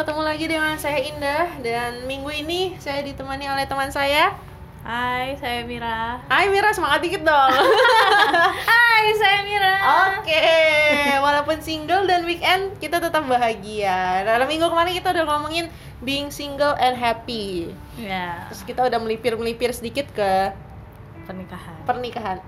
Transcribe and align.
ketemu 0.00 0.24
lagi 0.24 0.48
dengan 0.48 0.80
saya 0.80 0.96
Indah 0.96 1.60
dan 1.60 2.08
minggu 2.08 2.32
ini 2.32 2.72
saya 2.80 3.04
ditemani 3.04 3.52
oleh 3.52 3.68
teman 3.68 3.92
saya. 3.92 4.32
Hai, 4.80 5.36
saya 5.36 5.60
Mira. 5.68 6.24
Hai 6.24 6.48
Mira, 6.48 6.72
semangat 6.72 7.04
dikit 7.04 7.20
dong. 7.20 7.52
Hai, 8.72 9.04
saya 9.20 9.44
Mira. 9.44 9.76
Oke, 10.16 10.40
walaupun 11.20 11.60
single 11.60 12.08
dan 12.08 12.24
weekend 12.24 12.80
kita 12.80 12.96
tetap 12.96 13.28
bahagia. 13.28 14.24
Dalam 14.24 14.48
minggu 14.48 14.72
kemarin 14.72 14.96
kita 14.96 15.12
udah 15.12 15.24
ngomongin 15.36 15.68
being 16.00 16.32
single 16.32 16.72
and 16.80 16.96
happy. 16.96 17.68
Ya, 18.00 18.48
Terus 18.48 18.64
kita 18.64 18.88
udah 18.88 18.96
melipir-melipir 19.04 19.68
sedikit 19.76 20.08
ke 20.16 20.56
pernikahan. 21.28 21.76
pernikahan. 21.84 22.38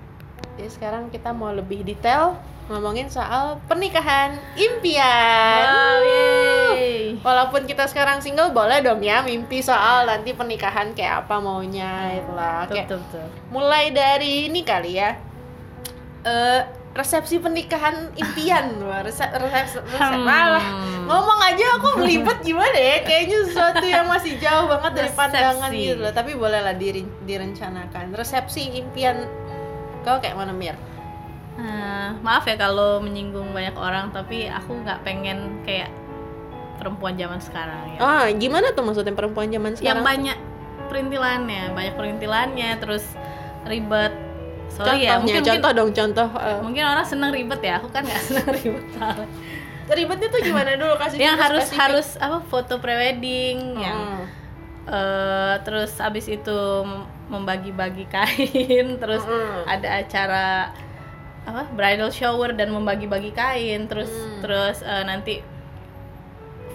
Jadi 0.57 0.69
sekarang 0.73 1.13
kita 1.13 1.29
mau 1.29 1.53
lebih 1.53 1.85
detail 1.85 2.33
ngomongin 2.65 3.13
soal 3.13 3.61
pernikahan 3.69 4.41
impian. 4.57 5.69
Wow, 5.69 6.01
yeay. 6.01 6.62
Walaupun 7.21 7.63
kita 7.63 7.85
sekarang 7.85 8.17
single 8.17 8.49
boleh 8.49 8.79
dong 8.79 8.99
ya 8.99 9.21
mimpi 9.21 9.59
soal 9.59 10.07
nanti 10.07 10.31
pernikahan 10.31 10.91
kayak 10.91 11.23
apa 11.23 11.35
maunya 11.37 12.15
itulah. 12.15 12.65
Betul, 12.65 12.73
Kayak 12.73 12.87
betul, 12.87 12.99
betul. 13.03 13.25
mulai 13.51 13.85
dari 13.89 14.47
ini 14.47 14.61
kali 14.63 14.91
ya. 14.95 15.11
Eh 16.23 16.61
resepsi 16.93 17.37
pernikahan 17.37 18.13
impian 18.13 18.77
resep 19.05 19.29
resep, 19.33 19.81
resep. 19.81 20.13
Hmm. 20.13 20.23
Malah, 20.23 20.65
ngomong 21.03 21.39
aja 21.43 21.65
aku 21.75 21.99
belibet 21.99 22.37
gimana 22.41 22.77
ya 22.77 23.01
kayaknya 23.01 23.37
sesuatu 23.49 23.81
yang 23.81 24.05
masih 24.05 24.37
jauh 24.37 24.69
banget 24.69 24.91
dari 24.93 25.09
Resepsi. 25.09 25.17
pandangan 25.17 25.69
gitu 25.73 25.97
loh 25.97 26.13
tapi 26.13 26.31
bolehlah 26.37 26.77
diri, 26.77 27.01
direncanakan 27.25 28.13
resepsi 28.13 28.77
impian 28.77 29.25
kau 30.05 30.21
kayak 30.21 30.37
mana 30.37 30.53
Mir? 30.53 30.77
Nah, 31.53 32.13
maaf 32.21 32.45
ya 32.45 32.57
kalau 32.57 32.97
menyinggung 32.97 33.53
banyak 33.53 33.73
orang, 33.73 34.09
tapi 34.09 34.45
aku 34.45 34.73
nggak 34.81 35.01
pengen 35.01 35.61
kayak 35.61 35.89
perempuan 36.75 37.13
zaman 37.13 37.39
sekarang 37.39 37.79
ya. 37.93 37.99
Ah 37.99 38.25
gimana 38.29 38.71
tuh 38.71 38.81
maksudnya 38.81 39.11
perempuan 39.11 39.47
zaman 39.47 39.71
Yang 39.71 39.79
sekarang? 39.79 40.03
banyak 40.03 40.37
perintilannya, 40.85 41.63
banyak 41.71 41.93
perintilannya, 41.93 42.69
terus 42.77 43.05
ribet. 43.63 44.13
Sorry 44.69 45.05
ya, 45.05 45.15
Contohnya, 45.15 45.37
mungkin 45.37 45.43
contoh 45.45 45.71
dong 45.71 45.89
contoh 45.91 46.27
eh, 46.35 46.57
mungkin 46.59 46.83
orang 46.83 47.05
seneng 47.05 47.29
ribet 47.29 47.61
ya. 47.61 47.77
Aku 47.77 47.87
kan 47.87 48.01
nggak 48.01 48.21
seneng 48.27 48.47
ribet. 48.49 48.83
ribetnya 49.85 50.27
tuh 50.27 50.41
gimana 50.41 50.73
dulu 50.73 50.95
kasih 50.97 51.17
yang 51.19 51.35
harus 51.37 51.67
spesifik. 51.67 51.81
harus 51.81 52.07
apa 52.17 52.37
foto 52.41 52.79
prewedding 52.79 53.57
yang 53.77 53.99
Hmm. 54.23 54.25
eh, 54.85 55.55
terus 55.61 55.95
abis 55.97 56.25
itu 56.27 56.55
mem- 56.81 57.03
membagi-bagi 57.29 58.05
kain 58.05 58.87
terus 59.01 59.21
Mm-mm. 59.21 59.63
ada 59.65 59.87
acara 59.97 60.71
apa 61.43 61.67
bridal 61.69 62.07
shower 62.09 62.51
dan 62.51 62.67
membagi-bagi 62.69 63.31
kain 63.31 63.85
terus 63.85 64.07
Hmm. 64.07 64.39
terus 64.39 64.79
eh, 64.81 65.03
nanti 65.03 65.43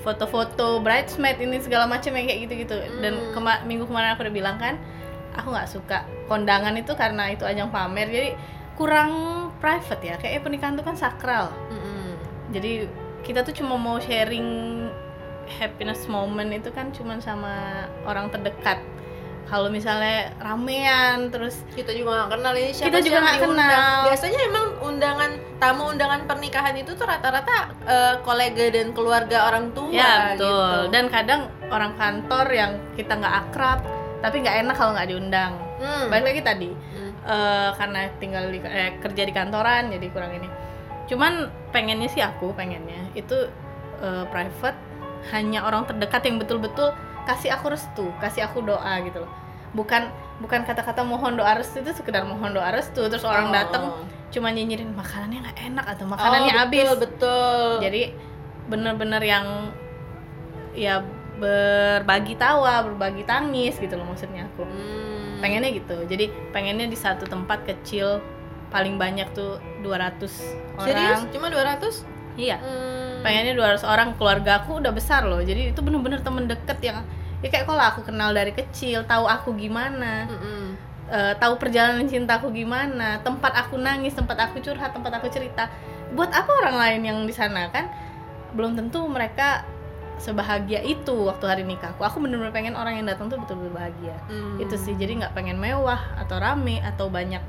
foto-foto 0.08 0.80
bridesmaid 0.80 1.36
ini 1.36 1.60
segala 1.60 1.84
macam 1.84 2.16
yang 2.16 2.24
kayak 2.24 2.40
gitu-gitu. 2.48 2.76
Dan 3.04 3.12
Hmm. 3.20 3.32
kema- 3.36 3.62
minggu 3.62 3.84
kemarin 3.84 4.16
aku 4.16 4.24
udah 4.24 4.32
bilang 4.34 4.56
kan 4.56 4.80
aku 5.36 5.52
nggak 5.52 5.68
suka 5.68 5.98
kondangan 6.26 6.72
itu 6.74 6.96
karena 6.96 7.28
itu 7.28 7.44
ajang 7.44 7.68
pamer. 7.68 8.08
Jadi 8.08 8.30
kurang 8.72 9.10
private 9.60 10.00
ya. 10.00 10.14
Kayak 10.16 10.40
pernikahan 10.40 10.72
itu 10.72 10.84
kan 10.84 10.96
sakral. 10.96 11.52
Mm-mm. 11.68 12.16
jadi 12.48 12.88
kita 13.20 13.44
tuh 13.44 13.52
cuma 13.52 13.76
mau 13.76 14.00
sharing 14.00 14.88
happiness 15.60 16.08
moment 16.08 16.48
itu 16.48 16.72
kan 16.72 16.88
cuma 16.96 17.20
sama 17.20 17.84
orang 18.04 18.32
terdekat 18.32 18.80
kalau 19.48 19.68
misalnya 19.68 20.28
ramean 20.38 21.28
terus 21.28 21.64
kita 21.72 21.91
juga 21.91 22.20
nggak 22.20 22.30
kenal 22.30 22.52
ini 22.52 22.70
siapa 22.70 22.86
Kita 22.86 23.00
juga 23.00 23.18
nggak 23.18 23.38
kenal. 23.42 23.98
biasanya 24.04 24.41
emang 24.44 24.66
undangan 24.82 25.30
tamu 25.56 25.82
undangan 25.88 26.20
pernikahan 26.24 26.77
itu 26.77 26.92
tuh 26.92 27.02
rata-rata 27.02 27.56
eh, 27.82 28.14
kolega 28.20 28.69
dan 28.69 28.92
keluarga 28.92 29.48
orang 29.48 29.72
tua 29.72 29.88
ya 29.91 30.12
betul 30.30 30.44
gitu. 30.44 30.92
dan 30.92 31.04
kadang 31.08 31.41
orang 31.66 31.92
kantor 31.94 32.46
yang 32.50 32.70
kita 32.92 33.12
nggak 33.14 33.34
akrab 33.42 33.80
tapi 34.19 34.36
nggak 34.38 34.56
enak 34.62 34.74
kalau 34.74 34.92
nggak 34.92 35.09
diundang 35.09 35.53
Hmm. 35.78 36.10
balik 36.10 36.26
lagi 36.28 36.42
tadi 36.42 36.70
Hmm. 36.75 37.10
eh, 37.25 37.70
karena 37.72 38.00
tinggal 38.19 38.44
di 38.47 38.59
eh, 38.60 38.98
kerja 38.98 39.22
di 39.22 39.30
kantoran 39.30 39.88
jadi 39.88 40.06
kurang 40.10 40.34
ini 40.34 40.48
cuman 41.06 41.32
pengennya 41.70 42.06
sih 42.06 42.20
aku 42.20 42.50
pengennya 42.53 43.15
itu 43.15 43.48
eh, 43.98 44.25
private 44.26 44.75
hanya 45.30 45.62
orang 45.62 45.82
terdekat 45.84 46.22
yang 46.22 46.36
betul-betul 46.36 46.91
kasih 47.28 47.53
aku 47.53 47.69
restu 47.69 48.09
kasih 48.19 48.49
aku 48.49 48.65
doa 48.65 48.97
gitu 49.05 49.21
loh. 49.21 49.33
Bukan 49.77 50.09
bukan 50.41 50.65
kata-kata 50.65 51.05
mohon 51.05 51.37
doa 51.37 51.53
restu 51.53 51.84
itu 51.84 51.93
sekedar 51.93 52.25
mohon 52.25 52.56
doa 52.56 52.72
restu. 52.72 53.05
Terus 53.05 53.22
orang 53.22 53.49
Oh. 53.49 53.55
datang 53.55 53.84
cuma 54.33 54.49
nyinyirin 54.49 54.93
makanannya 54.93 55.44
nggak 55.44 55.59
enak 55.69 55.87
atau 55.89 56.05
makanannya 56.05 56.53
Oh, 56.53 56.59
habis. 56.65 56.84
betul, 56.84 56.97
betul 57.05 57.69
jadi 57.81 58.03
bener-bener 58.69 59.22
yang 59.22 59.47
ya 60.72 61.00
berbagi 61.39 62.34
tawa 62.34 62.83
berbagi 62.83 63.25
tangis 63.25 63.77
gitu 63.77 63.95
loh 63.95 64.09
maksudnya 64.09 64.49
aku. 64.49 64.65
Hmm. 64.65 65.39
pengennya 65.39 65.71
gitu. 65.71 65.95
Jadi 66.03 66.34
pengennya 66.50 66.91
di 66.91 66.99
satu 66.99 67.22
tempat 67.22 67.62
kecil 67.62 68.19
paling 68.69 68.99
banyak 68.99 69.31
tuh 69.33 69.62
200 69.81 70.27
serius 70.83 71.22
orang. 71.22 71.31
Cuma 71.31 71.47
200 71.47 72.03
iya. 72.38 72.56
Hmm. 72.62 73.21
pengennya 73.21 73.59
200 73.59 73.82
orang 73.82 74.09
keluarga 74.15 74.62
aku 74.62 74.78
udah 74.78 74.94
besar 74.94 75.26
loh. 75.26 75.43
Jadi 75.43 75.75
itu 75.75 75.81
bener-bener 75.82 76.22
temen 76.22 76.47
deket 76.47 76.78
yang 76.81 77.03
ya 77.43 77.50
kayak 77.50 77.66
kalau 77.66 77.82
aku 77.82 78.06
kenal 78.06 78.31
dari 78.31 78.54
kecil 78.54 79.06
tahu 79.06 79.26
aku 79.26 79.54
gimana 79.54 80.26
Mm-mm. 80.26 80.75
eh, 81.10 81.34
tahu 81.38 81.54
perjalanan 81.59 82.06
cintaku 82.06 82.50
gimana 82.50 83.22
tempat 83.22 83.54
aku 83.54 83.78
nangis 83.78 84.15
tempat 84.15 84.38
aku 84.48 84.62
curhat 84.62 84.94
tempat 84.94 85.19
aku 85.19 85.27
cerita. 85.34 85.66
Buat 86.15 86.31
apa 86.31 86.50
orang 86.62 86.77
lain 86.78 87.00
yang 87.04 87.19
di 87.27 87.34
sana 87.34 87.69
kan? 87.75 87.91
Belum 88.54 88.78
tentu 88.78 89.03
mereka 89.10 89.66
sebahagia 90.19 90.82
itu 90.82 91.31
waktu 91.31 91.47
hari 91.47 91.62
nikahku 91.62 92.03
aku 92.03 92.19
bener-bener 92.19 92.50
pengen 92.50 92.75
orang 92.75 92.98
yang 92.98 93.06
datang 93.06 93.31
tuh 93.31 93.38
betul-betul 93.43 93.75
bahagia. 93.75 94.15
Hmm. 94.31 94.62
itu 94.62 94.78
sih. 94.78 94.94
Jadi 94.94 95.27
nggak 95.27 95.34
pengen 95.34 95.59
mewah 95.59 96.15
atau 96.22 96.38
rame 96.38 96.78
atau 96.87 97.10
banyak 97.10 97.43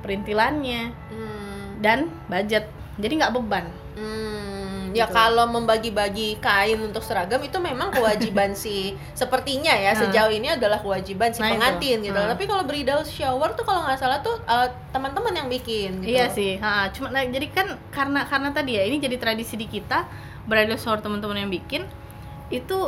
perintilannya. 0.00 0.92
Hmm. 1.12 1.82
dan 1.82 2.06
budget 2.30 2.70
jadi 3.02 3.12
nggak 3.18 3.34
beban 3.34 3.66
Hmm, 3.92 4.96
ya 4.96 5.04
Gitu. 5.04 5.12
kalau 5.12 5.44
membagi-bagi 5.46 6.40
kain 6.40 6.80
untuk 6.80 7.04
seragam 7.04 7.40
itu 7.40 7.60
memang 7.60 7.92
kewajiban 7.92 8.56
si 8.62 8.92
sepertinya 9.12 9.68
ya 9.70 9.92
Hmm. 9.92 10.08
sejauh 10.08 10.32
ini 10.32 10.48
adalah 10.48 10.80
kewajiban 10.80 11.28
si 11.28 11.40
Nah, 11.40 11.48
itu. 11.48 11.60
pengantin 11.60 11.98
gitu. 12.00 12.16
Hmm. 12.16 12.30
Tapi 12.32 12.44
kalau 12.46 12.64
bridal 12.64 13.04
shower 13.04 13.52
tuh 13.52 13.64
kalau 13.64 13.84
nggak 13.84 14.00
salah 14.00 14.24
tuh 14.24 14.40
eh, 14.40 14.68
teman-teman 14.88 15.32
yang 15.34 15.48
bikin 15.48 16.00
gitu. 16.00 16.16
Iya 16.16 16.24
sih, 16.28 16.56
ha, 16.56 16.88
cuma 16.88 17.10
nah, 17.10 17.20
jadi 17.20 17.46
kan 17.48 17.66
karena 17.90 18.24
karena 18.24 18.48
tadi 18.48 18.80
ya 18.80 18.82
ini 18.84 18.96
jadi 18.96 19.20
tradisi 19.20 19.56
di 19.56 19.68
kita 19.68 20.08
bridal 20.48 20.76
shower 20.76 21.04
teman-teman 21.04 21.36
yang 21.38 21.52
bikin 21.52 21.84
itu 22.48 22.78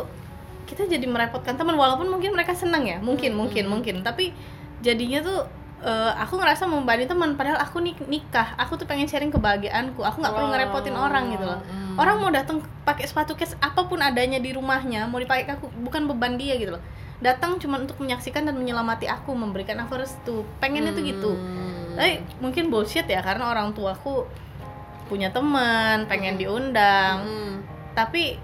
kita 0.64 0.88
jadi 0.88 1.04
merepotkan 1.04 1.54
teman 1.54 1.76
walaupun 1.76 2.08
mungkin 2.08 2.32
mereka 2.32 2.56
senang 2.56 2.88
ya, 2.88 2.97
mungkin 2.98 3.36
Hmm, 3.36 3.44
mungkin 3.44 3.64
hmm. 3.64 3.72
mungkin 3.72 3.94
tapi 4.00 4.32
jadinya 4.80 5.20
tuh 5.20 5.41
eh, 5.84 6.12
aku 6.17 6.41
ngerasa 6.41 6.65
membebani 6.65 7.05
teman 7.05 7.37
padahal 7.37 7.61
aku 7.61 7.78
nik 7.78 8.00
nikah, 8.09 8.56
aku 8.56 8.75
tuh 8.75 8.89
pengen 8.89 9.05
sharing 9.05 9.28
kebahagiaanku, 9.28 10.00
aku 10.00 10.17
nggak 10.19 10.33
perlu 10.33 10.49
Oh, 10.49 10.53
ngerepotin 10.53 10.97
orang 10.97 11.25
gitu 11.31 11.45
loh. 11.45 11.61
hmm. 11.61 11.95
Orang 11.95 12.19
mau 12.19 12.33
datang 12.33 12.59
pakai 12.83 13.05
sepatu 13.05 13.37
case 13.37 13.55
apa 13.61 13.84
pun 13.84 14.00
adanya 14.00 14.41
di 14.41 14.50
rumahnya, 14.50 15.05
mau 15.06 15.21
dipakai 15.21 15.47
aku 15.47 15.69
bukan 15.84 16.09
beban 16.09 16.34
dia 16.34 16.56
gitu 16.56 16.72
loh. 16.75 16.83
Datang 17.21 17.56
cuma 17.56 17.78
untuk 17.78 18.00
menyaksikan 18.00 18.43
dan 18.43 18.56
menyelamati 18.56 19.06
aku, 19.06 19.33
memberikan 19.33 19.78
aku 19.78 19.97
restu. 19.97 20.43
Pengennya 20.59 20.91
tuh 20.91 21.05
gitu 21.05 21.33
Hmm. 21.37 21.95
tapi 21.95 22.12
mungkin 22.43 22.75
bullshit 22.75 23.06
ya 23.06 23.22
karena 23.22 23.55
orang 23.55 23.71
tuaku 23.71 24.27
punya 25.06 25.31
teman 25.31 26.09
pengen 26.09 26.34
diundang 26.34 27.22
Hmm. 27.22 27.55
tapi 27.95 28.34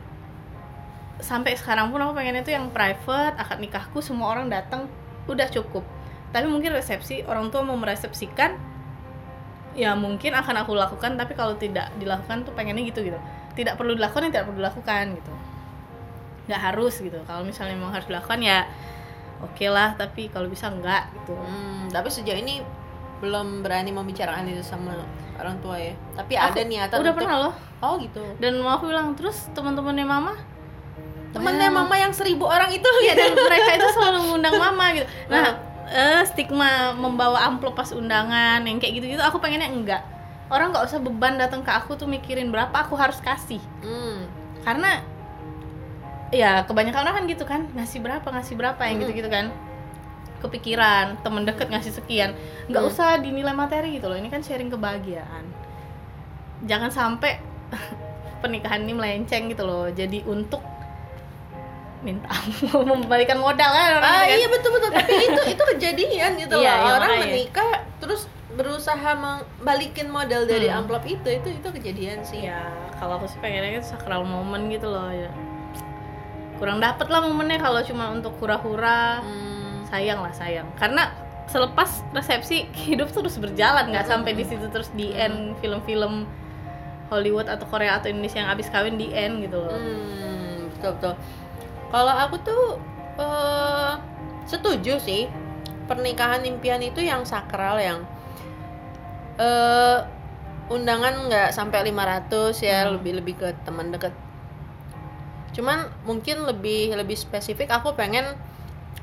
sampai 1.19 1.53
sekarang 1.53 1.91
pun 1.91 1.99
aku 1.99 2.15
pengen 2.15 2.39
itu 2.39 2.55
yang 2.55 2.71
private 2.71 3.37
akad 3.37 3.59
nikahku 3.59 3.99
semua 3.99 4.33
orang 4.33 4.49
datang 4.49 4.87
udah 5.27 5.51
cukup 5.51 5.83
tapi 6.31 6.47
mungkin 6.47 6.71
resepsi 6.71 7.27
orang 7.27 7.51
tua 7.51 7.63
mau 7.63 7.75
meresepsikan 7.75 8.55
ya 9.73 9.95
mungkin 9.95 10.35
akan 10.35 10.63
aku 10.63 10.75
lakukan 10.75 11.15
tapi 11.15 11.35
kalau 11.35 11.55
tidak 11.55 11.91
dilakukan 11.97 12.43
tuh 12.43 12.53
pengennya 12.53 12.83
gitu 12.87 13.03
gitu 13.03 13.19
tidak 13.55 13.75
perlu 13.75 13.95
dilakukan 13.95 14.27
ya 14.27 14.31
tidak 14.33 14.47
perlu 14.47 14.59
dilakukan 14.61 15.05
gitu 15.15 15.33
nggak 16.47 16.61
harus 16.61 16.95
gitu 16.99 17.19
kalau 17.25 17.47
misalnya 17.47 17.75
memang 17.75 17.95
harus 17.95 18.11
dilakukan 18.11 18.43
ya 18.43 18.67
oke 19.41 19.67
lah 19.67 19.95
tapi 19.95 20.27
kalau 20.27 20.47
bisa 20.47 20.67
enggak 20.69 21.07
gitu 21.15 21.35
Hmm, 21.35 21.87
tapi 21.89 22.11
sejauh 22.11 22.35
ini 22.37 22.59
belum 23.21 23.61
berani 23.61 23.91
membicarakan 23.91 24.49
itu 24.49 24.65
sama 24.65 24.97
orang 25.37 25.61
tua 25.61 25.77
ya. 25.77 25.93
Tapi 26.17 26.37
Aku 26.37 26.53
ada 26.53 26.63
niatan 26.65 26.97
udah 26.97 27.05
untuk 27.05 27.17
pernah 27.21 27.37
loh 27.39 27.55
Oh 27.81 27.97
gitu. 27.97 28.21
dan 28.37 28.57
mau 28.59 28.77
aku 28.77 28.89
bilang 28.89 29.13
terus 29.15 29.49
teman-temannya 29.53 30.05
mama 30.05 30.35
Temennya 31.31 31.69
Wah. 31.71 31.85
mama 31.85 31.95
yang 31.95 32.11
seribu 32.11 32.45
orang 32.45 32.69
itu 32.69 32.85
iya 33.01 33.15
dan 33.15 33.33
mereka 33.49 33.71
itu 33.73 33.87
selalu 33.91 34.19
mengundang 34.21 34.57
mama 34.57 34.93
gitu 34.93 35.07
Oh. 35.07 35.33
nah 35.33 35.53
eh, 35.91 36.23
stigma 36.25 36.95
membawa 36.95 37.45
amplop 37.45 37.75
pas 37.75 37.91
undangan 37.91 38.63
yang 38.63 38.79
kayak 38.79 39.03
gitu-gitu 39.03 39.19
aku 39.19 39.39
pengennya 39.39 39.69
enggak 39.69 40.03
orang 40.47 40.71
nggak 40.71 40.87
usah 40.87 40.99
beban 40.99 41.35
datang 41.35 41.63
ke 41.63 41.71
aku 41.71 41.95
tuh 41.95 42.07
mikirin 42.07 42.51
berapa 42.51 42.75
aku 42.75 42.95
harus 42.95 43.19
kasih 43.19 43.59
Hmm. 43.83 44.27
karena 44.63 45.03
ya 46.31 46.63
kebanyakan 46.63 47.01
orang 47.03 47.15
kan 47.19 47.25
gitu 47.27 47.45
kan 47.45 47.61
ngasih 47.75 47.99
berapa 47.99 48.23
ngasih 48.23 48.55
berapa 48.55 48.79
yang 48.87 48.99
Mm. 48.99 49.03
gitu-gitu 49.03 49.29
kan 49.29 49.47
kepikiran 50.41 51.19
temen 51.21 51.43
deket 51.43 51.69
ngasih 51.69 51.91
sekian 51.93 52.39
nggak 52.71 52.83
Mm. 52.83 52.91
usah 52.91 53.19
dinilai 53.19 53.51
materi 53.51 53.99
gitu 53.99 54.07
loh 54.07 54.15
ini 54.15 54.31
kan 54.31 54.39
sharing 54.41 54.71
kebahagiaan 54.71 55.43
jangan 56.65 56.91
sampai 56.91 57.43
pernikahan 58.43 58.87
ini 58.87 58.95
melenceng 58.95 59.51
gitu 59.51 59.67
loh 59.67 59.91
jadi 59.91 60.23
untuk 60.25 60.63
minta 62.01 62.29
membalikan 62.91 63.37
modal 63.37 63.69
kan 63.69 63.89
orang 63.95 64.05
ah 64.07 64.23
kan. 64.23 64.33
iya 64.33 64.49
betul 64.49 64.71
betul 64.73 64.91
tapi 64.91 65.13
itu 65.21 65.43
itu 65.51 65.63
kejadian 65.77 66.31
gitu 66.37 66.55
Iya, 66.55 66.73
loh 66.73 66.81
iya, 66.81 66.93
orang 66.95 67.11
makanya. 67.11 67.25
menikah 67.29 67.71
terus 67.97 68.21
berusaha 68.51 69.11
balikin 69.61 70.09
modal 70.09 70.43
dari 70.45 70.67
Hmm. 70.67 70.81
amplop 70.81 71.05
itu 71.05 71.29
itu 71.31 71.49
itu 71.53 71.69
kejadian 71.71 72.21
sih 72.21 72.45
ya 72.45 72.67
kalau 72.95 73.17
aku 73.17 73.27
sih 73.27 73.39
pengennya 73.39 73.79
itu 73.79 73.87
sakral 73.87 74.21
momen 74.23 74.69
gitu 74.69 74.87
loh 74.87 75.09
ya 75.09 75.31
kurang 76.57 76.77
dapet 76.79 77.07
lah 77.07 77.21
momennya 77.23 77.57
kalau 77.59 77.81
cuma 77.81 78.11
untuk 78.11 78.37
hura-hura 78.37 79.21
Hmm. 79.21 79.85
sayang 79.87 80.21
lah 80.21 80.31
sayang 80.31 80.69
karena 80.75 81.09
selepas 81.47 82.05
resepsi 82.11 82.65
hidup 82.81 83.11
terus 83.11 83.37
berjalan 83.37 83.89
nggak 83.89 84.05
Hmm. 84.05 84.13
sampai 84.19 84.33
di 84.33 84.45
situ 84.45 84.67
terus 84.69 84.89
di 84.91 85.11
end 85.11 85.57
film-film 85.59 86.25
Hollywood 87.09 87.45
atau 87.45 87.67
Korea 87.67 87.99
atau 87.99 88.07
Indonesia 88.07 88.39
yang 88.39 88.51
abis 88.51 88.69
kawin 88.69 88.95
di 88.95 89.11
end 89.11 89.43
gitu 89.43 89.59
loh 89.59 89.75
Hmm, 89.75 90.71
betul 90.71 90.91
betul. 90.95 91.15
Kalau 91.91 92.15
aku 92.15 92.37
tuh 92.41 92.65
eh, 93.19 93.93
setuju 94.47 94.97
sih 94.99 95.27
pernikahan 95.87 96.43
impian 96.43 96.79
itu 96.81 97.03
yang 97.03 97.27
sakral 97.27 97.77
yang 97.77 98.07
eh 99.37 99.99
undangan 100.71 101.27
nggak 101.27 101.51
sampai 101.51 101.91
500 101.91 102.63
ya 102.63 102.87
Hmm. 102.87 102.95
lebih 102.99 103.13
lebih 103.19 103.35
ke 103.37 103.49
teman 103.67 103.91
dekat. 103.91 104.15
Cuman 105.51 105.91
mungkin 106.07 106.47
lebih 106.47 106.95
lebih 106.95 107.19
spesifik 107.19 107.75
aku 107.75 107.91
pengen 107.93 108.23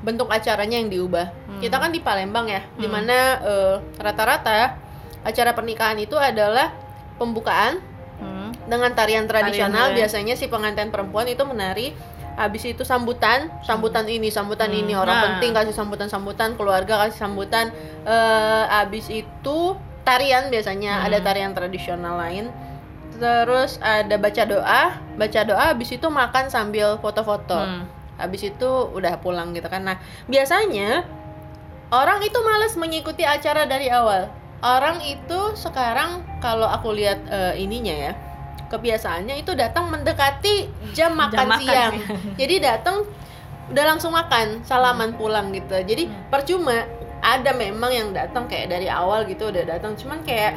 bentuk 0.00 0.32
acaranya 0.32 0.80
yang 0.80 0.88
diubah. 0.88 1.28
Hmm. 1.28 1.60
Kita 1.60 1.76
kan 1.76 1.92
di 1.92 2.00
Palembang 2.00 2.48
ya, 2.48 2.64
Hmm. 2.64 2.80
di 2.80 2.88
mana 2.88 3.16
eh, 3.38 3.76
rata-rata 4.00 4.80
acara 5.20 5.52
pernikahan 5.52 5.98
itu 6.00 6.16
adalah 6.16 6.72
pembukaan 7.20 7.82
Hmm. 8.16 8.50
dengan 8.64 8.96
tarian 8.96 9.28
tradisional 9.28 9.92
Tarian, 9.92 9.94
ya. 9.94 9.98
biasanya 10.06 10.34
si 10.34 10.48
pengantin 10.48 10.88
perempuan 10.88 11.28
itu 11.28 11.44
menari 11.44 11.92
habis 12.38 12.62
itu 12.64 12.86
sambutan 12.86 13.50
sambutan 13.60 14.06
ini 14.06 14.30
sambutan 14.30 14.70
Hmm. 14.70 14.80
ini 14.80 14.94
orang 14.94 15.10
Nah. 15.12 15.24
penting 15.34 15.50
kasih 15.50 15.74
sambutan 15.74 16.06
sambutan 16.06 16.54
keluarga 16.54 17.02
kasih 17.02 17.18
sambutan. 17.18 17.74
Eh 18.06 18.64
habis 18.64 19.10
itu 19.10 19.58
tarian 20.06 20.46
biasanya. 20.46 21.02
Hmm. 21.02 21.06
ada 21.10 21.18
tarian 21.20 21.50
tradisional 21.50 22.14
lain. 22.16 22.54
Terus 23.12 23.82
ada 23.82 24.14
baca 24.14 24.42
doa. 24.46 24.82
Baca 25.18 25.40
doa 25.42 25.64
habis 25.74 25.90
itu 25.90 26.06
makan 26.06 26.46
sambil 26.48 26.96
foto-foto. 26.96 27.58
Hmm. 27.58 27.84
habis 28.14 28.42
itu 28.42 28.66
udah 28.66 29.18
pulang 29.18 29.50
gitu 29.52 29.66
kan. 29.66 29.82
Nah 29.82 29.98
biasanya 30.26 31.06
orang 31.88 32.18
itu 32.20 32.38
males 32.42 32.74
mengikuti 32.74 33.22
acara 33.22 33.62
dari 33.62 33.86
awal. 33.88 34.26
Orang 34.58 34.98
itu 35.02 35.54
sekarang 35.54 36.26
kalau 36.38 36.66
aku 36.66 36.90
lihat 36.90 37.18
eh, 37.26 37.54
ininya 37.56 37.94
ya 37.94 38.12
kebiasaannya 38.68 39.34
itu 39.38 39.52
datang 39.52 39.88
mendekati 39.88 40.68
jam 40.92 41.12
makan, 41.12 41.48
makan. 41.48 41.60
siang. 41.60 41.94
Siang. 41.94 42.20
jadi 42.40 42.54
datang 42.62 42.96
udah 43.68 43.84
langsung 43.86 44.12
makan 44.12 44.62
salaman 44.62 45.12
pulang 45.12 45.50
gitu. 45.50 45.74
Jadi 45.74 46.06
Hmm. 46.06 46.28
percuma 46.28 46.84
ada 47.18 47.50
memang 47.50 47.90
yang 47.90 48.08
datang 48.10 48.46
kayak 48.46 48.70
dari 48.70 48.86
awal 48.86 49.24
gitu 49.24 49.48
udah 49.48 49.64
datang. 49.66 49.92
Cuman 49.92 50.22
kayak 50.22 50.56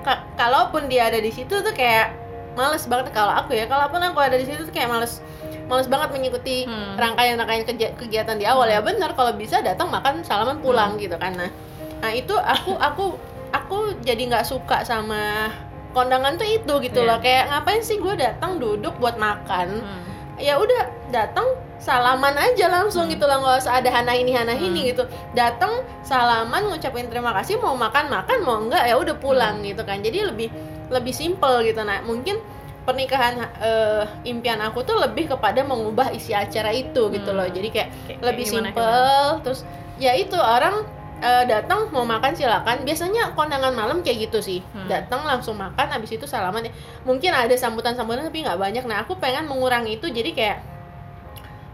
ka- 0.00 0.24
kalaupun 0.34 0.86
dia 0.86 1.08
ada 1.08 1.18
di 1.18 1.28
situ 1.28 1.52
tuh 1.54 1.72
kayak 1.72 2.12
males 2.54 2.84
banget. 2.84 3.10
Kalau 3.10 3.34
aku 3.34 3.52
ya 3.52 3.66
kalaupun 3.66 4.00
aku 4.00 4.18
ada 4.18 4.36
di 4.36 4.44
situ 4.44 4.62
tuh 4.62 4.70
kayak 4.70 4.88
males 4.88 5.20
males 5.64 5.84
banget 5.84 6.12
mengikuti 6.12 6.64
Hmm. 6.64 6.94
rangkaian-rangkaian 6.94 7.64
kegia- 7.66 7.94
kegiatan 7.94 8.36
di 8.36 8.44
awal 8.44 8.68
ya. 8.68 8.80
Benar 8.80 9.12
kalau 9.12 9.32
bisa 9.34 9.60
datang 9.60 9.88
makan 9.88 10.20
salaman 10.20 10.60
pulang 10.60 10.96
gitu 10.96 11.16
kan. 11.16 11.32
Nah 11.34 11.50
nah 11.98 12.08
itu 12.08 12.32
aku 12.32 12.76
aku 12.78 13.04
aku 13.50 13.76
jadi 14.00 14.28
nggak 14.28 14.44
suka 14.44 14.80
sama 14.82 15.48
kondangan 15.94 16.34
tuh 16.34 16.44
itu 16.44 16.74
gitu 16.82 17.00
Iya. 17.00 17.08
loh 17.08 17.18
kayak 17.18 17.44
ngapain 17.48 17.80
sih 17.80 17.96
gue 17.96 18.14
datang 18.14 18.58
duduk 18.58 18.98
buat 18.98 19.14
makan 19.16 19.78
Hmm. 19.78 20.02
ya 20.36 20.58
udah 20.58 20.82
datang 21.08 21.46
salaman 21.78 22.34
aja 22.34 22.66
langsung 22.68 23.06
Hmm. 23.06 23.12
gitu 23.12 23.24
lah 23.24 23.38
nggak 23.38 23.56
usah 23.60 23.78
ada 23.78 23.88
hana 23.88 24.12
ini 24.12 24.34
hana 24.34 24.52
ini 24.52 24.80
Hmm. 24.82 24.88
gitu 24.90 25.02
datang 25.32 25.70
salaman 26.02 26.66
ngucapin 26.66 27.06
terima 27.06 27.30
kasih 27.32 27.56
mau 27.56 27.72
makan 27.72 28.10
makan 28.10 28.38
mau 28.40 28.58
enggak 28.58 28.84
ya 28.84 28.94
udah 28.94 29.14
pulang 29.14 29.62
Hmm. 29.62 29.66
gitu 29.66 29.82
kan 29.82 30.00
jadi 30.00 30.26
lebih 30.26 30.50
lebih 30.86 31.12
simple 31.12 31.62
gitu 31.62 31.80
nah 31.80 32.02
mungkin 32.02 32.42
pernikahan 32.82 33.40
eh, 33.62 34.04
impian 34.24 34.60
aku 34.60 34.82
tuh 34.82 34.98
lebih 34.98 35.30
kepada 35.30 35.62
mengubah 35.62 36.10
isi 36.10 36.34
acara 36.34 36.68
itu 36.68 37.08
gitu 37.08 37.30
Hmm. 37.30 37.38
loh 37.38 37.48
jadi 37.48 37.68
kayak 37.70 37.88
Kayak- 38.04 38.20
lebih 38.20 38.44
kayak 38.44 38.52
gimana, 38.52 38.68
simple 38.68 39.26
terus 39.40 39.60
ya 39.96 40.12
itu 40.12 40.34
orang 40.36 40.84
eh, 41.24 41.44
datang 41.46 41.88
mau 41.88 42.04
makan 42.04 42.30
silakan 42.30 42.84
biasanya 42.84 43.32
kondangan 43.32 43.72
malam 43.72 43.98
kayak 43.98 44.28
gitu 44.28 44.38
sih 44.40 44.60
Hmm. 44.70 44.84
datang 44.86 45.24
langsung 45.24 45.56
makan 45.56 45.88
habis 45.88 46.12
itu 46.12 46.24
salaman 46.24 46.68
mungkin 47.02 47.32
ada 47.32 47.52
sambutan 47.54 47.92
sambutan 47.92 48.22
tapi 48.22 48.40
nggak 48.40 48.56
banyak 48.56 48.84
nah 48.84 49.00
aku 49.00 49.16
pengen 49.16 49.44
mengurangi 49.44 49.96
itu 49.96 50.06
jadi 50.06 50.30
kayak 50.30 50.58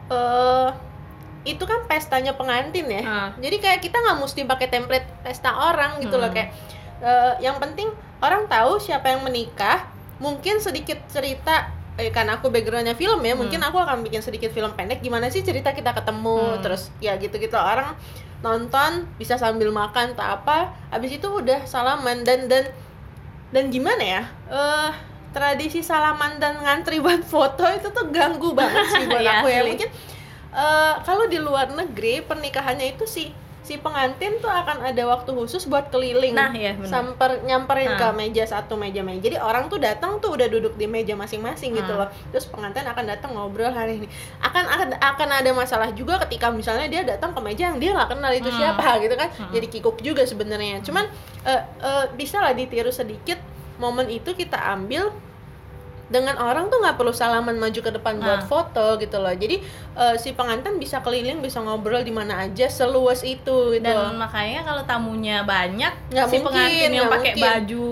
eh 0.08 0.68
itu 1.42 1.64
kan 1.64 1.82
pestanya 1.84 2.32
pengantin 2.32 2.84
ya 2.86 3.02
Ah. 3.02 3.28
jadi 3.34 3.56
kayak 3.58 3.80
kita 3.80 3.96
nggak 3.96 4.18
mesti 4.18 4.44
pakai 4.44 4.68
template 4.68 5.08
pesta 5.20 5.50
orang 5.50 5.98
gitu 5.98 6.14
loh 6.14 6.28
Hmm. 6.28 6.36
kayak 6.36 6.50
eh, 7.00 7.32
yang 7.40 7.56
penting 7.56 7.88
orang 8.20 8.44
tahu 8.46 8.76
siapa 8.76 9.08
yang 9.08 9.24
menikah 9.24 9.88
mungkin 10.18 10.60
sedikit 10.60 11.00
cerita 11.08 11.72
eh, 12.00 12.10
karena 12.10 12.34
aku 12.34 12.48
backgroundnya 12.48 12.92
film 12.94 13.20
ya 13.20 13.32
Hmm. 13.32 13.44
mungkin 13.44 13.60
aku 13.60 13.76
akan 13.76 14.00
bikin 14.00 14.18
sedikit 14.18 14.50
film 14.50 14.72
pendek. 14.72 14.98
Gimana 14.98 15.28
sih 15.28 15.40
cerita 15.40 15.70
kita 15.70 15.92
ketemu? 15.92 16.56
Hmm. 16.56 16.60
terus 16.60 16.88
ya 16.98 17.14
gitu-gitu. 17.14 17.54
Orang 17.54 17.94
nonton 18.40 19.04
bisa 19.14 19.36
sambil 19.36 19.68
makan 19.70 20.12
tak 20.12 20.40
apa. 20.40 20.72
Habis 20.88 21.16
itu 21.16 21.28
udah 21.28 21.62
salaman 21.64 22.24
dan 22.24 22.48
dan 22.48 22.72
dan 23.50 23.68
gimana 23.68 24.00
ya? 24.00 24.22
Eh 24.48 24.90
tradisi 25.30 25.78
salaman 25.80 26.36
dan 26.36 26.58
ngantri 26.58 26.98
buat 27.04 27.22
foto 27.22 27.62
itu 27.68 27.86
tuh 27.88 28.08
ganggu 28.08 28.50
banget 28.50 28.82
sih 28.88 29.04
buat 29.04 29.20
Iya, 29.26 29.32
aku 29.38 29.46
ya. 29.46 29.62
mungkin 29.62 29.88
eh, 30.50 30.94
kalau 31.04 31.24
di 31.26 31.38
luar 31.38 31.70
negeri 31.70 32.18
pernikahannya 32.20 32.94
itu 32.94 33.04
si 33.06 33.30
si 33.70 33.78
pengantin 33.78 34.34
tuh 34.36 34.50
akan 34.50 34.82
ada 34.82 35.06
waktu 35.06 35.30
khusus 35.30 35.62
buat 35.64 35.86
keliling 35.88 36.34
Nah, 36.34 36.50
benar. 36.50 36.82
samper 36.82 37.38
nyamperin 37.40 37.94
ke 37.94 38.02
Nah. 38.02 38.10
meja 38.10 38.42
satu 38.42 38.74
meja 38.74 38.98
meja 39.00 39.22
jadi 39.22 39.38
orang 39.38 39.70
tuh 39.70 39.78
datang 39.78 40.18
tuh 40.18 40.34
udah 40.34 40.50
duduk 40.50 40.74
di 40.74 40.90
meja 40.90 41.14
masing-masing 41.14 41.70
gitu 41.72 41.86
Hmm. 41.88 42.02
loh 42.02 42.10
terus 42.28 42.44
pengantin 42.44 42.82
akan 42.82 43.04
datang 43.06 43.30
ngobrol 43.30 43.70
hari 43.70 44.02
ini 44.02 44.10
akan 44.40 44.66
akan 44.66 44.88
akan 44.98 45.28
ada 45.30 45.50
masalah 45.52 45.86
juga 45.92 46.18
ketika 46.20 46.50
misalnya 46.50 46.90
dia 46.90 47.06
datang 47.06 47.30
ke 47.30 47.38
meja 47.38 47.70
yang 47.70 47.78
dia 47.78 47.94
nggak 47.94 48.10
kenal 48.10 48.32
itu 48.32 48.50
Hmm. 48.50 48.58
siapa 48.58 48.82
gitu 49.06 49.14
kan 49.14 49.30
Hmm. 49.30 49.54
jadi 49.54 49.66
kikuk 49.68 50.02
juga 50.02 50.26
sebenarnya 50.26 50.82
cuman 50.82 51.06
eh, 51.46 51.62
eh, 51.78 52.04
bisa 52.18 52.42
lah 52.42 52.50
ditiru 52.50 52.90
sedikit 52.90 53.38
momen 53.78 54.10
itu 54.10 54.34
kita 54.34 54.58
ambil 54.68 55.14
dengan 56.10 56.34
orang 56.36 56.66
tuh 56.66 56.76
nggak 56.76 56.98
perlu 56.98 57.10
salaman 57.10 57.54
maju 57.54 57.78
ke 57.78 57.88
depan 57.88 58.18
buat 58.18 58.42
Ah. 58.42 58.44
foto 58.44 58.98
gitu 58.98 59.16
loh 59.16 59.30
jadi 59.32 59.62
eh, 59.94 60.14
si 60.16 60.34
pengantin 60.34 60.74
bisa 60.76 60.98
keliling 60.98 61.38
bisa 61.38 61.58
ngobrol 61.58 62.02
di 62.02 62.10
mana 62.10 62.42
aja 62.42 62.66
seluas 62.66 63.22
itu 63.22 63.38
gitu 63.70 63.80
dan 63.80 64.18
makanya 64.18 64.66
kalau 64.66 64.82
tamunya 64.82 65.40
banyak 65.40 65.94
Nggak 66.10 66.26
si 66.26 66.36
mungkin, 66.36 66.44
pengantin 66.44 66.90
yang 66.92 67.06
pakai 67.08 67.32
baju 67.32 67.88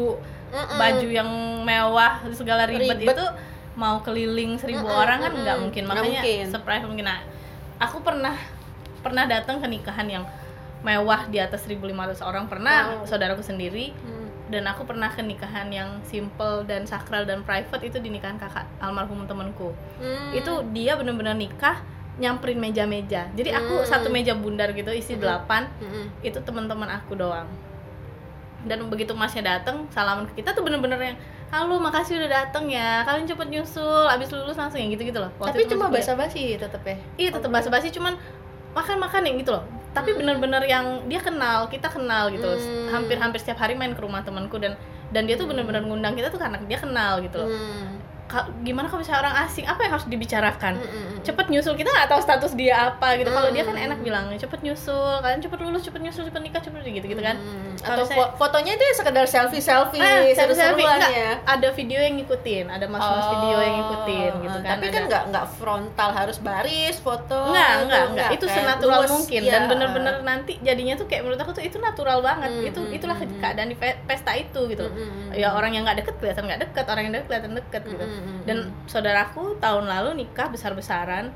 Mm-mm. 0.49 0.77
baju 0.77 1.09
yang 1.09 1.31
mewah 1.63 2.13
segala 2.33 2.65
ribet, 2.65 2.99
Ribet. 2.99 3.15
itu 3.15 3.27
mau 3.75 4.03
keliling 4.03 4.57
seribu 4.57 4.83
Mm-mm, 4.83 4.99
orang 4.99 5.19
kan 5.21 5.33
nggak 5.33 5.57
mungkin 5.61 5.83
makanya 5.87 6.19
mungkin. 6.19 6.45
surprise 6.49 6.83
mungkin 6.83 7.07
nah, 7.07 7.21
aku 7.79 8.03
pernah 8.03 8.35
pernah 8.99 9.25
datang 9.25 9.63
ke 9.63 9.69
nikahan 9.69 10.11
yang 10.11 10.25
mewah 10.81 11.27
di 11.27 11.39
atas 11.39 11.63
1500 11.63 11.95
orang 12.21 12.47
pernah 12.47 12.99
Wow. 12.99 13.07
saudaraku 13.07 13.43
sendiri 13.43 13.95
Hmm. 13.95 14.18
Dan 14.49 14.65
aku 14.65 14.83
pernah 14.83 15.07
ke 15.07 15.21
nikahan 15.21 15.69
yang 15.69 16.01
simple 16.03 16.65
dan 16.65 16.85
sakral 16.85 17.23
dan 17.23 17.41
private 17.43 17.85
itu 17.85 17.99
di 17.99 18.09
nikahan 18.09 18.37
kakak 18.37 18.65
almarhum 18.79 19.25
temanku 19.25 19.73
Hmm. 19.97 20.33
itu 20.33 20.53
dia 20.73 20.97
bener-bener 20.97 21.33
nikah 21.33 21.81
nyamperin 22.19 22.59
meja-meja 22.59 23.29
jadi 23.31 23.51
aku 23.55 23.79
Hmm. 23.79 23.87
satu 23.87 24.09
meja 24.09 24.33
bundar 24.33 24.73
gitu 24.73 24.91
isi 24.91 25.15
Hmm. 25.15 25.23
delapan 25.23 25.69
Mm-mm. 25.79 26.09
itu 26.21 26.39
teman-teman 26.41 26.89
aku 26.91 27.15
doang 27.15 27.47
dan 28.61 28.83
begitu 28.89 29.15
masnya 29.15 29.57
datang 29.57 29.87
salaman 29.89 30.27
ke 30.27 30.43
kita 30.43 30.51
tuh 30.51 30.67
bener-bener 30.67 30.99
yang 30.99 31.17
halo 31.49 31.79
makasih 31.79 32.19
udah 32.19 32.43
dateng 32.43 32.67
ya 32.67 33.07
kalian 33.07 33.25
cepet 33.25 33.49
nyusul 33.49 34.05
abis 34.05 34.29
lulus 34.29 34.59
langsung 34.59 34.77
yang 34.77 34.91
gitu-gitu 34.91 35.17
loh 35.17 35.31
Waktu 35.39 35.49
tapi 35.49 35.63
cuma 35.65 35.87
basa-basi 35.89 36.59
tetep 36.59 36.83
ya 36.83 36.97
iya 37.17 37.31
tetap 37.31 37.49
basa-basi 37.49 37.89
cuman 37.89 38.19
makan-makan 38.75 39.23
yang 39.25 39.37
gitu 39.39 39.55
loh 39.55 39.65
tapi 39.91 40.15
bener-bener 40.15 40.63
yang 40.65 40.87
dia 41.07 41.19
kenal 41.19 41.67
kita 41.67 41.89
kenal 41.89 42.29
gitu. 42.29 42.47
Hmm. 42.47 42.89
hampir-hampir 42.91 43.39
setiap 43.39 43.59
hari 43.59 43.75
main 43.75 43.93
ke 43.93 44.01
rumah 44.01 44.23
temanku 44.23 44.57
dan 44.57 44.77
dan 45.09 45.25
dia 45.25 45.37
tuh 45.37 45.49
bener-bener 45.49 45.81
ngundang 45.83 46.13
kita 46.13 46.29
tuh 46.29 46.37
karena 46.37 46.61
dia 46.63 46.79
kenal 46.79 47.21
gitu 47.21 47.39
loh 47.39 47.49
Hmm. 47.49 47.98
Gimana 48.61 48.87
kalau 48.87 49.01
misalnya 49.01 49.21
orang 49.23 49.37
asing 49.43 49.65
apa 49.65 49.81
yang 49.81 49.93
harus 49.93 50.05
dibicarakan 50.05 50.77
Mm-mm. 50.77 51.21
cepet 51.21 51.47
nyusul 51.49 51.75
kita 51.75 51.89
nggak 51.89 52.09
tahu 52.09 52.21
status 52.21 52.53
dia 52.53 52.77
apa 52.89 53.17
gitu 53.17 53.29
kalau 53.29 53.49
dia 53.49 53.63
kan 53.63 53.73
Hmm. 53.73 53.87
enak 53.87 53.99
bilangnya 53.99 54.37
cepet 54.37 54.61
nyusul 54.61 54.95
kalian 55.19 55.39
cepet 55.39 55.59
lulus 55.59 55.83
cepet 55.83 56.01
nyusul 56.01 56.23
cepet 56.25 56.41
nikah 56.41 56.61
cepet 56.61 56.81
gitu 56.85 57.07
gitu 57.09 57.23
kan 57.23 57.35
Hmm. 57.35 57.73
Kalau 57.79 57.95
atau 57.97 58.05
misalnya- 58.07 58.35
fotonya 58.35 58.73
itu 58.73 58.83
ya 58.83 58.95
sekedar 58.95 59.25
selfie 59.25 59.61
selfie 59.61 59.99
Ah, 59.99 60.21
selfie 60.29 60.57
selfie 60.57 60.83
enggak 60.85 61.11
ya 61.11 61.31
ada 61.41 61.69
video 61.71 61.99
yang 61.99 62.15
ngikutin 62.17 62.67
ada 62.67 62.85
mas-mas 62.85 63.27
video 63.31 63.59
yang 63.59 63.75
ngikutin 63.79 64.33
gitu 64.41 64.59
kan 64.59 64.67
Oh, 64.69 64.75
tapi 64.77 64.87
kan 64.89 65.03
nggak 65.07 65.23
nggak 65.29 65.47
frontal 65.53 66.11
harus 66.11 66.39
baris 66.39 66.97
foto 66.99 67.39
Enggak, 67.49 67.69
gitu, 67.71 67.85
enggak, 67.85 68.03
enggak. 68.09 68.29
Itu 68.31 68.45
kayak 68.45 68.59
senatural 68.59 68.99
luwes, 68.99 69.11
mungkin 69.11 69.41
iya. 69.41 69.53
dan 69.53 69.63
bener-bener 69.67 70.15
nanti 70.23 70.53
jadinya 70.61 70.95
tuh 70.95 71.07
kayak 71.07 71.23
menurut 71.23 71.39
aku 71.39 71.53
tuh 71.53 71.63
itu 71.63 71.77
natural 71.79 72.19
banget. 72.21 72.51
Hmm, 72.51 72.67
itu 72.67 72.81
itulah 72.91 73.17
keadaan 73.17 73.69
di 73.69 73.77
pe- 73.77 73.99
pesta 74.05 74.33
itu 74.35 74.61
gitu. 74.67 74.85
Hmm, 74.85 74.99
hmm, 74.99 75.11
hmm, 75.25 75.31
Ya 75.33 75.49
orang 75.51 75.71
yang 75.71 75.83
nggak 75.83 75.99
deket 75.99 76.15
kelihatan 76.19 76.45
nggak 76.45 76.61
deket, 76.63 76.85
orang 76.85 77.03
yang 77.05 77.15
deket 77.15 77.27
kelihatan 77.29 77.53
deket 77.55 77.83
gitu. 77.87 78.03
Hmm, 78.03 78.13
hmm, 78.13 78.18
hmm, 78.19 78.41
Dan 78.45 78.59
hmm. 78.69 78.91
saudaraku 78.91 79.57
tahun 79.63 79.87
lalu 79.87 80.27
nikah 80.27 80.51
besar-besaran. 80.51 81.31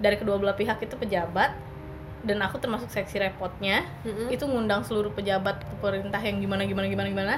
Dari 0.00 0.16
kedua 0.20 0.36
belah 0.36 0.56
pihak 0.56 0.80
itu 0.84 0.96
pejabat. 0.96 1.52
Dan 2.20 2.44
aku 2.44 2.60
termasuk 2.60 2.92
seksi 2.92 3.16
repotnya. 3.16 3.88
Mm-mm. 4.04 4.28
itu 4.28 4.44
ngundang 4.44 4.84
seluruh 4.84 5.08
pejabat 5.08 5.64
pemerintah 5.80 6.20
yang 6.20 6.36
gimana 6.36 6.68
gimana 6.68 6.86
gimana 6.88 7.08
gimana. 7.08 7.36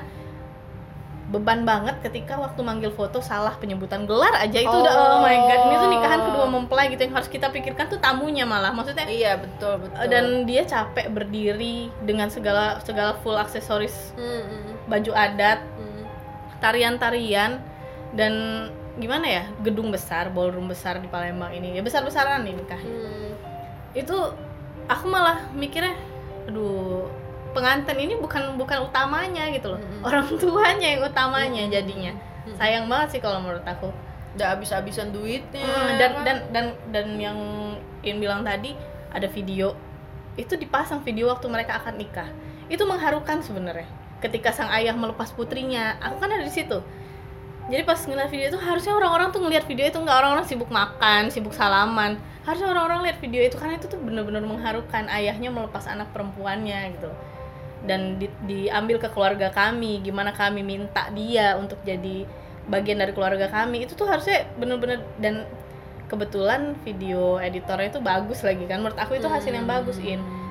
Beban 1.31 1.63
banget 1.65 2.03
ketika 2.03 2.37
waktu 2.37 2.61
manggil 2.61 2.91
foto 2.93 3.23
salah 3.23 3.55
penyebutan 3.57 4.05
gelar 4.11 4.35
aja. 4.37 4.59
Itu 4.59 4.75
udah 4.75 4.93
oh 4.93 5.19
my 5.23 5.37
god 5.49 5.61
ini 5.71 5.75
tuh 5.79 5.89
nikahan 5.89 6.21
kedua 6.27 6.47
mempelai 6.51 6.91
gitu 6.91 7.09
yang 7.09 7.15
harus 7.15 7.31
kita 7.31 7.49
pikirkan 7.55 7.89
tuh 7.89 8.03
tamunya 8.03 8.43
malah. 8.43 8.75
Maksudnya 8.75 9.07
iya 9.07 9.39
betul 9.39 9.87
betul. 9.87 10.03
dan 10.11 10.45
dia 10.51 10.67
capek 10.67 11.15
berdiri 11.15 11.89
dengan 12.03 12.27
segala 12.29 12.83
segala 12.83 13.17
full 13.23 13.39
aksesoris 13.39 14.13
Mm-mm. 14.19 14.91
baju 14.91 15.13
adat 15.15 15.63
Mm. 15.79 16.05
tarian-tarian 16.59 17.63
dan 18.13 18.33
gimana 19.01 19.25
ya 19.25 19.45
gedung 19.65 19.89
besar 19.89 20.29
ballroom 20.29 20.69
besar 20.69 21.01
di 21.01 21.09
Palembang 21.09 21.53
ini. 21.57 21.77
Ya 21.77 21.83
besar-besaran 21.85 22.45
nih 22.45 22.55
nikahnya. 22.57 22.93
Mm. 22.93 23.31
itu 23.93 24.17
aku 24.89 25.05
malah 25.05 25.53
mikirnya 25.53 25.93
aduh 26.49 27.05
pengantin 27.53 28.01
ini 28.01 28.17
bukan 28.17 28.57
bukan 28.57 28.89
utamanya 28.89 29.49
gitu 29.53 29.77
loh. 29.77 29.81
Mm-mm. 29.81 30.05
orang 30.05 30.27
tuanya 30.41 30.89
yang 30.97 31.03
utamanya 31.05 31.63
jadinya. 31.69 32.13
Mm. 32.45 32.57
sayang 32.61 32.85
banget 32.89 33.19
sih 33.19 33.21
kalau 33.21 33.41
menurut 33.41 33.65
aku. 33.65 33.89
Udah 34.33 34.57
habis-habisan 34.57 35.13
duitnya. 35.13 35.61
Hmm, 35.61 36.01
dan 36.01 36.11
kan? 36.17 36.25
dan 36.25 36.37
dan 36.53 36.67
dan 36.89 37.07
yang 37.21 37.39
In 38.03 38.19
bilang 38.19 38.43
tadi 38.43 38.75
ada 39.13 39.29
video. 39.29 39.77
Itu 40.41 40.57
dipasang 40.57 41.05
video 41.05 41.29
waktu 41.29 41.47
mereka 41.53 41.79
akan 41.79 42.01
nikah. 42.01 42.27
Itu 42.67 42.89
mengharukan 42.89 43.45
sebenarnya. 43.45 43.87
Ketika 44.25 44.51
sang 44.57 44.73
ayah 44.73 44.97
melepas 44.97 45.31
putrinya. 45.37 46.01
Aku 46.01 46.17
kan 46.17 46.33
ada 46.33 46.43
di 46.43 46.51
situ 46.51 46.81
jadi 47.73 47.89
pas 47.89 47.97
ngeliat 48.05 48.29
video 48.29 48.53
itu 48.53 48.61
harusnya 48.61 48.93
orang-orang 48.93 49.33
tuh 49.33 49.41
ngeliat 49.41 49.65
video 49.65 49.89
itu 49.89 49.97
nggak 49.97 50.13
orang-orang 50.13 50.45
sibuk 50.45 50.69
makan 50.69 51.33
sibuk 51.33 51.57
salaman. 51.57 52.21
Harusnya 52.45 52.69
orang-orang 52.69 53.09
lihat 53.09 53.17
video 53.17 53.41
itu 53.41 53.57
karena 53.57 53.81
itu 53.81 53.89
tuh 53.89 53.97
bener-bener 53.97 54.45
mengharukan 54.45 55.09
ayahnya 55.09 55.49
melepas 55.49 55.89
anak 55.89 56.13
perempuannya 56.13 57.01
gitu. 57.01 57.09
Dan 57.89 58.21
di- 58.21 58.29
diambil 58.45 59.01
ke 59.01 59.09
keluarga 59.09 59.49
kami 59.49 60.05
gimana 60.05 60.37
kami 60.37 60.61
minta 60.61 61.09
dia 61.17 61.57
untuk 61.57 61.81
jadi 61.81 62.29
bagian 62.69 63.01
dari 63.01 63.17
keluarga 63.17 63.49
kami. 63.49 63.89
Itu 63.89 63.97
tuh 63.97 64.05
harusnya 64.05 64.45
bener-bener 64.61 65.01
dan 65.17 65.49
kebetulan 66.13 66.77
video 66.85 67.41
editornya 67.41 67.89
itu 67.89 68.05
bagus 68.05 68.45
lagi 68.45 68.69
kan. 68.69 68.85
Menurut 68.85 69.01
aku 69.01 69.17
itu 69.17 69.33
hasil 69.33 69.49
yang 69.49 69.65
bagus 69.65 69.97
in. 69.97 70.21
Hmm. 70.21 70.42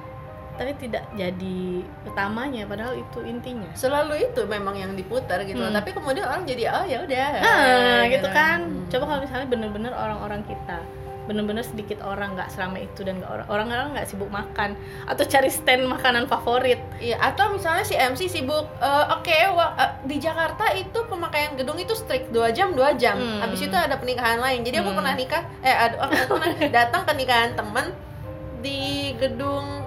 Tapi 0.53 0.71
tidak 0.77 1.03
jadi 1.11 1.59
utamanya 2.03 2.63
padahal 2.63 2.93
itu 2.93 3.19
intinya 3.23 3.71
selalu 3.73 4.25
itu 4.25 4.43
memang 4.45 4.75
yang 4.75 4.93
diputar 4.93 5.41
gitu 5.41 5.59
Hmm. 5.59 5.71
tapi 5.71 5.89
kemudian 5.91 6.23
orang 6.23 6.43
jadi 6.43 6.63
oh 6.71 6.85
ya 6.85 6.97
udah 7.01 7.27
nah 7.37 8.01
gitu 8.05 8.27
kan 8.29 8.59
Hmm. 8.61 8.85
coba 8.87 9.03
kalau 9.05 9.19
misalnya 9.21 9.47
bener-bener 9.47 9.91
orang-orang 9.91 10.41
kita 10.43 10.79
bener-bener 11.21 11.61
sedikit 11.61 12.01
orang 12.01 12.33
nggak 12.33 12.49
selama 12.49 12.77
itu 12.77 13.01
dan 13.01 13.21
orang-orang 13.21 13.93
nggak 13.93 14.03
sibuk 14.03 14.27
makan 14.27 14.73
atau 15.05 15.23
cari 15.23 15.47
stand 15.47 15.85
makanan 15.85 16.25
favorit 16.25 16.81
Iya, 16.97 17.21
atau 17.23 17.53
misalnya 17.53 17.81
si 17.81 17.93
MC 17.93 18.25
sibuk, 18.27 18.65
eh, 18.81 19.05
oke, 19.07 19.29
wa- 19.53 19.73
eh, 19.75 20.01
di 20.03 20.17
Jakarta 20.17 20.73
itu 20.73 20.97
pemakaian 21.05 21.53
gedung 21.55 21.77
itu 21.77 21.93
strict 21.93 22.29
2 22.29 22.49
jam, 22.49 22.73
2 22.73 22.93
jam. 22.95 23.15
Hmm. 23.15 23.37
Habis 23.39 23.63
itu 23.63 23.71
ada 23.71 23.95
pernikahan 23.95 24.37
lain. 24.37 24.61
Jadi 24.61 24.75
aku 24.75 24.91
Hmm. 24.91 24.97
pernah 24.97 25.13
nikah, 25.13 25.43
eh, 25.61 25.71
ada, 25.71 25.95
aku 26.03 26.35
pernah 26.35 26.49
datang 26.77 27.01
ke 27.03 27.13
nikahan 27.13 27.51
temen 27.53 27.85
di 28.59 28.79
gedung 29.15 29.85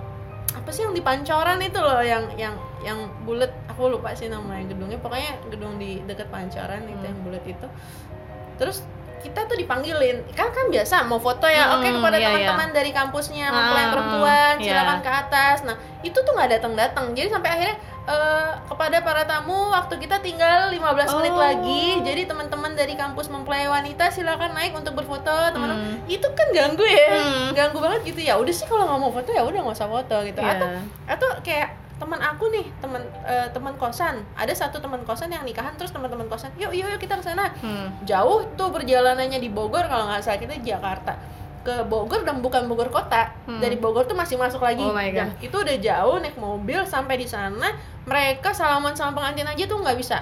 apa 0.65 0.73
sih 0.73 0.81
yang 0.81 0.97
di 0.97 1.05
Pancoran 1.05 1.61
itu 1.61 1.77
loh, 1.77 2.01
yang 2.01 2.25
yang 2.41 2.57
yang 2.81 2.97
bulat. 3.23 3.53
Aku 3.69 3.93
lupa 3.93 4.17
sih 4.17 4.33
namanya 4.33 4.65
gedungnya. 4.65 4.97
Pokoknya 4.97 5.37
gedung 5.53 5.77
di 5.77 6.01
dekat 6.09 6.33
Pancoran 6.33 6.89
itu 6.89 6.97
Hmm. 6.97 7.11
yang 7.13 7.19
bulat 7.21 7.45
itu. 7.45 7.67
Terus 8.57 8.81
kita 9.21 9.49
tuh 9.49 9.57
dipanggilin 9.57 10.21
kan 10.33 10.53
kan 10.53 10.69
biasa 10.69 11.09
mau 11.09 11.17
foto 11.17 11.49
ya 11.49 11.65
Hmm, 11.65 11.81
oke 11.81 11.89
kepada 11.97 12.17
iya, 12.17 12.29
teman-teman 12.29 12.69
dari 12.77 12.93
kampusnya 12.93 13.49
mempelai 13.49 13.85
Ah, 13.85 13.91
perempuan 13.97 14.55
iya. 14.61 14.65
silakan 14.77 14.99
ke 15.01 15.11
atas 15.11 15.57
nah 15.65 15.77
itu 16.05 16.13
tuh 16.13 16.33
nggak 16.37 16.51
datang 16.53 16.77
datang 16.77 17.05
jadi 17.17 17.33
sampai 17.33 17.49
akhirnya 17.49 17.77
eh, 18.05 18.51
kepada 18.65 19.01
para 19.01 19.25
tamu 19.25 19.71
waktu 19.71 19.97
kita 19.97 20.21
tinggal 20.21 20.69
15 20.69 20.81
menit 21.15 21.31
Oh. 21.31 21.41
lagi 21.41 21.85
jadi 22.01 22.23
teman-teman 22.25 22.73
dari 22.73 22.95
kampus 22.95 23.27
mempelai 23.27 23.65
wanita 23.67 24.09
silakan 24.09 24.53
naik 24.53 24.73
untuk 24.73 24.93
berfoto 24.93 25.25
teman-teman 25.51 25.97
Hmm. 25.97 26.05
itu 26.07 26.27
kan 26.31 26.49
ganggu 26.51 26.83
ya 26.83 27.09
Hmm. 27.15 27.49
ganggu 27.53 27.79
banget 27.79 28.01
gitu 28.07 28.21
ya 28.23 28.37
udah 28.37 28.51
sih 28.51 28.65
kalau 28.65 28.85
nggak 28.85 28.99
mau 28.99 29.09
foto 29.11 29.31
ya 29.31 29.41
udah 29.41 29.57
nggak 29.59 29.73
usah 29.75 29.89
foto 29.89 30.17
gitu 30.23 30.37
Iya. 30.39 30.53
atau 30.53 30.69
atau 31.07 31.29
kayak 31.41 31.69
teman 31.95 32.19
aku 32.19 32.45
nih 32.51 32.67
teman 32.77 33.01
eh, 33.23 33.49
teman 33.49 33.73
kosan 33.75 34.21
ada 34.35 34.53
satu 34.53 34.77
teman 34.79 35.01
kosan 35.03 35.31
yang 35.31 35.41
nikahan 35.43 35.73
terus 35.73 35.89
teman-teman 35.89 36.27
kosan 36.27 36.51
yuk 36.55 36.71
yuk 36.71 36.85
yuk 36.87 36.99
kita 36.99 37.15
ke 37.15 37.25
sana 37.25 37.49
Hmm. 37.57 37.89
jauh 38.03 38.45
tuh 38.53 38.69
perjalanannya 38.69 39.39
di 39.39 39.49
Bogor 39.49 39.87
kalau 39.87 40.05
nggak 40.05 40.21
salah 40.21 40.37
kita 40.37 40.59
Jakarta 40.59 41.15
ke 41.65 41.83
Bogor 41.89 42.23
dan 42.23 42.39
bukan 42.39 42.69
Bogor 42.69 42.93
kota. 42.93 43.33
Hmm. 43.49 43.57
dari 43.59 43.75
Bogor 43.75 44.05
tuh 44.05 44.13
masih 44.13 44.37
masuk 44.37 44.61
lagi. 44.61 44.79
Oh 44.79 44.93
my 44.93 45.09
God. 45.09 45.33
Nah, 45.33 45.37
itu 45.41 45.57
udah 45.57 45.77
jauh 45.77 46.17
naik 46.21 46.37
mobil 46.37 46.85
sampai 46.85 47.17
di 47.17 47.25
sana. 47.25 47.73
Mereka 48.05 48.53
salaman 48.53 48.93
sama 48.93 49.17
pengantin 49.17 49.49
aja 49.49 49.65
tuh 49.65 49.81
nggak 49.81 49.97
bisa. 49.97 50.21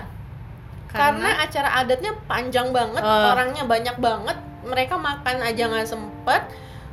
Karena, 0.86 1.40
acara 1.40 1.80
adatnya 1.80 2.12
panjang 2.24 2.68
banget 2.68 3.00
Oh. 3.00 3.32
orangnya 3.32 3.64
banyak 3.64 3.96
banget. 3.98 4.36
Mereka 4.62 4.94
makan 4.94 5.36
aja 5.42 5.66
nggak 5.66 5.88
sempet 5.88 6.42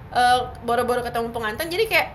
eh, 0.10 0.40
boro-boro 0.66 1.06
ketemu 1.06 1.30
pengantin. 1.30 1.70
Jadi 1.70 1.86
kayak 1.86 2.10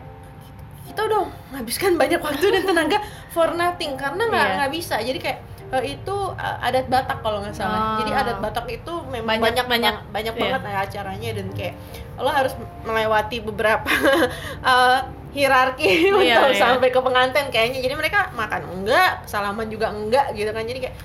kita 0.84 1.00
udah 1.06 1.30
menghabiskan 1.48 1.94
banyak 1.94 2.18
waktu 2.18 2.46
dan 2.50 2.62
tenaga 2.66 2.98
for 3.34 3.54
nothing. 3.54 3.94
Karena 3.94 4.26
nggak 4.26 4.46
nggak 4.58 4.70
bisa. 4.74 4.98
Jadi 4.98 5.18
kayak 5.22 5.38
eh, 5.70 5.84
itu 5.90 6.16
eh, 6.34 6.56
adat 6.62 6.86
Batak 6.86 7.18
kalau 7.20 7.40
nggak 7.40 7.52
salah 7.52 7.78
Oh. 7.94 7.96
jadi 8.00 8.12
adat 8.16 8.38
Batak 8.38 8.66
itu 8.68 8.92
memang 9.06 9.38
Banyak- 9.38 9.64
banyak 9.64 9.66
banyak 9.66 9.94
banyak. 10.10 10.34
Iya. 10.34 10.42
banget 10.42 10.60
ya 10.62 10.78
acaranya 10.80 11.30
dan 11.32 11.46
kayak 11.50 11.74
lo 12.16 12.28
harus 12.28 12.52
melewati 12.82 13.38
beberapa 13.40 13.88
eh, 14.64 14.98
hierarki 15.32 16.14
Iya, 16.14 16.14
untuk 16.38 16.52
iya. 16.52 16.60
sampai 16.60 16.88
ke 16.88 17.00
pengantin 17.00 17.46
kayaknya 17.48 17.80
jadi 17.80 17.94
mereka 17.94 18.30
makan 18.32 18.62
enggak 18.72 19.24
salaman 19.24 19.66
juga 19.66 19.90
enggak 19.90 20.30
gitu 20.32 20.48
kan 20.48 20.62
jadi 20.62 20.80
kayak 20.80 20.96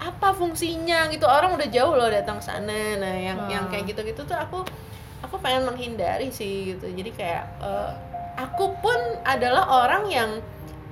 apa 0.00 0.32
fungsinya 0.32 1.08
gitu 1.08 1.24
orang 1.24 1.52
udah 1.52 1.68
jauh 1.68 1.92
loh 1.92 2.08
datang 2.08 2.40
sana 2.40 2.96
nah 2.96 3.12
yang 3.12 3.36
Hmm. 3.38 3.50
yang 3.50 3.64
kayak 3.66 3.84
gitu 3.86 4.00
gitu 4.06 4.24
tuh 4.24 4.32
aku 4.34 4.64
aku 5.20 5.36
pengen 5.36 5.66
menghindari 5.66 6.30
sih 6.30 6.72
gitu 6.72 6.88
jadi 6.88 7.10
kayak 7.10 7.44
eh, 7.60 7.90
aku 8.38 8.72
pun 8.74 8.96
adalah 9.22 9.68
orang 9.84 10.08
yang 10.08 10.30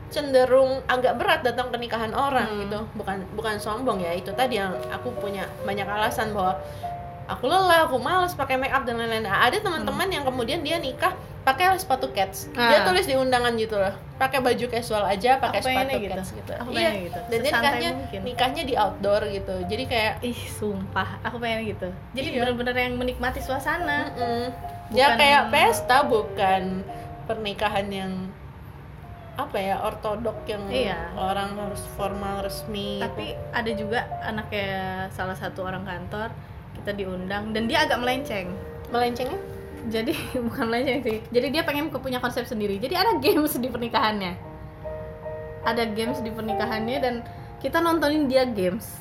cenderung 0.08 0.80
agak 0.84 1.14
berat 1.14 1.40
datang 1.42 1.68
ke 1.68 1.78
nikahan 1.78 2.10
orang 2.10 2.48
Hmm. 2.48 2.60
gitu 2.62 2.78
bukan 2.94 3.16
bukan 3.32 3.54
sombong 3.56 3.98
ya 3.98 4.12
itu 4.12 4.30
tadi 4.30 4.56
yang 4.56 4.72
aku 4.88 5.12
punya 5.14 5.44
banyak 5.62 5.84
alasan 5.84 6.30
bahwa 6.30 6.56
aku 7.26 7.44
lelah 7.44 7.84
aku 7.84 7.96
malas 7.98 8.32
pakai 8.32 8.56
make 8.56 8.70
up 8.70 8.82
dan 8.82 8.96
lain-lain 8.96 9.20
Nah, 9.20 9.36
ada 9.42 9.56
teman-teman 9.56 10.08
yang 10.08 10.24
kemudian 10.24 10.58
dia 10.58 10.76
nikah 10.76 11.12
pakai 11.38 11.72
sepatu 11.74 12.08
cats 12.10 12.48
dia 12.50 12.78
Ah. 12.78 12.84
tulis 12.84 13.04
di 13.04 13.14
undangan 13.14 13.52
gitu 13.54 13.72
loh 13.74 13.88
pakai 14.14 14.36
baju 14.38 14.64
casual 14.66 15.00
aja 15.02 15.36
pakai 15.38 15.60
sepatu 15.60 15.96
gitu. 15.98 16.12
cats 16.14 16.30
gitu 16.34 16.52
Aku 16.54 16.72
iya 16.72 16.90
gitu. 16.98 17.18
dan 17.22 17.38
dia 17.38 17.44
nikahnya 17.50 17.90
mungkin. 17.94 18.20
nikahnya 18.22 18.62
di 18.64 18.74
outdoor 18.74 19.22
gitu 19.26 19.54
jadi 19.64 19.84
kayak 19.84 20.14
ih 20.22 20.40
sumpah 20.50 21.20
aku 21.22 21.36
pengen 21.38 21.68
gitu 21.68 21.88
jadi 22.12 22.28
Iya. 22.30 22.38
bener-bener 22.42 22.74
yang 22.78 22.94
menikmati 22.96 23.40
suasana 23.40 24.08
mm-mm. 24.10 24.44
ya 24.90 25.06
Bukan- 25.06 25.18
kayak 25.18 25.42
pesta 25.48 25.98
bukan 26.02 26.62
pernikahan 27.24 27.86
yang 27.86 28.12
apa 29.38 29.54
ya 29.54 29.78
ortodok 29.78 30.42
yang 30.50 30.66
Iya. 30.66 31.14
orang 31.14 31.54
harus 31.54 31.86
formal 31.94 32.42
resmi. 32.42 32.98
Tapi 32.98 33.38
ada 33.54 33.70
juga 33.70 34.02
anaknya 34.18 35.06
salah 35.14 35.38
satu 35.38 35.62
orang 35.62 35.86
kantor 35.86 36.34
kita 36.74 36.90
diundang 36.98 37.54
dan 37.54 37.70
dia 37.70 37.86
agak 37.86 38.02
melenceng. 38.02 38.50
Melencengnya? 38.90 39.38
Jadi 39.94 40.12
bukan 40.50 40.66
melenceng 40.66 41.00
sih. 41.06 41.18
Jadi 41.30 41.46
dia 41.54 41.62
pengen 41.62 41.86
punya 41.94 42.18
konsep 42.18 42.50
sendiri. 42.50 42.82
Jadi 42.82 42.98
ada 42.98 43.14
games 43.22 43.54
di 43.54 43.70
pernikahannya. 43.70 44.34
Ada 45.62 45.86
games 45.94 46.18
di 46.18 46.34
pernikahannya 46.34 46.98
dan 46.98 47.14
kita 47.62 47.78
nontonin 47.78 48.26
dia 48.26 48.42
games. 48.42 48.98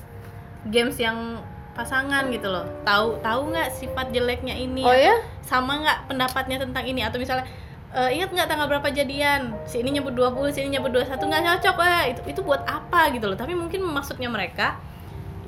Games 0.70 1.01
yang 1.01 1.41
pasangan 1.74 2.29
gitu 2.29 2.46
loh. 2.46 2.65
Tahu 2.86 3.25
tahu 3.25 3.41
nggak 3.53 3.74
sifat 3.74 4.13
jeleknya 4.13 4.53
ini? 4.53 4.86
Oh 4.86 4.94
ya 4.94 5.17
sama 5.41 5.82
nggak 5.82 6.13
pendapatnya 6.13 6.62
tentang 6.62 6.86
ini? 6.86 7.01
Atau 7.01 7.17
misalnya 7.17 7.50
"Eh, 7.98 8.10
ingat 8.22 8.30
nggak 8.30 8.46
tanggal 8.46 8.70
berapa 8.70 8.94
jadian? 8.94 9.58
Si 9.66 9.82
ini 9.82 9.98
nyebut 9.98 10.13
20 10.13 10.54
si 10.54 10.62
ini 10.62 10.77
nyebut 10.77 10.94
21 10.94 11.18
nggak 11.18 11.44
cocok. 11.50 11.77
Eh 11.82 12.04
itu 12.13 12.22
itu 12.30 12.39
buat 12.46 12.62
apa 12.70 13.10
gitu 13.10 13.25
loh. 13.25 13.34
Tapi 13.34 13.58
mungkin 13.58 13.82
maksudnya 13.82 14.30
mereka 14.30 14.77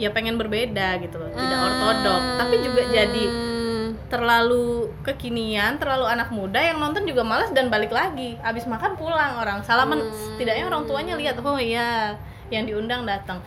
ya 0.01 0.09
pengen 0.09 0.41
berbeda 0.41 0.97
gitu 0.97 1.21
loh. 1.21 1.29
Tidak 1.29 1.59
ortodok. 1.61 2.21
Tapi 2.41 2.55
juga 2.65 2.81
jadi 2.89 3.25
Hmm. 3.29 4.01
terlalu 4.09 4.89
kekinian 5.05 5.77
terlalu 5.77 6.09
anak 6.09 6.33
muda 6.33 6.57
yang 6.57 6.81
nonton 6.81 7.05
juga 7.05 7.21
malas 7.21 7.53
dan 7.53 7.69
balik 7.69 7.93
lagi. 7.93 8.33
Abis 8.41 8.65
makan 8.65 8.97
pulang 8.97 9.37
orang. 9.37 9.61
Salaman 9.61 10.01
Hmm. 10.01 10.09
setidaknya 10.33 10.65
orang 10.65 10.89
tuanya 10.89 11.13
lihat 11.13 11.37
oh 11.45 11.61
iya 11.61 12.17
yang 12.49 12.65
diundang 12.65 13.05
datang. 13.05 13.37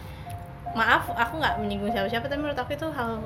Maaf 0.78 1.10
aku 1.10 1.42
nggak 1.42 1.58
menyinggung 1.58 1.90
siapa-siapa 1.90 2.30
tapi 2.30 2.38
menurut 2.38 2.56
aku 2.56 2.78
itu 2.78 2.86
hal 2.94 3.18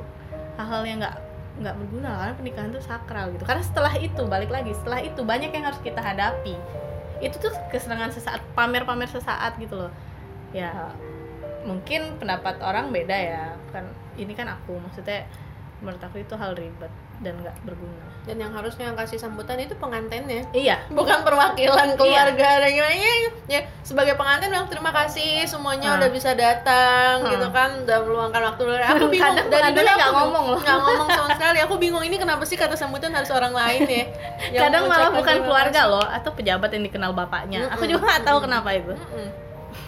hal-hal 0.56 0.83
yang 0.88 0.99
nggak 1.04 1.16
nggak 1.56 1.75
berguna 1.80 2.10
karena 2.20 2.34
pernikahan 2.36 2.68
itu 2.72 2.82
sakral 2.84 3.26
gitu. 3.32 3.44
Karena 3.48 3.62
setelah 3.64 3.94
itu 3.96 4.22
balik 4.28 4.50
lagi 4.52 4.76
setelah 4.76 5.00
itu 5.00 5.20
banyak 5.25 5.50
yang 5.52 5.64
harus 5.64 5.80
kita 5.80 6.00
hadapi. 6.00 6.54
Itu 7.25 7.40
tuh 7.40 7.52
kesenangan 7.72 8.12
sesaat 8.12 8.44
pamer-pamer 8.52 9.08
sesaat 9.08 9.56
gitu 9.56 9.76
loh. 9.76 9.92
Ya 10.52 10.92
mungkin 11.64 12.20
pendapat 12.20 12.60
orang 12.60 12.92
beda 12.92 13.16
ya. 13.16 13.44
Kan 13.72 13.88
ini 14.20 14.32
kan 14.36 14.52
aku 14.52 14.76
maksudnya 14.80 15.25
menurut 15.80 16.00
aku 16.00 16.20
itu 16.25 16.34
hal 16.36 16.56
ribet 16.56 16.92
dan 17.18 17.35
nggak 17.38 17.56
berguna. 17.62 18.04
Dan 18.23 18.37
yang 18.37 18.50
harusnya 18.50 18.85
yang 18.85 18.96
kasih 18.96 19.16
sambutan 19.16 19.54
itu 19.56 19.73
pengantennya 19.73 20.42
iya. 20.50 20.82
Bukan 20.88 21.23
perwakilan 21.23 21.94
keluarga 21.94 22.49
dan 22.58 22.68
gimana. 22.68 22.90
Ya, 22.92 23.14
ya 23.49 23.61
sebagai 23.80 24.14
pengantin 24.14 24.50
bilang 24.50 24.66
terima 24.66 24.90
kasih 24.90 25.44
semuanya 25.44 25.94
Ah. 25.94 25.96
udah 25.96 26.11
bisa 26.11 26.35
datang 26.35 27.23
Hmm. 27.23 27.30
gitu 27.30 27.49
kan. 27.49 27.70
Udah 27.80 27.99
meluangkan 28.02 28.42
waktu. 28.44 28.62
Aku 28.66 29.06
bingung. 29.14 29.30
Kadang 29.32 29.46
dari 29.49 29.70
dulu 29.73 29.87
aku 29.87 29.94
nggak 29.96 30.12
ngomong 30.12 30.44
loh. 30.49 30.58
nggak 30.58 30.78
ngomong 30.78 31.08
sama 31.08 31.28
sekali. 31.38 31.58
Aku 31.61 31.75
bingung 31.76 32.02
ini 32.02 32.16
kenapa 32.16 32.42
sih 32.42 32.54
kata 32.54 32.75
sambutan 32.75 33.14
harus 33.14 33.30
orang 33.30 33.54
lain 33.54 33.80
ya? 33.87 34.04
Yang 34.52 34.62
kadang 34.66 34.82
malah 34.87 35.11
bukan 35.11 35.37
keluarga 35.40 35.80
kasih. 35.80 35.92
loh 35.92 36.04
atau 36.04 36.30
pejabat 36.32 36.70
yang 36.70 36.85
dikenal 36.85 37.12
bapaknya. 37.12 37.70
Aku 37.70 37.80
Mm-mm. 37.80 37.92
juga 37.92 38.02
nggak 38.08 38.23
tahu 38.23 38.37
Mm-mm. 38.37 38.44
kenapa 38.44 38.68
itu. 38.73 38.92
Mm-mm. 38.92 39.28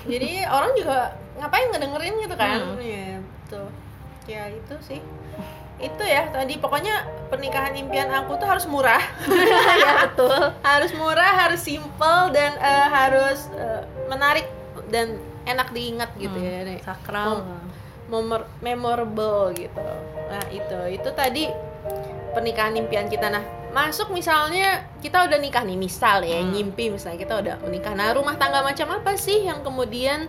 jadi 0.06 0.30
orang 0.46 0.70
juga 0.72 0.96
ngapain 1.34 1.66
ngedengerin 1.68 2.14
gitu 2.18 2.34
kan? 2.34 2.58
Hmm. 2.62 2.78
Iya, 2.78 3.18
betul. 3.18 3.66
Ya 4.24 4.42
itu 4.46 4.74
sih 4.80 5.00
itu 5.78 6.02
ya 6.02 6.26
tadi. 6.28 6.54
Pokoknya 6.56 7.02
pernikahan 7.28 7.72
impian 7.72 8.10
aku 8.10 8.34
tuh 8.34 8.44
harus 8.44 8.66
murah. 8.66 9.00
Ya 9.78 10.06
betul. 10.06 10.34
Harus 10.60 10.90
murah 10.92 11.32
harus 11.38 11.60
simple 11.60 12.20
dan 12.30 12.52
eh, 12.56 12.86
harus 12.88 13.46
eh, 13.52 13.80
menarik 14.06 14.46
dan 14.88 15.16
enak 15.44 15.70
diingat 15.70 16.10
gitu 16.16 16.34
ya 16.34 16.62
Nek. 16.62 16.82
sakral. 16.82 17.46
Memor- 18.08 18.48
memorable 18.58 19.52
gitu. 19.54 19.86
Nah 20.26 20.44
itu. 20.48 20.78
Itu 20.92 21.10
tadi 21.12 21.46
pernikahan 22.30 22.74
impian 22.74 23.06
kita. 23.06 23.28
Nah 23.28 23.44
masuk 23.68 24.10
misalnya 24.10 24.88
kita 24.98 25.28
udah 25.28 25.36
nikah 25.36 25.60
nih 25.60 25.76
misal 25.76 26.24
ya 26.24 26.40
Hmm. 26.40 26.50
ngimpi 26.50 26.88
misalnya 26.88 27.20
kita 27.20 27.34
udah 27.36 27.54
menikah. 27.60 27.92
Nah 27.92 28.10
rumah 28.10 28.34
tangga 28.34 28.60
macam 28.60 28.88
apa 28.90 29.14
sih 29.14 29.44
yang 29.44 29.60
kemudian 29.60 30.26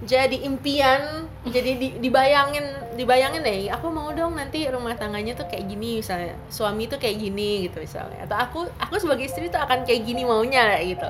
jadi 0.00 0.36
impian 0.48 1.28
jadi 1.44 1.76
di- 1.76 1.96
dibayangin 2.00 2.96
dibayangin 2.96 3.44
deh 3.44 3.68
aku 3.68 3.92
mau 3.92 4.08
dong 4.16 4.36
nanti 4.36 4.64
rumah 4.68 4.96
tangganya 4.96 5.36
tuh 5.36 5.44
kayak 5.48 5.68
gini 5.68 6.00
misalnya 6.00 6.36
suami 6.48 6.88
tuh 6.88 6.96
kayak 6.96 7.16
gini 7.20 7.68
gitu 7.68 7.80
misalnya. 7.80 8.24
Atau 8.24 8.36
aku 8.36 8.58
aku 8.76 8.94
sebagai 9.00 9.28
istri 9.28 9.52
tuh 9.52 9.60
akan 9.60 9.84
kayak 9.84 10.04
gini 10.04 10.24
maunya 10.24 10.76
gitu. 10.84 11.08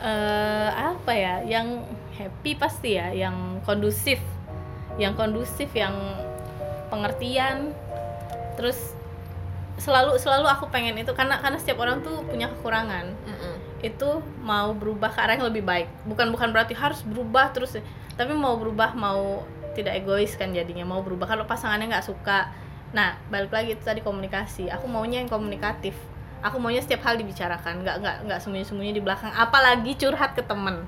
Eh 0.00 0.68
apa 0.72 1.12
ya 1.12 1.44
yang 1.44 1.84
happy 2.16 2.56
pasti 2.56 2.96
ya 2.96 3.12
yang 3.12 3.60
kondusif. 3.64 4.20
Yang 4.96 5.12
kondusif 5.16 5.68
yang 5.72 5.96
pengertian. 6.92 7.72
Terus 8.56 8.76
selalu 9.80 10.20
selalu 10.20 10.46
aku 10.52 10.68
pengen 10.68 11.00
itu 11.00 11.16
karena 11.16 11.40
karena 11.40 11.56
setiap 11.56 11.80
orang 11.80 12.04
tuh 12.04 12.24
punya 12.28 12.48
kekurangan. 12.48 13.08
Itu 13.80 14.20
mau 14.44 14.76
berubah 14.76 15.10
ke 15.10 15.18
arah 15.20 15.34
yang 15.40 15.48
lebih 15.48 15.64
baik. 15.64 15.88
Bukan 16.04 16.28
bukan 16.28 16.52
berarti 16.52 16.76
harus 16.76 17.00
berubah 17.08 17.56
terus 17.56 17.80
tapi 18.14 18.32
mau 18.32 18.56
berubah 18.56 18.92
mau 18.92 19.42
tidak 19.72 20.04
egois 20.04 20.36
kan 20.36 20.52
jadinya. 20.52 20.84
Mau 20.84 21.00
berubah 21.00 21.24
kalau 21.26 21.44
pasangannya 21.44 21.88
nggak 21.88 22.04
suka. 22.04 22.52
Nah 22.92 23.16
balik 23.28 23.50
lagi 23.50 23.72
itu 23.72 23.82
tadi 23.82 24.00
komunikasi. 24.00 24.68
Aku 24.68 24.84
maunya 24.86 25.20
yang 25.20 25.28
komunikatif. 25.28 25.96
Aku 26.42 26.58
maunya 26.58 26.82
setiap 26.82 27.06
hal 27.06 27.16
dibicarakan 27.16 27.80
nggak 27.80 27.96
nggak 28.02 28.16
nggak 28.26 28.38
sembunyi 28.38 28.64
sembunyi 28.64 28.92
di 28.92 29.02
belakang. 29.02 29.30
Apalagi 29.30 29.96
curhat 29.96 30.34
ke 30.34 30.42
temen. 30.42 30.84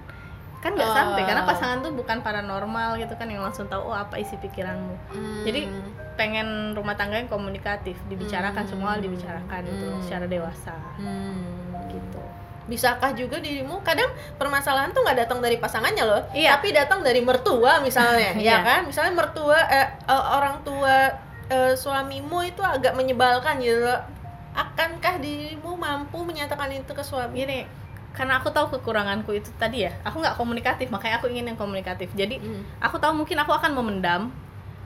Kan 0.61 0.75
nggak 0.75 0.89
Oh. 0.89 0.97
sampai 0.97 1.23
karena 1.25 1.45
pasangan 1.45 1.79
tuh 1.81 1.93
bukan 1.93 2.21
paranormal 2.21 2.97
gitu 2.97 3.13
kan 3.15 3.29
yang 3.29 3.41
langsung 3.41 3.69
tahu 3.69 3.85
oh 3.85 3.93
apa 3.95 4.17
isi 4.17 4.33
pikiranmu. 4.35 4.97
Jadi, 5.45 5.69
pengen 6.17 6.73
rumah 6.73 6.95
tangga 6.95 7.17
yang 7.17 7.29
komunikatif 7.29 8.01
dibicarakan 8.07 8.65
Hmm. 8.65 8.73
semua 8.73 8.97
dibicarakan 8.97 9.61
gitu 9.63 9.87
Hmm. 9.87 10.01
secara 10.01 10.25
dewasa. 10.25 10.73
Hmm. 10.97 11.45
gitu 11.87 12.23
bisakah 12.65 13.13
juga 13.13 13.37
dirimu 13.37 13.81
kadang 13.81 14.09
permasalahan 14.35 14.89
tuh 14.91 15.01
nggak 15.01 15.19
datang 15.21 15.39
dari 15.39 15.57
pasangannya 15.57 16.01
loh 16.03 16.23
Iya. 16.31 16.57
tapi 16.57 16.71
datang 16.71 17.01
dari 17.01 17.21
mertua 17.21 17.79
misalnya 17.79 18.33
ya 18.41 18.41
Iya. 18.41 18.59
kan 18.61 18.81
misalnya 18.85 19.13
mertua 19.15 19.59
eh, 19.63 19.89
eh, 20.03 20.25
orang 20.31 20.61
tua 20.61 21.13
eh, 21.47 21.73
suamimu 21.75 22.41
itu 22.43 22.61
agak 22.61 22.93
menyebalkan 22.93 23.59
gitu 23.59 23.83
loh. 23.83 24.01
akankah 24.53 25.19
dirimu 25.19 25.75
mampu 25.75 26.23
menyatakan 26.23 26.71
itu 26.71 26.89
ke 26.89 27.03
suami 27.03 27.35
gini 27.37 27.67
karena 28.11 28.39
aku 28.39 28.47
tahu 28.49 28.71
kekuranganku 28.71 29.35
itu 29.35 29.51
tadi 29.55 29.83
ya 29.83 29.93
aku 30.01 30.23
nggak 30.23 30.35
komunikatif 30.35 30.87
makanya 30.87 31.19
aku 31.19 31.27
ingin 31.27 31.51
yang 31.51 31.59
komunikatif 31.59 32.07
jadi 32.13 32.39
Hmm. 32.39 32.63
aku 32.79 32.97
tahu 32.97 33.13
mungkin 33.17 33.35
aku 33.37 33.51
akan 33.51 33.75
memendam 33.75 34.31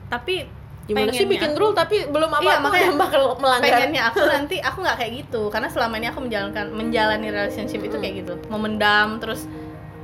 tapi 0.07 0.49
gimana 0.89 1.13
sih 1.13 1.23
bikin 1.23 1.53
rule 1.53 1.71
tapi 1.71 2.09
belum 2.09 2.31
apa 2.31 2.41
Iya, 2.41 2.55
makanya 2.59 2.89
udah 2.89 2.97
bakal 2.97 3.21
melanggar? 3.37 3.69
pengennya 3.69 4.01
aku 4.09 4.19
nanti 4.33 4.55
aku 4.57 4.77
nggak 4.81 4.97
kayak 4.97 5.13
gitu. 5.15 5.41
Karena 5.47 5.69
selama 5.69 5.95
ini 5.95 6.07
aku 6.07 6.19
menjalankan 6.19 6.65
menjalani 6.71 7.27
relationship 7.29 7.79
itu 7.79 7.95
kayak 7.95 8.15
gitu. 8.19 8.33
Memendam 8.47 9.17
terus 9.17 9.45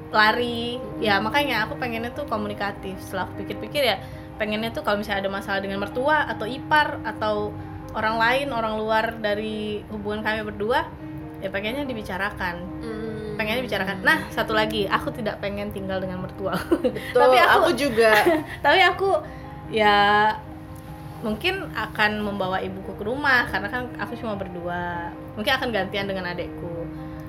lari. 0.09 0.77
Ya 0.97 1.17
makanya 1.17 1.65
aku 1.65 1.75
pengennya 1.75 2.11
tuh 2.11 2.23
komunikatif. 2.25 2.95
Setelah 2.99 3.25
aku 3.25 3.41
pikir-pikir 3.41 3.83
ya 3.83 3.97
pengennya 4.35 4.69
tuh 4.69 4.83
kalau 4.83 4.99
misalnya 4.99 5.25
ada 5.25 5.31
masalah 5.33 5.59
dengan 5.59 5.79
mertua 5.79 6.27
atau 6.27 6.43
ipar 6.43 6.99
atau 7.01 7.55
orang 7.91 8.15
lain 8.15 8.47
orang 8.51 8.75
luar 8.75 9.15
dari 9.15 9.79
hubungan 9.87 10.19
kami 10.19 10.43
berdua 10.43 10.85
ya 11.39 11.49
pengennya 11.49 11.83
dibicarakan. 11.83 12.55
Hmm. 12.79 13.03
pengennya 13.35 13.63
dibicarakan. 13.63 13.99
Nah 13.99 14.17
satu 14.29 14.51
lagi 14.51 14.87
aku 14.87 15.11
tidak 15.11 15.39
pengen 15.39 15.67
tinggal 15.69 15.99
dengan 15.99 16.23
mertua. 16.23 16.55
Betul, 16.95 17.19
tapi 17.19 17.35
aku- 17.35 17.51
aku 17.57 17.69
juga. 17.73 18.11
Tapi 18.63 18.79
aku 18.81 19.09
ya 19.67 19.95
mungkin 21.25 21.73
akan 21.73 22.21
membawa 22.21 22.61
ibuku 22.61 22.93
ke 22.93 23.03
rumah 23.03 23.49
karena 23.49 23.65
kan 23.65 23.89
aku 23.97 24.13
cuma 24.15 24.37
berdua 24.37 25.09
mungkin 25.33 25.51
akan 25.51 25.69
gantian 25.69 26.05
dengan 26.05 26.29
adekku 26.29 26.85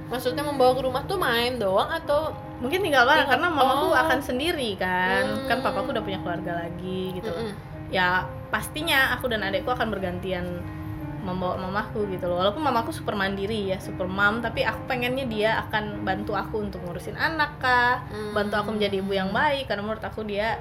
maksudnya 0.07 0.45
membawa 0.45 0.71
ke 0.71 0.83
rumah 0.85 1.03
tuh 1.03 1.17
main 1.17 1.57
doang 1.57 1.89
atau 1.91 2.31
mungkin 2.57 2.79
tinggal 2.79 3.03
bareng 3.03 3.25
Tinggal- 3.25 3.41
karena 3.43 3.49
mamaku 3.51 3.87
oh. 3.87 3.97
akan 3.97 4.19
sendiri 4.21 4.77
kan 4.77 5.25
Hmm. 5.25 5.49
kan 5.49 5.59
papaku 5.61 5.91
udah 5.91 6.05
punya 6.05 6.21
keluarga 6.21 6.53
lagi 6.59 7.17
gitu 7.17 7.27
Mm-mm. 7.27 7.51
ya 7.89 8.23
pastinya 8.47 9.11
aku 9.13 9.27
dan 9.27 9.41
adekku 9.41 9.69
akan 9.69 9.89
bergantian 9.89 10.61
membawa 11.21 11.59
mamaku 11.59 12.07
gitu 12.07 12.31
loh 12.31 12.39
walaupun 12.39 12.63
mamaku 12.63 12.95
super 12.95 13.19
mandiri 13.19 13.67
ya 13.67 13.83
super 13.83 14.07
mom 14.07 14.39
tapi 14.39 14.63
aku 14.63 14.87
pengennya 14.87 15.27
dia 15.27 15.51
akan 15.61 16.07
bantu 16.07 16.33
aku 16.33 16.63
untuk 16.63 16.79
ngurusin 16.81 17.19
anak 17.19 17.59
kah 17.59 18.07
Hmm. 18.07 18.31
bantu 18.31 18.55
aku 18.55 18.69
menjadi 18.73 19.01
ibu 19.01 19.11
yang 19.11 19.33
baik 19.33 19.67
karena 19.67 19.83
menurut 19.83 20.05
aku 20.05 20.23
dia 20.23 20.61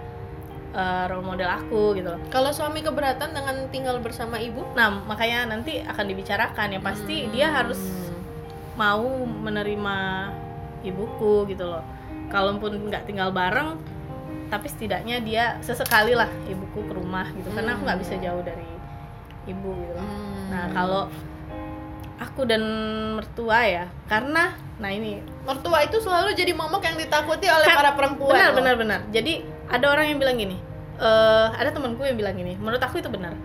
uh, 0.75 1.07
role 1.07 1.23
model 1.25 1.47
aku 1.47 1.95
gitu 1.95 2.11
loh 2.11 2.19
kalau 2.27 2.51
suami 2.51 2.79
keberatan 2.79 3.31
dengan 3.31 3.55
tinggal 3.69 3.97
bersama 3.97 4.35
ibu 4.37 4.61
Nah, 4.75 4.91
makanya 5.01 5.47
nanti 5.47 5.79
akan 5.79 6.05
dibicarakan 6.05 6.67
ya 6.69 6.79
pasti 6.79 7.23
Hmm. 7.23 7.31
dia 7.31 7.47
harus 7.49 7.79
mau 8.75 9.07
menerima 9.23 9.97
ibuku 10.83 11.47
gitu 11.47 11.63
loh. 11.65 11.79
Kalaupun 12.27 12.91
nggak 12.91 13.07
tinggal 13.07 13.31
bareng, 13.31 13.79
tapi 14.45 14.67
setidaknya 14.67 15.23
dia 15.23 15.43
sesekali 15.59 16.11
lah 16.11 16.27
ibuku 16.45 16.83
ke 16.83 16.91
rumah 16.91 17.31
gitu. 17.31 17.49
Karena 17.49 17.73
aku 17.73 17.87
nggak 17.87 18.01
bisa 18.01 18.19
jauh 18.19 18.43
dari 18.43 18.67
ibu 19.47 19.69
gitu 19.71 19.93
loh. 19.95 20.03
Hmm. 20.03 20.45
Nah, 20.51 20.65
kalau 20.69 21.03
aku 22.17 22.41
dan 22.43 22.61
mertua 23.15 23.59
ya, 23.63 23.85
karena 24.05 24.55
nah 24.75 24.91
ini 24.91 25.23
mertua 25.43 25.79
itu 25.81 25.95
selalu 25.97 26.35
jadi 26.35 26.51
momok 26.51 26.83
yang 26.83 26.99
ditakuti 26.99 27.47
oleh 27.47 27.63
Kan- 27.63 27.79
para 27.79 27.91
perempuan 27.95 28.35
benar 28.35 28.51
loh. 28.51 28.55
benar 28.59 28.75
benar. 28.75 28.99
Jadi 29.09 29.33
ada 29.65 29.85
orang 29.87 30.05
yang 30.11 30.19
bilang 30.19 30.35
gini, 30.35 30.57
eh 30.95 31.47
ada 31.51 31.69
temanku 31.69 32.03
yang 32.03 32.15
bilang 32.15 32.35
gini, 32.35 32.55
menurut 32.55 32.79
aku 32.79 32.99
itu 32.99 33.09
benar. 33.11 33.35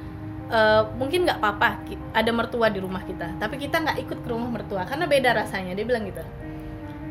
Eh, 0.51 0.83
mungkin 0.99 1.23
nggak 1.31 1.39
apa-apa 1.39 1.79
ada 2.11 2.31
mertua 2.35 2.67
di 2.69 2.83
rumah 2.83 3.07
kita, 3.07 3.39
tapi 3.39 3.55
kita 3.55 3.79
nggak 3.79 4.03
ikut 4.03 4.19
ke 4.19 4.29
rumah 4.29 4.51
mertua 4.51 4.83
karena 4.83 5.07
beda 5.07 5.31
rasanya. 5.37 5.75
Dia 5.75 5.87
bilang 5.87 6.07
gitu. 6.07 6.23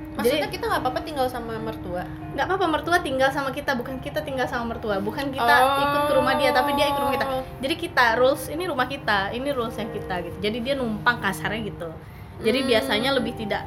maksudnya 0.10 0.52
Jadi- 0.52 0.60
kita 0.60 0.65
nggak 0.67 0.82
apa-apa 0.84 0.99
tinggal 1.08 1.28
sama 1.32 1.56
mertua 1.56 2.04
Nggak 2.36 2.43
apa-apa 2.43 2.65
mertua 2.67 2.97
tinggal 2.99 3.32
sama 3.32 3.56
kita, 3.56 3.71
bukan 3.71 4.04
kita 4.04 4.19
tinggal 4.19 4.52
sama 4.52 4.75
mertua, 4.75 4.99
bukan 4.99 5.32
kita 5.32 5.56
Oh. 5.63 5.80
ikut 5.80 6.02
ke 6.12 6.13
rumah 6.19 6.36
dia, 6.36 6.52
tapi 6.52 6.75
dia 6.75 6.91
ikut 6.91 6.99
ke 6.99 7.04
rumah 7.08 7.15
kita. 7.15 7.25
Jadi 7.63 7.75
kita 7.80 8.06
rules 8.19 8.43
ini 8.52 8.63
rumah 8.67 8.88
kita, 8.91 9.32
ini 9.32 9.47
rules 9.56 9.80
yang 9.80 9.88
kita 9.88 10.15
gitu. 10.19 10.38
Jadi 10.43 10.58
dia 10.60 10.75
numpang 10.75 11.23
kasarnya 11.23 11.63
gitu. 11.63 11.88
Jadi 12.43 12.60
Hmm. 12.60 12.67
biasanya 12.67 13.10
lebih 13.15 13.32
tidak 13.39 13.63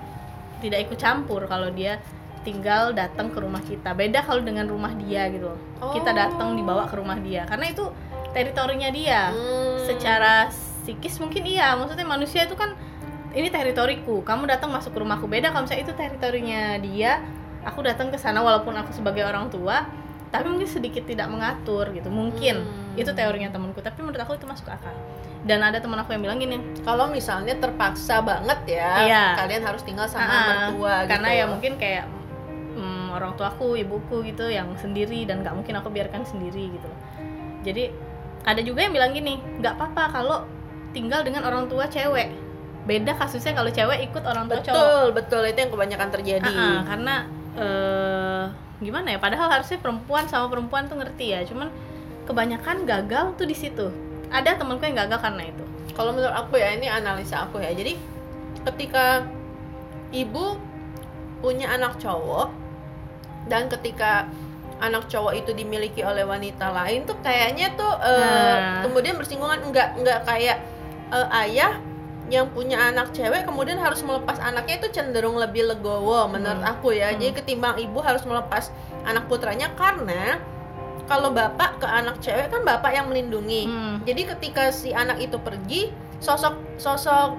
tidak 0.61 0.79
ikut 0.85 0.99
campur 1.01 1.49
kalau 1.49 1.73
dia 1.73 2.05
tinggal 2.43 2.91
datang 2.93 3.31
ke 3.31 3.39
rumah 3.39 3.61
kita. 3.61 3.91
Beda 3.93 4.21
kalau 4.21 4.41
dengan 4.41 4.67
rumah 4.67 4.93
dia 4.93 5.27
gitu. 5.29 5.49
loh. 5.49 5.59
Kita 5.91 6.11
Oh. 6.11 6.17
datang 6.17 6.49
dibawa 6.55 6.85
ke 6.85 6.95
rumah 6.95 7.17
dia 7.17 7.47
karena 7.47 7.67
itu 7.67 7.87
teritorinya 8.31 8.89
dia. 8.89 9.31
Hmm. 9.31 9.79
Secara 9.83 10.49
psikis 10.83 11.19
mungkin 11.19 11.43
iya, 11.45 11.75
maksudnya 11.75 12.03
manusia 12.03 12.43
itu 12.43 12.55
kan 12.55 12.75
ini 13.33 13.49
teritoriku. 13.49 14.21
Kamu 14.21 14.45
datang 14.45 14.69
masuk 14.69 14.93
ke 14.93 14.99
rumahku. 14.99 15.25
Beda 15.25 15.49
kalau 15.49 15.65
misalnya 15.65 15.83
itu 15.83 15.95
teritorinya 15.95 16.77
dia, 16.79 17.23
aku 17.63 17.81
datang 17.81 18.11
ke 18.11 18.19
sana 18.19 18.41
walaupun 18.41 18.75
aku 18.75 18.93
sebagai 18.93 19.23
orang 19.23 19.49
tua, 19.49 19.87
tapi 20.29 20.49
mungkin 20.49 20.67
sedikit 20.67 21.05
tidak 21.05 21.29
mengatur 21.29 21.89
gitu. 21.93 22.09
Mungkin 22.09 22.61
Hmm. 22.61 23.01
itu 23.01 23.09
teorinya 23.13 23.49
temanku, 23.49 23.81
tapi 23.81 24.01
menurut 24.01 24.19
aku 24.19 24.35
itu 24.35 24.45
masuk 24.45 24.69
akal. 24.69 24.93
Dan 25.43 25.59
ada 25.59 25.77
teman 25.77 25.99
aku 25.99 26.13
yang 26.13 26.23
bilang 26.23 26.39
gini, 26.39 26.55
kalau 26.83 27.09
misalnya 27.09 27.57
terpaksa 27.57 28.23
banget 28.23 28.79
ya 28.79 28.91
Iya. 29.03 29.25
kalian 29.37 29.63
harus 29.65 29.83
tinggal 29.83 30.07
sama 30.07 30.23
"Ah, 30.25 30.47
mertua 30.71 31.03
karena 31.05 31.29
gitu 31.29 31.39
ya 31.39 31.45
mungkin 31.49 31.73
kayak 31.77 32.05
orang 33.13 33.37
tuaku, 33.37 33.77
ibuku 33.77 34.25
gitu 34.25 34.49
yang 34.49 34.73
sendiri 34.77 35.29
dan 35.29 35.45
nggak 35.45 35.53
mungkin 35.53 35.75
aku 35.79 35.89
biarkan 35.93 36.25
sendiri 36.25 36.73
gitu. 36.73 36.91
Jadi 37.63 37.93
ada 38.43 38.59
juga 38.59 38.83
yang 38.83 38.93
bilang 38.97 39.13
gini, 39.15 39.39
nggak 39.61 39.79
apa-apa 39.79 40.05
kalau 40.11 40.39
tinggal 40.91 41.23
dengan 41.23 41.47
orang 41.47 41.71
tua 41.71 41.87
cewek. 41.87 42.33
Beda 42.83 43.15
kasusnya 43.15 43.55
kalau 43.55 43.71
cewek 43.71 44.11
ikut 44.11 44.25
orang 44.27 44.51
tua 44.51 44.59
cowok. 44.59 44.75
betul 44.75 45.05
betul 45.15 45.43
itu 45.47 45.59
yang 45.63 45.71
kebanyakan 45.71 46.09
terjadi 46.11 46.51
Ah, 46.51 46.67
ah, 46.67 46.81
karena 46.83 47.15
eh 47.55 48.45
gimana 48.83 49.15
ya? 49.15 49.19
Padahal 49.23 49.49
harusnya 49.55 49.79
perempuan 49.79 50.27
sama 50.27 50.51
perempuan 50.51 50.91
tuh 50.91 50.99
ngerti 50.99 51.31
ya. 51.31 51.47
Cuman 51.47 51.71
kebanyakan 52.25 52.83
gagal 52.83 53.35
tuh 53.37 53.47
di 53.47 53.55
situ. 53.55 53.87
ada 54.33 54.57
temanku 54.57 54.89
yang 54.89 54.97
gagal 54.97 55.21
karena 55.21 55.45
itu 55.45 55.61
kalau 55.93 56.17
menurut 56.17 56.33
aku 56.33 56.57
ya 56.57 56.73
ini 56.73 56.89
analisa 56.89 57.45
aku 57.45 57.61
ya 57.61 57.69
jadi 57.77 58.01
ketika 58.65 59.29
ibu 60.09 60.57
punya 61.45 61.69
anak 61.69 62.01
cowok 62.01 62.49
dan 63.47 63.67
ketika 63.69 64.29
anak 64.79 65.07
cowok 65.07 65.35
itu 65.37 65.51
dimiliki 65.53 66.03
oleh 66.03 66.23
wanita 66.23 66.69
lain 66.69 67.03
tuh 67.03 67.15
kayaknya 67.21 67.71
tuh 67.73 67.93
eh, 68.03 68.19
Nah. 68.19 68.83
kemudian 68.83 69.15
bersinggungan 69.15 69.63
enggak 69.63 69.95
enggak 69.95 70.21
kayak 70.23 70.59
eh, 71.09 71.29
ayah 71.41 71.79
yang 72.27 72.49
punya 72.49 72.79
anak 72.81 73.13
cewek 73.13 73.45
kemudian 73.45 73.77
harus 73.77 74.01
melepas 74.01 74.39
anaknya 74.39 74.81
itu 74.81 74.89
cenderung 74.91 75.37
lebih 75.37 75.69
legowo 75.69 76.27
menurut 76.27 76.59
Hmm. 76.59 76.73
aku 76.73 76.91
ya 76.93 77.13
Hmm. 77.13 77.19
jadi 77.19 77.33
ketimbang 77.37 77.77
ibu 77.79 77.99
harus 77.99 78.23
melepas 78.23 78.73
anak 79.03 79.27
putranya 79.27 79.71
karena 79.75 80.39
kalau 81.05 81.29
bapak 81.31 81.77
ke 81.77 81.85
anak 81.85 82.17
cewek 82.19 82.49
kan 82.49 82.63
bapak 82.63 82.91
yang 82.91 83.07
melindungi 83.07 83.67
Hmm. 83.67 84.01
jadi 84.03 84.35
ketika 84.35 84.71
si 84.71 84.91
anak 84.91 85.21
itu 85.21 85.37
pergi 85.37 85.93
sosok 86.19 86.59
sosok 86.75 87.37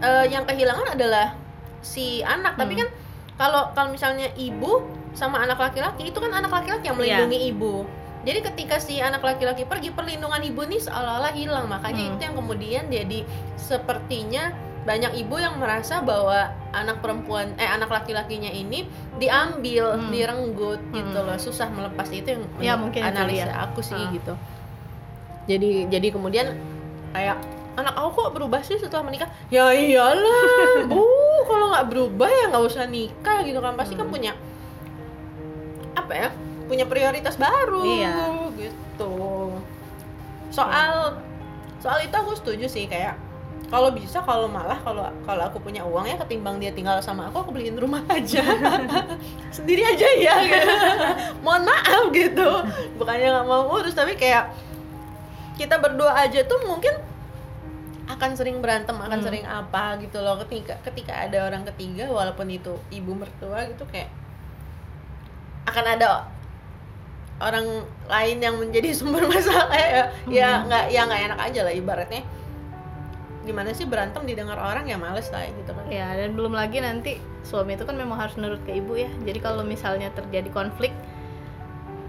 eh, 0.00 0.26
yang 0.26 0.44
kehilangan 0.44 0.92
adalah 0.92 1.32
si 1.80 2.20
anak 2.20 2.56
tapi 2.56 2.74
Hmm. 2.74 2.80
kan 2.82 2.88
kalau 3.34 3.62
kalau 3.72 3.88
misalnya 3.90 4.28
ibu 4.34 4.82
sama 5.14 5.38
anak 5.38 5.56
laki-laki 5.56 6.10
itu 6.10 6.18
kan 6.18 6.30
anak 6.30 6.50
laki-laki 6.50 6.84
yang 6.84 6.94
melindungi 6.94 7.48
ibu 7.48 7.86
jadi 8.22 8.40
ketika 8.42 8.76
si 8.78 8.98
anak 8.98 9.20
laki-laki 9.20 9.62
pergi 9.62 9.90
perlindungan 9.90 10.40
ibu 10.40 10.64
nih 10.64 10.80
seolah-olah 10.80 11.32
hilang 11.32 11.66
makanya 11.66 12.02
Hmm. 12.02 12.10
itu 12.10 12.22
yang 12.22 12.36
kemudian 12.36 12.84
jadi 12.88 13.18
sepertinya 13.54 14.52
banyak 14.84 15.16
ibu 15.16 15.36
yang 15.36 15.56
merasa 15.56 16.00
bahwa 16.00 16.52
anak 16.70 17.00
perempuan 17.00 17.56
eh 17.56 17.64
anak 17.64 17.88
laki-lakinya 17.88 18.48
ini 18.48 18.84
diambil 19.16 19.96
Hmm. 19.96 20.10
direnggut 20.10 20.80
gitu 20.90 21.16
Hmm. 21.16 21.26
loh 21.26 21.38
susah 21.38 21.68
melepas 21.68 22.04
itu 22.10 22.28
yang 22.28 22.44
Ya, 22.60 22.74
mungkin 22.76 23.00
analisa 23.00 23.48
dia. 23.48 23.56
aku 23.60 23.80
sih 23.80 23.96
Ah. 23.96 24.10
gitu 24.10 24.36
jadi 25.44 25.88
jadi 25.88 26.08
kemudian 26.10 26.46
kayak 27.12 27.36
anak 27.74 27.92
aku 27.92 28.08
kok 28.18 28.32
berubah 28.32 28.60
sih 28.60 28.76
setelah 28.76 29.02
menikah 29.02 29.28
ya 29.48 29.68
iyalah 29.68 30.84
bu 30.90 31.04
kalau 31.44 31.66
nggak 31.70 31.86
berubah 31.86 32.28
ya 32.28 32.44
nggak 32.48 32.64
usah 32.64 32.84
nikah 32.86 33.40
gitu 33.42 33.58
kan 33.58 33.74
pasti 33.74 33.94
kan 33.94 34.04
Hmm. 34.04 34.14
punya 34.14 34.32
apa 35.94 36.12
ya 36.12 36.28
punya 36.64 36.84
prioritas 36.84 37.36
baru 37.36 37.82
Iya. 37.82 38.14
gitu 38.56 39.14
soal 40.48 41.18
soal 41.78 41.98
itu 42.00 42.14
aku 42.14 42.32
setuju 42.34 42.66
sih 42.66 42.86
kayak 42.86 43.18
kalau 43.66 43.90
bisa 43.90 44.20
kalau 44.20 44.46
malah 44.46 44.78
kalau 44.78 45.02
kalau 45.22 45.42
aku 45.44 45.58
punya 45.58 45.82
uang 45.82 46.04
ya 46.04 46.16
ketimbang 46.16 46.56
dia 46.56 46.70
tinggal 46.70 47.00
sama 47.00 47.26
aku 47.26 47.42
aku 47.42 47.50
beliin 47.50 47.74
rumah 47.74 48.00
aja 48.12 48.44
sendiri 49.50 49.82
aja 49.82 50.08
ya 50.14 50.34
gitu. 50.40 50.72
mohon 51.40 51.64
maaf 51.64 52.08
gitu 52.08 52.48
bukannya 52.94 53.28
nggak 53.28 53.46
mau 53.46 53.66
urus 53.72 53.92
tapi 53.92 54.14
kayak 54.14 54.52
kita 55.54 55.76
berdua 55.76 56.18
aja 56.18 56.42
tuh 56.42 56.62
mungkin 56.62 56.92
akan 58.04 58.30
sering 58.34 58.60
berantem 58.60 58.94
akan 58.94 59.16
Hmm. 59.16 59.26
sering 59.26 59.44
apa 59.44 59.96
gitu 59.98 60.20
loh 60.20 60.36
ketika 60.40 60.76
ketika 60.84 61.24
ada 61.24 61.44
orang 61.44 61.64
ketiga 61.66 62.04
walaupun 62.06 62.46
itu 62.48 62.76
ibu 62.90 63.12
mertua 63.12 63.64
gitu 63.66 63.84
kayak 63.86 64.12
akan 65.74 65.86
ada 65.90 66.30
orang 67.36 67.66
lain 68.06 68.38
yang 68.38 68.54
menjadi 68.56 68.94
sumber 68.98 69.26
masalah 69.26 69.74
ya 69.74 70.04
ya 70.24 70.50
Hmm. 70.54 70.70
nggak 70.70 70.84
ya 70.88 71.00
nggak 71.02 71.22
enak 71.24 71.40
aja 71.42 71.60
lah 71.62 71.74
ibaratnya 71.74 72.22
gimana 73.42 73.70
sih 73.70 73.84
berantem 73.84 74.24
didengar 74.24 74.56
orang 74.56 74.86
ya 74.86 74.96
males 74.96 75.28
lah 75.28 75.44
gitu 75.44 75.68
kan 75.68 75.84
ya 75.90 76.14
dan 76.14 76.32
belum 76.32 76.54
lagi 76.54 76.80
nanti 76.80 77.18
suami 77.42 77.74
itu 77.74 77.84
kan 77.84 77.92
memang 77.92 78.16
harus 78.16 78.38
nurut 78.38 78.62
ke 78.62 78.72
ibu 78.72 78.96
ya 78.96 79.10
jadi 79.20 79.36
kalau 79.36 79.60
misalnya 79.60 80.08
terjadi 80.10 80.48
konflik 80.48 80.94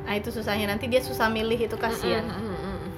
nah 0.06 0.14
itu 0.14 0.30
susahnya 0.30 0.70
nanti 0.70 0.86
dia 0.86 1.02
susah 1.02 1.28
milih 1.28 1.58
itu 1.60 1.76
kasihan 1.76 2.24
Mm, 2.24 2.40
mm, 2.40 2.56
mm, 2.56 2.62
mm. 2.78 2.90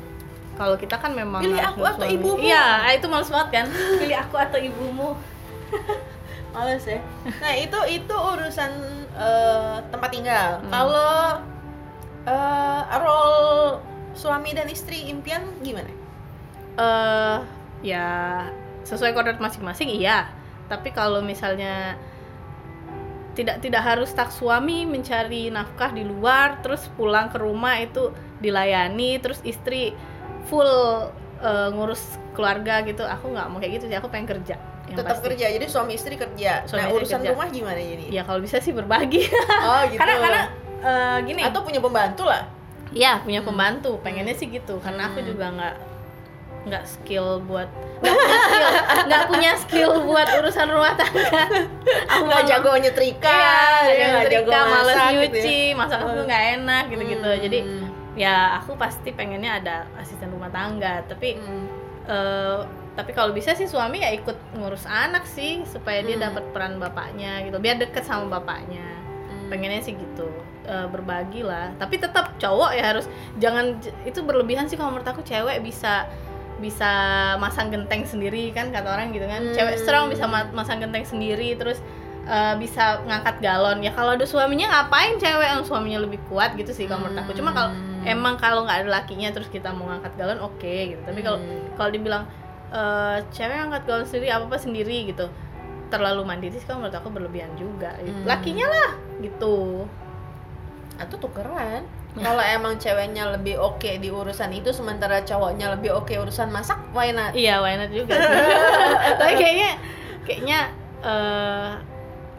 kalau 0.53 0.75
kita 0.75 0.99
kan 0.99 1.15
memang 1.15 1.39
Pilih 1.39 1.63
aku 1.63 1.81
atau 1.81 2.03
suami. 2.03 2.13
ibumu. 2.13 2.37
iya 2.39 2.65
ah, 2.83 2.91
itu 2.91 3.07
males 3.07 3.25
banget 3.27 3.49
kan 3.55 3.65
pilih 4.03 4.17
aku 4.19 4.35
atau 4.37 4.59
ibumu 4.59 5.09
males 6.55 6.83
ya. 6.87 7.01
Nah 7.43 7.53
itu 7.55 7.79
itu 7.91 8.15
urusan 8.15 8.71
eh, 9.15 9.75
tempat 9.91 10.09
tinggal. 10.11 10.49
Hmm. 10.63 10.71
kalau 10.71 11.17
eh, 12.27 12.81
role 13.01 13.79
suami 14.17 14.51
dan 14.55 14.67
istri 14.67 15.07
impian 15.07 15.43
gimana? 15.61 15.91
Eh 16.77 17.39
ya 17.85 18.07
sesuai 18.83 19.13
kodrat 19.13 19.39
masing-masing 19.39 19.91
iya. 19.91 20.31
Tapi 20.67 20.91
kalau 20.91 21.23
misalnya 21.23 21.95
tidak 23.37 23.61
tidak 23.61 23.85
harus 23.85 24.09
tak 24.17 24.33
suami 24.33 24.89
mencari 24.89 25.53
nafkah 25.53 25.93
di 25.93 26.01
luar 26.01 26.57
terus 26.65 26.89
pulang 26.97 27.29
ke 27.29 27.37
rumah 27.37 27.77
itu 27.77 28.09
dilayani 28.41 29.21
terus 29.21 29.37
istri 29.45 29.93
full 30.49 31.13
eh, 31.39 31.69
ngurus 31.69 32.01
keluarga 32.31 32.81
gitu 32.81 33.01
aku 33.01 33.29
nggak 33.29 33.47
mau 33.47 33.57
kayak 33.57 33.73
gitu 33.75 33.85
sih 33.87 33.95
aku 33.95 34.07
pengen 34.07 34.27
kerja 34.27 34.55
yang 34.87 34.95
tetap 34.95 35.15
pasti. 35.15 35.25
kerja 35.27 35.45
jadi 35.51 35.65
suami 35.65 35.93
istri 35.93 36.15
kerja 36.15 36.63
Suami 36.63 36.77
nah 36.77 36.87
istri 36.87 36.97
urusan 36.97 37.19
kerja. 37.19 37.31
rumah 37.33 37.47
gimana 37.49 37.75
jadi 37.77 38.05
ya 38.09 38.21
kalau 38.21 38.39
bisa 38.39 38.57
sih 38.57 38.71
berbagi 38.71 39.27
oh 39.59 39.81
gitu 39.91 39.97
karena 39.97 40.15
karena 40.17 40.41
eh, 40.79 41.17
gini 41.23 41.41
atau 41.41 41.59
punya 41.61 41.79
pembantu 41.79 42.25
lah 42.25 42.43
Iya 42.87 43.19
punya 43.19 43.43
Hmm. 43.43 43.51
pembantu, 43.51 43.99
pengennya 43.99 44.31
sih 44.31 44.47
gitu 44.47 44.79
karena 44.79 45.11
aku 45.11 45.19
Hmm. 45.19 45.27
juga 45.27 45.45
nggak 45.51 45.75
nggak 46.65 46.83
skill 46.85 47.43
buat 47.43 47.67
nggak 47.99 49.23
punya 49.27 49.27
punya 49.27 49.51
skill 49.57 49.91
buat 50.03 50.27
urusan 50.33 50.67
rumah 50.67 50.95
tangga. 50.95 51.47
Aku 52.07 52.23
nggak 52.25 52.43
jago 52.45 52.71
nyetrika 52.75 53.39
Iya, 53.83 53.91
ya 53.91 54.05
nggak 54.09 54.25
jago 54.29 54.49
nyetrika, 54.49 54.59
males 54.65 54.95
masak 54.95 55.11
gitu 55.11 55.19
nyuci, 55.35 55.59
ya. 55.61 55.75
masak 55.75 55.99
aku 55.99 56.19
nggak 56.23 56.43
enak 56.57 56.83
gitu-gitu. 56.87 57.29
Hmm. 57.29 57.41
Jadi 57.41 57.59
ya 58.17 58.57
aku 58.57 58.73
pasti 58.75 59.13
pengennya 59.13 59.51
ada 59.55 59.75
asisten 59.95 60.27
rumah 60.27 60.49
tangga, 60.49 61.05
tapi 61.05 61.37
Hmm. 61.37 61.65
eh, 62.03 62.59
tapi 62.91 63.13
kalau 63.13 63.29
bisa 63.29 63.53
sih 63.53 63.65
suami 63.65 64.01
ya 64.01 64.09
ikut 64.09 64.57
ngurus 64.57 64.83
anak 64.83 65.23
sih 65.23 65.61
supaya 65.63 66.01
dia 66.01 66.17
Hmm. 66.17 66.25
dapat 66.27 66.43
peran 66.49 66.73
bapaknya 66.77 67.45
gitu, 67.45 67.57
biar 67.57 67.77
deket 67.77 68.01
sama 68.01 68.25
bapaknya 68.33 68.81
Hmm. 69.27 69.47
pengennya 69.47 69.79
sih 69.79 69.93
gitu 69.93 70.25
eh, 70.65 70.83
berbagi 70.85 71.41
lah 71.41 71.71
tapi 71.75 71.95
tetap 71.95 72.35
cowok 72.35 72.73
ya 72.73 72.91
harus 72.91 73.07
jangan 73.37 73.77
itu 74.03 74.19
berlebihan 74.19 74.65
sih 74.65 74.75
kalau 74.75 74.91
menurut 74.91 75.07
aku 75.07 75.23
cewek 75.23 75.61
bisa 75.61 76.03
bisa 76.57 76.91
masang 77.37 77.69
genteng 77.69 78.01
sendiri 78.03 78.49
kan 78.49 78.67
kata 78.67 78.89
orang 78.89 79.13
gitu 79.13 79.23
kan 79.23 79.45
Hmm. 79.45 79.53
cewek 79.53 79.77
strong 79.77 80.09
bisa 80.09 80.25
ma- 80.25 80.49
masang 80.51 80.81
genteng 80.81 81.05
sendiri 81.05 81.53
terus 81.53 81.79
eh, 82.25 82.55
bisa 82.57 82.99
ngangkat 83.01 83.39
galon 83.39 83.79
ya 83.79 83.93
kalau 83.93 84.11
ada 84.11 84.25
suaminya 84.25 84.67
ngapain 84.67 85.15
cewek 85.15 85.47
yang 85.47 85.63
suaminya 85.63 86.01
lebih 86.01 86.19
kuat 86.27 86.51
gitu 86.55 86.73
sih 86.73 86.83
kalau 86.83 87.05
menurut 87.05 87.21
aku 87.21 87.31
cuma 87.31 87.55
kalau 87.55 87.71
Hmm. 87.97 88.05
emang 88.05 88.35
kalau 88.35 88.61
nggak 88.61 88.85
ada 88.85 88.89
lakinya 88.93 89.29
terus 89.29 89.47
kita 89.47 89.69
mau 89.71 89.87
ngangkat 89.87 90.13
galon 90.15 90.39
oke 90.39 90.75
gitu 90.87 91.01
tapi 91.01 91.19
kalau 91.19 91.39
Hmm. 91.39 91.73
kalau 91.73 91.89
dibilang 91.89 92.23
eh, 92.67 93.17
cewek 93.31 93.55
ngangkat 93.57 93.83
galon 93.85 94.05
sendiri 94.05 94.27
apa 94.29 94.45
apa 94.45 94.57
sendiri 94.57 94.97
gitu 95.07 95.25
terlalu 95.87 96.21
mandiri 96.21 96.51
sih 96.53 96.67
kalau 96.67 96.83
menurut 96.83 96.93
aku 96.93 97.09
berlebihan 97.09 97.49
juga 97.55 97.95
gitu. 97.99 98.11
Hmm. 98.13 98.27
lakinya 98.27 98.67
lah 98.67 98.91
gitu 99.17 99.87
atau 100.97 101.15
tukeran 101.15 101.85
kalau 102.17 102.41
emang 102.55 102.75
ceweknya 102.75 103.29
lebih 103.31 103.55
oke 103.55 103.87
di 103.97 104.09
urusan 104.09 104.51
itu 104.51 104.69
sementara 104.71 105.21
cowoknya 105.21 105.77
lebih 105.77 105.93
oke 105.93 106.11
urusan 106.11 106.49
masak 106.49 106.75
why 106.91 107.09
not 107.09 107.31
iya 107.33 107.61
why 107.61 107.77
not 107.77 107.87
juga 107.89 108.17
tapi 109.21 109.33
kayaknya 109.37 109.69
kayaknya 110.25 110.59
eh, 111.01 111.71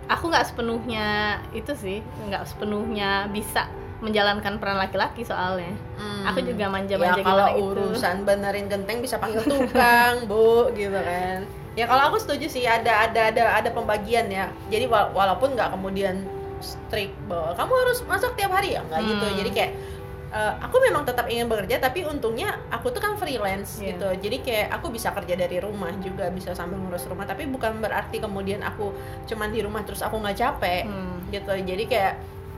aku 0.09 0.29
nggak 0.29 0.45
sepenuhnya 0.45 1.07
itu 1.53 1.73
sih 1.73 1.99
nggak 2.27 2.45
sepenuhnya 2.45 3.31
bisa 3.31 3.65
menjalankan 3.99 4.57
peran 4.57 4.79
laki-laki 4.79 5.23
soalnya 5.23 5.75
Hmm. 5.95 6.23
aku 6.25 6.39
juga 6.41 6.65
ya 6.65 6.71
manja-manja 6.71 7.19
kalau 7.19 7.47
gimana 7.47 7.53
itu 7.53 7.65
urusan 7.65 8.17
benerin 8.23 8.67
genteng 8.67 8.99
bisa 8.99 9.17
panggil 9.17 9.43
tukang 9.43 10.23
bu 10.31 10.71
gitu 10.73 10.95
kan 10.95 11.43
ya 11.75 11.85
kalau 11.85 12.03
aku 12.07 12.19
setuju 12.19 12.47
sih 12.49 12.63
ada 12.63 13.07
ada 13.07 13.21
ada 13.29 13.43
ada 13.55 13.69
pembagian 13.69 14.27
ya 14.27 14.47
jadi 14.67 14.87
wa- 14.87 15.11
walaupun 15.11 15.53
nggak 15.53 15.71
kemudian 15.73 16.23
strict 16.59 17.15
bahwa 17.25 17.55
kamu 17.55 17.73
harus 17.77 17.99
masak 18.05 18.35
tiap 18.35 18.51
hari 18.51 18.75
ya 18.75 18.83
nggak 18.85 19.01
gitu 19.05 19.25
Hmm. 19.25 19.37
jadi 19.37 19.51
kayak 19.53 19.73
eh, 20.29 20.55
aku 20.61 20.77
memang 20.81 21.03
tetap 21.03 21.25
ingin 21.27 21.47
bekerja 21.47 21.81
tapi 21.81 22.05
untungnya 22.05 22.53
aku 22.69 22.91
tuh 22.91 23.01
kan 23.01 23.15
freelance 23.15 23.79
Iya. 23.79 23.95
gitu 23.95 24.09
jadi 24.21 24.37
kayak 24.39 24.67
aku 24.73 24.87
bisa 24.91 25.09
kerja 25.11 25.35
dari 25.35 25.59
rumah 25.59 25.91
juga 25.99 26.29
bisa 26.29 26.53
sambil 26.53 26.79
ngurus 26.79 27.03
rumah 27.05 27.25
tapi 27.25 27.47
bukan 27.47 27.79
berarti 27.79 28.19
kemudian 28.19 28.61
aku 28.61 28.93
cuman 29.25 29.49
di 29.49 29.59
rumah 29.59 29.83
terus 29.83 29.99
aku 30.01 30.19
nggak 30.19 30.37
capek 30.37 30.85
Hmm. 30.85 31.19
gitu 31.29 31.51
jadi 31.59 31.85
kayak 31.85 32.15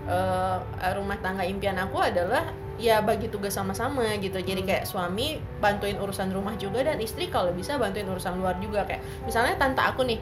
eh, 0.08 0.56
rumah 0.96 1.18
tangga 1.20 1.44
impian 1.44 1.76
aku 1.76 2.00
adalah 2.00 2.48
ya 2.80 3.04
bagi 3.04 3.28
tugas 3.28 3.52
sama-sama 3.52 4.08
gitu. 4.16 4.40
Jadi 4.40 4.64
Hmm. 4.64 4.68
kayak 4.72 4.84
suami 4.88 5.36
bantuin 5.60 6.00
urusan 6.00 6.32
rumah 6.32 6.56
juga 6.56 6.80
dan 6.80 6.96
istri 6.96 7.28
kalau 7.28 7.52
bisa 7.52 7.76
bantuin 7.76 8.08
urusan 8.08 8.40
luar 8.40 8.56
juga. 8.56 8.88
Kayak 8.88 9.04
misalnya 9.28 9.54
tante 9.60 9.84
aku 9.84 10.08
nih 10.08 10.16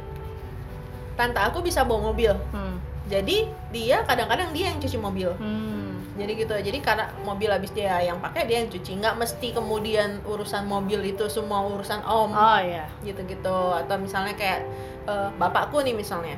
tante 1.15 1.39
aku 1.39 1.63
bisa 1.63 1.83
bawa 1.87 2.11
mobil. 2.15 2.35
Hmm. 2.51 2.79
jadi 3.09 3.49
dia 3.73 4.05
kadang-kadang 4.05 4.53
dia 4.53 4.69
yang 4.69 4.79
cuci 4.85 4.99
mobil. 5.01 5.33
Hmm. 5.41 5.97
jadi 6.19 6.35
gitu 6.35 6.51
jadi 6.61 6.79
karena 6.83 7.09
mobil 7.25 7.49
habis 7.49 7.71
dia 7.73 8.03
yang 8.03 8.19
pakai 8.19 8.45
dia 8.45 8.61
yang 8.61 8.69
cuci. 8.69 8.99
Nggak 8.99 9.17
mesti 9.17 9.49
kemudian 9.55 10.19
urusan 10.27 10.67
mobil 10.67 11.01
itu 11.07 11.25
semua 11.31 11.63
urusan 11.63 12.03
om. 12.05 12.35
Oh 12.35 12.61
ya 12.61 12.91
gitu-gitu. 13.07 13.59
Atau 13.73 13.97
misalnya 14.03 14.35
kayak 14.35 14.67
eh, 15.07 15.31
bapakku 15.39 15.79
nih 15.81 15.95
misalnya. 15.95 16.35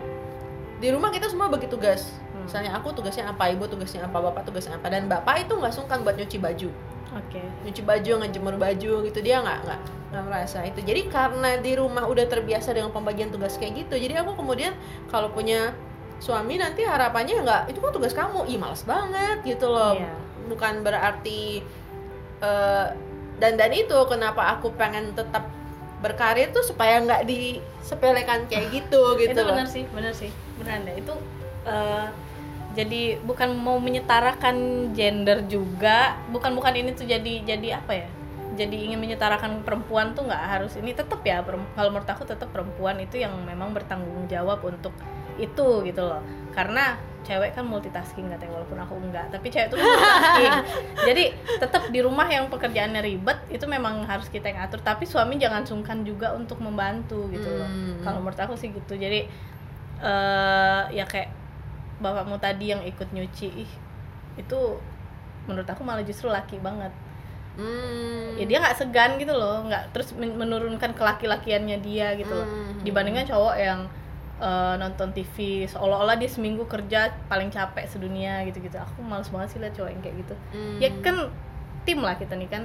Di 0.79 0.93
rumah 0.93 1.09
kita 1.11 1.33
semua 1.33 1.49
bagi 1.49 1.67
tugas. 1.67 2.20
Misalnya 2.51 2.75
aku 2.75 2.91
tugasnya 2.91 3.31
apa 3.31 3.47
ibu 3.55 3.63
tugasnya 3.71 4.11
apa 4.11 4.19
bapak 4.19 4.43
tugasnya 4.43 4.75
apa? 4.75 4.91
Dan 4.91 5.07
bapak 5.07 5.47
itu 5.47 5.55
nggak 5.55 5.71
sungkan 5.71 6.03
buat 6.03 6.19
nyuci 6.19 6.43
baju. 6.43 6.75
Oke. 7.15 7.39
Nyuci 7.63 7.83
baju 7.87 8.13
ngejemur 8.27 8.59
baju 8.59 8.93
gitu 9.07 9.19
dia 9.23 9.39
nggak 9.39 9.71
nggak 9.71 9.81
nggak 10.11 10.25
merasa 10.27 10.59
itu. 10.67 10.83
Jadi 10.83 11.07
karena 11.07 11.63
di 11.63 11.79
rumah 11.79 12.11
udah 12.11 12.27
terbiasa 12.27 12.75
dengan 12.75 12.91
pembagian 12.91 13.31
tugas 13.31 13.55
kayak 13.55 13.87
gitu 13.87 13.95
jadi 13.95 14.27
aku 14.27 14.35
kemudian 14.35 14.75
kalau 15.15 15.31
punya 15.31 15.71
suami 16.19 16.59
nanti 16.59 16.83
harapannya 16.83 17.39
nggak 17.39 17.63
itu 17.71 17.79
kan 17.79 17.95
tugas 17.95 18.19
kamu? 18.19 18.51
Ih 18.51 18.59
males 18.59 18.83
banget 18.83 19.47
gitu 19.47 19.71
loh. 19.71 19.95
Iya. 19.95 20.11
bukan 20.51 20.83
berarti 20.83 21.63
eh, 22.43 22.87
dan 23.39 23.53
dan 23.55 23.71
itu 23.71 23.95
kenapa 24.11 24.59
aku 24.59 24.75
pengen 24.75 25.15
tetap 25.15 25.47
berkarir 26.03 26.51
tuh 26.51 26.67
supaya 26.67 26.99
nggak 26.99 27.31
disepelekan 27.31 28.51
kayak 28.51 28.75
gitu 28.75 29.15
gitu 29.23 29.31
itu 29.31 29.39
loh. 29.39 29.55
benar 29.55 29.69
sih 29.71 29.87
benar 29.95 30.11
sih. 30.11 30.35
Benar 30.59 30.83
deh 30.83 30.99
itu 30.99 31.15
eh, 31.71 32.07
jadi 32.71 33.19
bukan 33.27 33.59
mau 33.59 33.83
menyetarakan 33.83 34.91
gender 34.95 35.43
juga 35.51 36.15
bukan 36.31 36.55
bukan 36.55 36.75
ini 36.79 36.91
tuh 36.95 37.07
jadi 37.07 37.43
jadi 37.43 37.83
apa 37.83 37.93
ya? 37.95 38.09
Jadi 38.55 38.91
ingin 38.91 38.99
menyetarakan 39.01 39.63
perempuan 39.67 40.13
tuh 40.15 40.27
nggak 40.27 40.45
harus 40.47 40.75
ini 40.79 40.95
tetap 40.95 41.23
ya 41.27 41.43
kalau 41.75 41.91
menurut 41.91 42.07
aku 42.07 42.27
tetap 42.27 42.51
perempuan 42.55 42.99
itu 43.03 43.19
yang 43.19 43.33
memang 43.43 43.75
bertanggung 43.75 44.27
jawab 44.31 44.63
untuk 44.63 44.95
itu 45.39 45.83
gitu 45.83 46.03
loh. 46.03 46.23
Karena 46.55 46.95
cewek 47.21 47.53
kan 47.53 47.69
multitasking 47.69 48.33
katanya 48.33 48.59
walaupun 48.59 48.79
aku 48.81 48.95
enggak 49.03 49.27
tapi 49.35 49.51
cewek 49.51 49.75
itu 49.75 49.77
multitasking. 49.79 50.55
Jadi 51.11 51.25
tetap 51.59 51.83
di 51.91 52.01
rumah 52.03 52.27
yang 52.31 52.47
pekerjaannya 52.53 53.03
ribet 53.03 53.39
itu 53.51 53.67
memang 53.67 54.07
harus 54.07 54.31
kita 54.31 54.47
yang 54.47 54.63
atur. 54.63 54.79
Tapi 54.79 55.11
suami 55.11 55.43
jangan 55.43 55.67
sungkan 55.67 56.07
juga 56.07 56.39
untuk 56.39 56.63
membantu 56.63 57.27
gitu 57.35 57.51
loh. 57.51 57.67
Hmm. 57.67 57.99
kalau 58.07 58.23
menurut 58.23 58.39
aku 58.39 58.55
sih 58.55 58.71
gitu. 58.71 58.95
Jadi 58.95 59.27
eh 60.01 60.83
ya 60.95 61.05
kayak 61.05 61.40
bapakmu 62.01 62.37
tadi 62.37 62.73
yang 62.73 62.83
ikut 62.83 63.09
nyuci 63.09 63.49
ih 63.59 63.71
itu 64.35 64.59
menurut 65.45 65.65
aku 65.65 65.81
malah 65.81 66.03
justru 66.03 66.27
laki 66.27 66.59
banget 66.59 66.93
Hmm. 67.51 68.39
ya 68.39 68.47
dia 68.47 68.59
nggak 68.59 68.79
segan 68.79 69.19
gitu 69.19 69.31
loh 69.31 69.67
nggak 69.67 69.91
terus 69.91 70.15
men- 70.15 70.33
menurunkan 70.33 70.95
kelaki-lakiannya 70.95 71.79
dia 71.79 72.15
gitu 72.15 72.31
loh 72.31 72.47
Hmm. 72.47 72.81
dibandingkan 72.81 73.27
cowok 73.27 73.57
yang 73.57 73.81
eh, 74.39 74.75
nonton 74.77 75.13
TV 75.13 75.37
seolah-olah 75.67 76.17
dia 76.17 76.25
seminggu 76.27 76.65
kerja 76.65 77.13
paling 77.27 77.49
capek 77.49 77.85
sedunia 77.85 78.41
gitu-gitu 78.43 78.73
aku 78.75 79.03
males 79.03 79.29
banget 79.29 79.49
sih 79.51 79.59
liat 79.59 79.75
cowok 79.75 79.91
yang 79.91 80.01
kayak 80.01 80.17
gitu 80.19 80.35
Hmm. 80.49 80.79
ya 80.79 80.89
kan 80.99 81.17
tim 81.83 81.99
lah 81.99 82.15
kita 82.15 82.33
nih 82.35 82.49
kan 82.49 82.65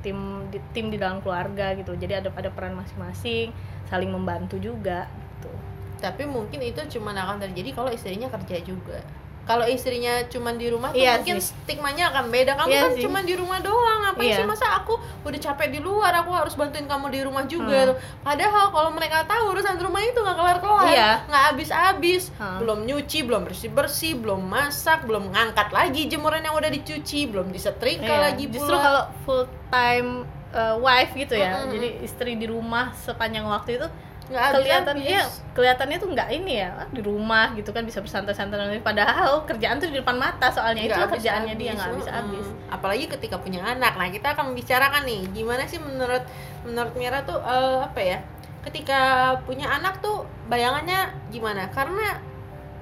tim 0.00 0.16
di, 0.48 0.56
tim 0.72 0.88
di 0.88 0.96
dalam 0.96 1.20
keluarga 1.20 1.74
gitu 1.74 1.92
jadi 1.94 2.24
ada 2.24 2.32
ada 2.32 2.48
peran 2.48 2.72
masing-masing 2.72 3.52
saling 3.84 4.08
membantu 4.08 4.56
juga 4.56 5.04
gitu 5.28 5.52
tapi 6.00 6.24
mungkin 6.24 6.58
itu 6.58 6.80
cuma 6.90 7.12
akan 7.12 7.38
terjadi 7.38 7.70
kalau 7.72 7.88
istrinya 7.88 8.26
kerja 8.28 8.58
juga 8.60 8.98
kalau 9.40 9.66
istrinya 9.66 10.22
cuma 10.30 10.54
di 10.54 10.70
rumah 10.70 10.94
tuh 10.94 11.00
Iya 11.00 11.18
mungkin 11.18 11.42
sih. 11.42 11.50
stigmanya 11.66 12.14
akan 12.14 12.30
beda 12.30 12.54
kamu 12.54 12.70
Iya 12.70 12.80
kan 12.80 12.92
cuma 13.02 13.18
di 13.20 13.34
rumah 13.34 13.58
doang 13.58 13.98
ngapain 14.04 14.30
Iya. 14.30 14.36
sih 14.36 14.46
masa 14.46 14.66
aku 14.78 14.94
udah 15.20 15.40
capek 15.42 15.68
di 15.70 15.80
luar 15.80 16.12
aku 16.14 16.30
harus 16.30 16.54
bantuin 16.54 16.86
kamu 16.86 17.10
di 17.10 17.20
rumah 17.20 17.44
juga 17.44 17.90
Hmm. 17.90 17.98
padahal 18.22 18.70
kalau 18.70 18.90
mereka 18.90 19.26
tahu 19.26 19.50
urusan 19.50 19.74
rumah 19.76 20.00
itu 20.00 20.14
nggak 20.16 20.36
kelar 20.36 20.58
kelar 20.60 20.86
Iya. 20.86 21.10
nggak 21.26 21.42
habis 21.50 21.68
habis 21.72 22.22
Hmm. 22.32 22.62
belum 22.62 22.78
nyuci 22.86 23.18
belum 23.20 23.42
bersih 23.42 23.70
bersih 23.70 24.12
belum 24.14 24.40
masak 24.40 25.02
belum 25.02 25.28
ngangkat 25.28 25.68
lagi 25.70 26.06
jemuran 26.06 26.40
yang 26.40 26.54
udah 26.54 26.70
dicuci 26.70 27.26
belum 27.26 27.50
disetrika 27.50 28.06
Iya, 28.06 28.20
lagi 28.30 28.44
justru 28.46 28.76
kalau 28.76 29.02
full 29.26 29.42
time 29.66 30.30
uh, 30.52 30.78
wife 30.78 31.10
gitu 31.12 31.34
ya 31.34 31.58
Mm-mm. 31.58 31.74
jadi 31.74 31.88
istri 32.00 32.34
di 32.34 32.46
rumah 32.46 32.94
sepanjang 32.94 33.42
waktu 33.44 33.82
itu 33.82 33.88
nggak 34.30 34.62
kelihatan 34.62 34.96
habis. 35.02 35.42
kelihatannya 35.58 35.96
tuh 35.98 36.08
nggak 36.14 36.28
ini 36.30 36.62
ya 36.62 36.70
ah, 36.78 36.88
di 36.94 37.02
rumah 37.02 37.50
gitu 37.58 37.74
kan 37.74 37.82
bisa 37.82 37.98
bersantai-santai 37.98 38.78
padahal 38.78 39.42
kerjaan 39.42 39.82
tuh 39.82 39.90
di 39.90 39.98
depan 39.98 40.14
mata 40.14 40.46
soalnya 40.54 40.86
itu 40.86 40.94
kerjaannya 40.94 41.58
habis-habis. 41.58 41.58
dia 41.58 41.70
nggak 41.74 41.90
habis 41.90 42.08
habis. 42.08 42.46
Apalagi 42.70 43.04
ketika 43.10 43.42
punya 43.42 43.58
anak. 43.66 43.98
Nah 43.98 44.06
kita 44.06 44.38
akan 44.38 44.54
membicarakan 44.54 45.02
nih 45.02 45.20
gimana 45.34 45.66
sih 45.66 45.82
menurut 45.82 46.22
menurut 46.62 46.94
Mira 46.94 47.26
tuh 47.26 47.42
eh, 47.42 47.78
apa 47.82 48.00
ya 48.00 48.18
ketika 48.62 49.34
punya 49.42 49.66
anak 49.66 49.98
tuh 49.98 50.22
bayangannya 50.46 51.10
gimana? 51.34 51.66
Karena 51.74 52.22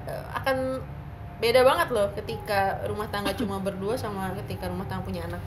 eh, 0.05 0.25
akan 0.37 0.85
beda 1.39 1.63
banget 1.63 1.87
loh 1.95 2.07
ketika 2.13 2.83
rumah 2.83 3.07
tangga 3.07 3.31
cuma 3.31 3.63
berdua 3.63 3.95
sama 3.95 4.35
ketika 4.43 4.67
rumah 4.67 4.83
tangga 4.91 5.07
punya 5.07 5.23
anak 5.23 5.39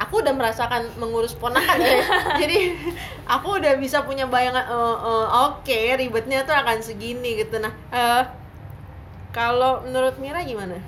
aku 0.00 0.24
udah 0.24 0.32
merasakan 0.32 0.88
mengurus 0.96 1.36
ponakan 1.36 1.76
ya. 1.76 2.00
Jadi 2.42 2.72
aku 3.28 3.60
udah 3.60 3.76
bisa 3.76 4.00
punya 4.08 4.24
bayangan 4.24 4.64
eh, 4.64 4.96
eh, 4.96 5.26
oke 5.52 5.80
ribetnya 6.00 6.48
tuh 6.48 6.56
akan 6.56 6.80
segini 6.80 7.44
gitu. 7.44 7.60
Nah 7.60 7.72
eh, 7.92 8.24
kalau 9.30 9.84
menurut 9.84 10.16
Mira 10.16 10.40
gimana? 10.40 10.80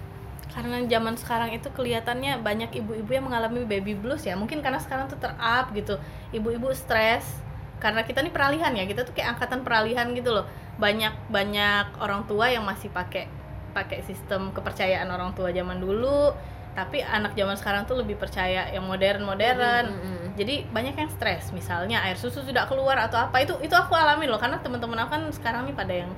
Karena 0.52 0.80
zaman 0.84 1.16
sekarang 1.16 1.52
itu 1.52 1.68
kelihatannya 1.72 2.40
banyak 2.40 2.72
ibu-ibu 2.76 3.08
yang 3.12 3.24
mengalami 3.28 3.64
baby 3.68 3.92
blues 3.92 4.24
ya. 4.24 4.36
Mungkin 4.36 4.64
karena 4.64 4.80
sekarang 4.80 5.08
tuh 5.08 5.20
ter-up 5.20 5.72
gitu. 5.72 5.96
Ibu-ibu 6.32 6.72
stres. 6.76 7.24
Karena 7.80 8.04
kita 8.04 8.20
nih 8.20 8.32
peralihan 8.32 8.72
ya. 8.76 8.84
Kita 8.84 9.08
tuh 9.08 9.16
kayak 9.16 9.38
angkatan 9.38 9.64
peralihan 9.64 10.12
gitu 10.12 10.28
loh. 10.28 10.44
Banyak 10.76 11.32
banyak 11.32 11.96
orang 12.04 12.28
tua 12.28 12.52
yang 12.52 12.68
masih 12.68 12.92
pakai 12.92 13.32
pakai 13.72 14.04
sistem 14.04 14.52
kepercayaan 14.52 15.08
orang 15.08 15.32
tua 15.32 15.48
zaman 15.48 15.80
dulu 15.80 16.36
tapi 16.72 17.04
anak 17.04 17.36
zaman 17.36 17.56
sekarang 17.60 17.84
tuh 17.84 18.00
lebih 18.00 18.16
percaya 18.16 18.72
yang 18.72 18.88
modern 18.88 19.28
modern 19.28 19.92
Mm, 19.92 19.96
mm, 19.96 20.08
mm. 20.08 20.28
jadi 20.40 20.54
banyak 20.72 20.94
yang 20.96 21.10
stres. 21.12 21.52
Misalnya 21.52 22.00
air 22.00 22.16
susu 22.16 22.40
tidak 22.40 22.72
keluar 22.72 22.96
atau 22.96 23.20
apa 23.20 23.44
itu 23.44 23.52
itu 23.60 23.76
aku 23.76 23.92
alami 23.92 24.24
loh. 24.24 24.40
Karena 24.40 24.56
teman-teman 24.64 25.04
aku 25.04 25.10
kan 25.12 25.22
sekarang 25.36 25.68
nih 25.68 25.76
pada 25.76 25.92
yang 25.92 26.10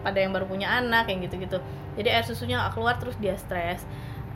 pada 0.00 0.16
yang 0.16 0.32
baru 0.32 0.48
punya 0.48 0.72
anak 0.72 1.12
yang 1.12 1.20
gitu-gitu. 1.20 1.60
Jadi 2.00 2.08
air 2.08 2.24
susunya 2.24 2.64
keluar 2.72 2.96
terus 2.96 3.12
dia 3.20 3.36
stres. 3.36 3.84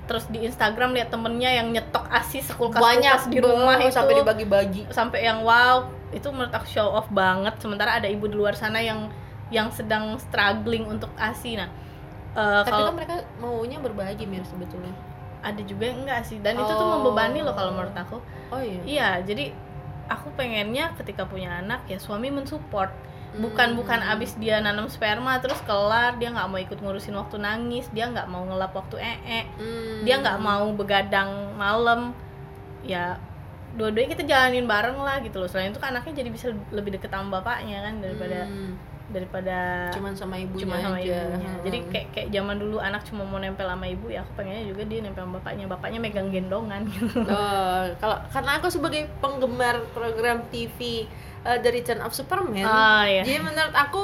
Terus 0.05 0.29
di 0.29 0.45
Instagram 0.45 0.93
lihat 0.93 1.09
temennya 1.09 1.49
yang 1.49 1.73
nyetok 1.73 2.05
asi 2.13 2.45
sekulkas 2.45 2.85
banyak 2.85 3.33
di 3.33 3.41
rumah 3.41 3.81
itu 3.81 3.97
sampai 3.97 4.21
dibagi-bagi. 4.21 4.93
Sampai 4.93 5.25
yang 5.25 5.41
wow 5.41 5.89
itu 6.13 6.29
menurut 6.29 6.53
aku 6.53 6.69
show 6.69 6.93
off 6.93 7.09
banget. 7.09 7.57
Sementara 7.57 7.97
ada 7.97 8.05
ibu 8.05 8.29
di 8.29 8.37
luar 8.37 8.53
sana 8.53 8.85
yang 8.85 9.09
yang 9.49 9.73
sedang 9.73 10.21
struggling 10.21 10.85
untuk 10.85 11.09
asi. 11.17 11.57
Nah 11.57 11.73
eh, 12.37 12.61
tapi 12.69 12.77
kalau 12.77 12.93
kan 12.93 12.97
mereka 13.01 13.17
maunya 13.41 13.81
berbagi 13.81 14.29
mir 14.29 14.45
sebetulnya 14.45 15.14
ada 15.45 15.61
juga 15.61 15.85
yang 15.87 16.03
enggak 16.03 16.25
sih 16.25 16.41
dan 16.41 16.57
itu 16.57 16.67
tuh 16.67 16.81
Oh. 16.81 16.99
membebani 16.99 17.41
loh 17.41 17.53
kalau 17.53 17.71
menurut 17.71 17.93
aku 17.95 18.17
oh 18.49 18.61
iya 18.61 18.81
Iya, 18.83 19.09
jadi 19.23 19.45
aku 20.05 20.33
pengennya 20.33 20.93
ketika 20.97 21.25
punya 21.25 21.61
anak 21.61 21.85
ya 21.85 21.97
suami 21.97 22.29
mensupport. 22.29 22.89
Bukan 23.35 23.75
Hmm. 23.75 23.79
bukan 23.83 23.99
abis 23.99 24.39
dia 24.39 24.63
nanam 24.63 24.87
sperma 24.87 25.43
terus 25.43 25.59
kelar 25.63 26.15
dia 26.17 26.31
nggak 26.31 26.47
mau 26.47 26.55
ikut 26.57 26.79
ngurusin 26.79 27.13
waktu 27.13 27.37
nangis, 27.37 27.91
dia 27.91 28.07
nggak 28.07 28.31
mau 28.31 28.47
ngelap 28.47 28.71
waktu 28.71 28.95
ee, 28.97 29.43
Hmm. 29.59 30.07
dia 30.07 30.23
nggak 30.23 30.39
mau 30.39 30.71
begadang 30.71 31.51
malam. 31.59 32.15
Ya 32.87 33.19
dua-duanya 33.75 34.15
kita 34.15 34.23
jalanin 34.23 34.71
bareng 34.71 34.95
lah 34.97 35.19
gitu 35.19 35.43
loh. 35.43 35.51
Selain 35.51 35.69
itu 35.69 35.83
kan 35.83 35.91
anaknya 35.91 36.23
jadi 36.23 36.31
bisa 36.31 36.47
lebih 36.71 36.95
deket 36.95 37.11
sama 37.11 37.43
bapaknya 37.43 37.83
kan 37.83 37.99
daripada 37.99 38.47
Hmm. 38.47 38.79
Daripada 39.05 39.89
cuman 39.93 40.13
sama 40.13 40.41
ibunya 40.41 40.65
cuma 40.65 40.77
sama 40.81 40.97
aja 40.97 41.05
ibunya. 41.29 41.51
Hmm. 41.51 41.63
Jadi 41.63 41.79
kayak 41.93 42.07
kayak 42.11 42.29
zaman 42.33 42.57
dulu 42.57 42.77
anak 42.79 43.03
cuma 43.05 43.23
mau 43.23 43.37
nempel 43.37 43.67
sama 43.67 43.85
ibu 43.85 44.07
ya 44.09 44.25
aku 44.25 44.33
pengennya 44.35 44.65
juga 44.65 44.83
dia 44.85 45.01
nempel 45.01 45.23
sama 45.23 45.35
bapaknya. 45.39 45.65
Bapaknya 45.69 45.99
megang 46.01 46.29
gendongan 46.29 46.83
gitu. 46.93 47.21
Oh, 47.21 47.83
kalau 47.99 48.17
karena 48.29 48.51
aku 48.57 48.67
sebagai 48.69 49.03
penggemar 49.19 49.85
program 49.93 50.41
TV 50.49 51.05
uh, 51.43 51.59
The 51.59 51.71
Return 51.71 52.01
of 52.01 52.13
Superman, 52.13 52.65
Ah, 52.65 53.05
iya. 53.05 53.23
jadi 53.23 53.41
menurut 53.41 53.75
aku 53.75 54.03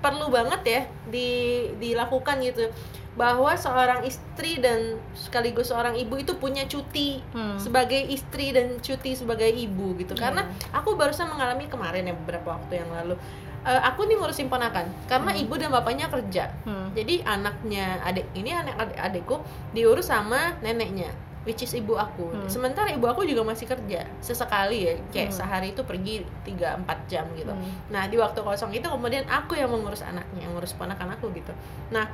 perlu 0.00 0.26
banget 0.28 0.62
ya 0.64 0.80
di 1.06 1.28
dilakukan 1.76 2.40
gitu 2.40 2.72
bahwa 3.10 3.52
seorang 3.52 4.00
istri 4.02 4.56
dan 4.56 4.96
sekaligus 5.12 5.68
seorang 5.68 5.92
ibu 5.92 6.16
itu 6.16 6.32
punya 6.34 6.64
cuti 6.64 7.20
Hmm. 7.30 7.58
sebagai 7.60 8.00
istri 8.08 8.48
dan 8.48 8.80
cuti 8.80 9.12
sebagai 9.12 9.50
ibu 9.50 9.92
gitu 9.94 10.14
Iya. 10.14 10.22
karena 10.24 10.42
aku 10.72 10.94
barusan 10.94 11.28
mengalami 11.28 11.66
kemarin 11.66 12.06
ya 12.06 12.14
beberapa 12.16 12.56
waktu 12.56 12.80
yang 12.80 12.88
lalu 12.88 13.14
Eh, 13.60 13.76
aku 13.76 14.08
nih 14.08 14.16
ngurusin 14.16 14.48
ponakan 14.48 14.88
karena 15.04 15.36
Hmm. 15.36 15.42
ibu 15.44 15.52
dan 15.54 15.68
bapaknya 15.68 16.08
kerja 16.08 16.48
Hmm. 16.64 16.96
jadi 16.96 17.20
anaknya 17.28 18.00
adik 18.00 18.24
ini 18.32 18.50
anak 18.50 18.72
adik 18.74 18.96
adikku 18.96 19.36
diurus 19.70 20.08
sama 20.08 20.56
neneknya 20.58 21.12
which 21.44 21.60
is 21.60 21.72
ibu 21.72 21.92
aku 21.92 22.24
Hmm. 22.24 22.48
sementara 22.48 22.88
ibu 22.88 23.04
aku 23.04 23.20
juga 23.22 23.44
masih 23.44 23.68
kerja 23.68 24.08
sesekali 24.18 24.88
ya 24.88 24.92
kayak 25.12 25.28
Hmm. 25.28 25.36
sehari 25.36 25.68
itu 25.70 25.84
pergi 25.84 26.24
3-4 26.40 27.04
jam 27.04 27.28
gitu 27.36 27.52
Hmm. 27.52 27.68
nah 27.92 28.08
di 28.08 28.16
waktu 28.16 28.40
kosong 28.40 28.72
itu 28.72 28.88
kemudian 28.88 29.28
aku 29.28 29.52
yang 29.52 29.68
mengurus 29.68 30.00
anaknya 30.00 30.40
yang 30.40 30.56
ngurus 30.56 30.72
ponakan 30.72 31.12
aku 31.12 31.28
gitu 31.30 31.52
nah 31.92 32.08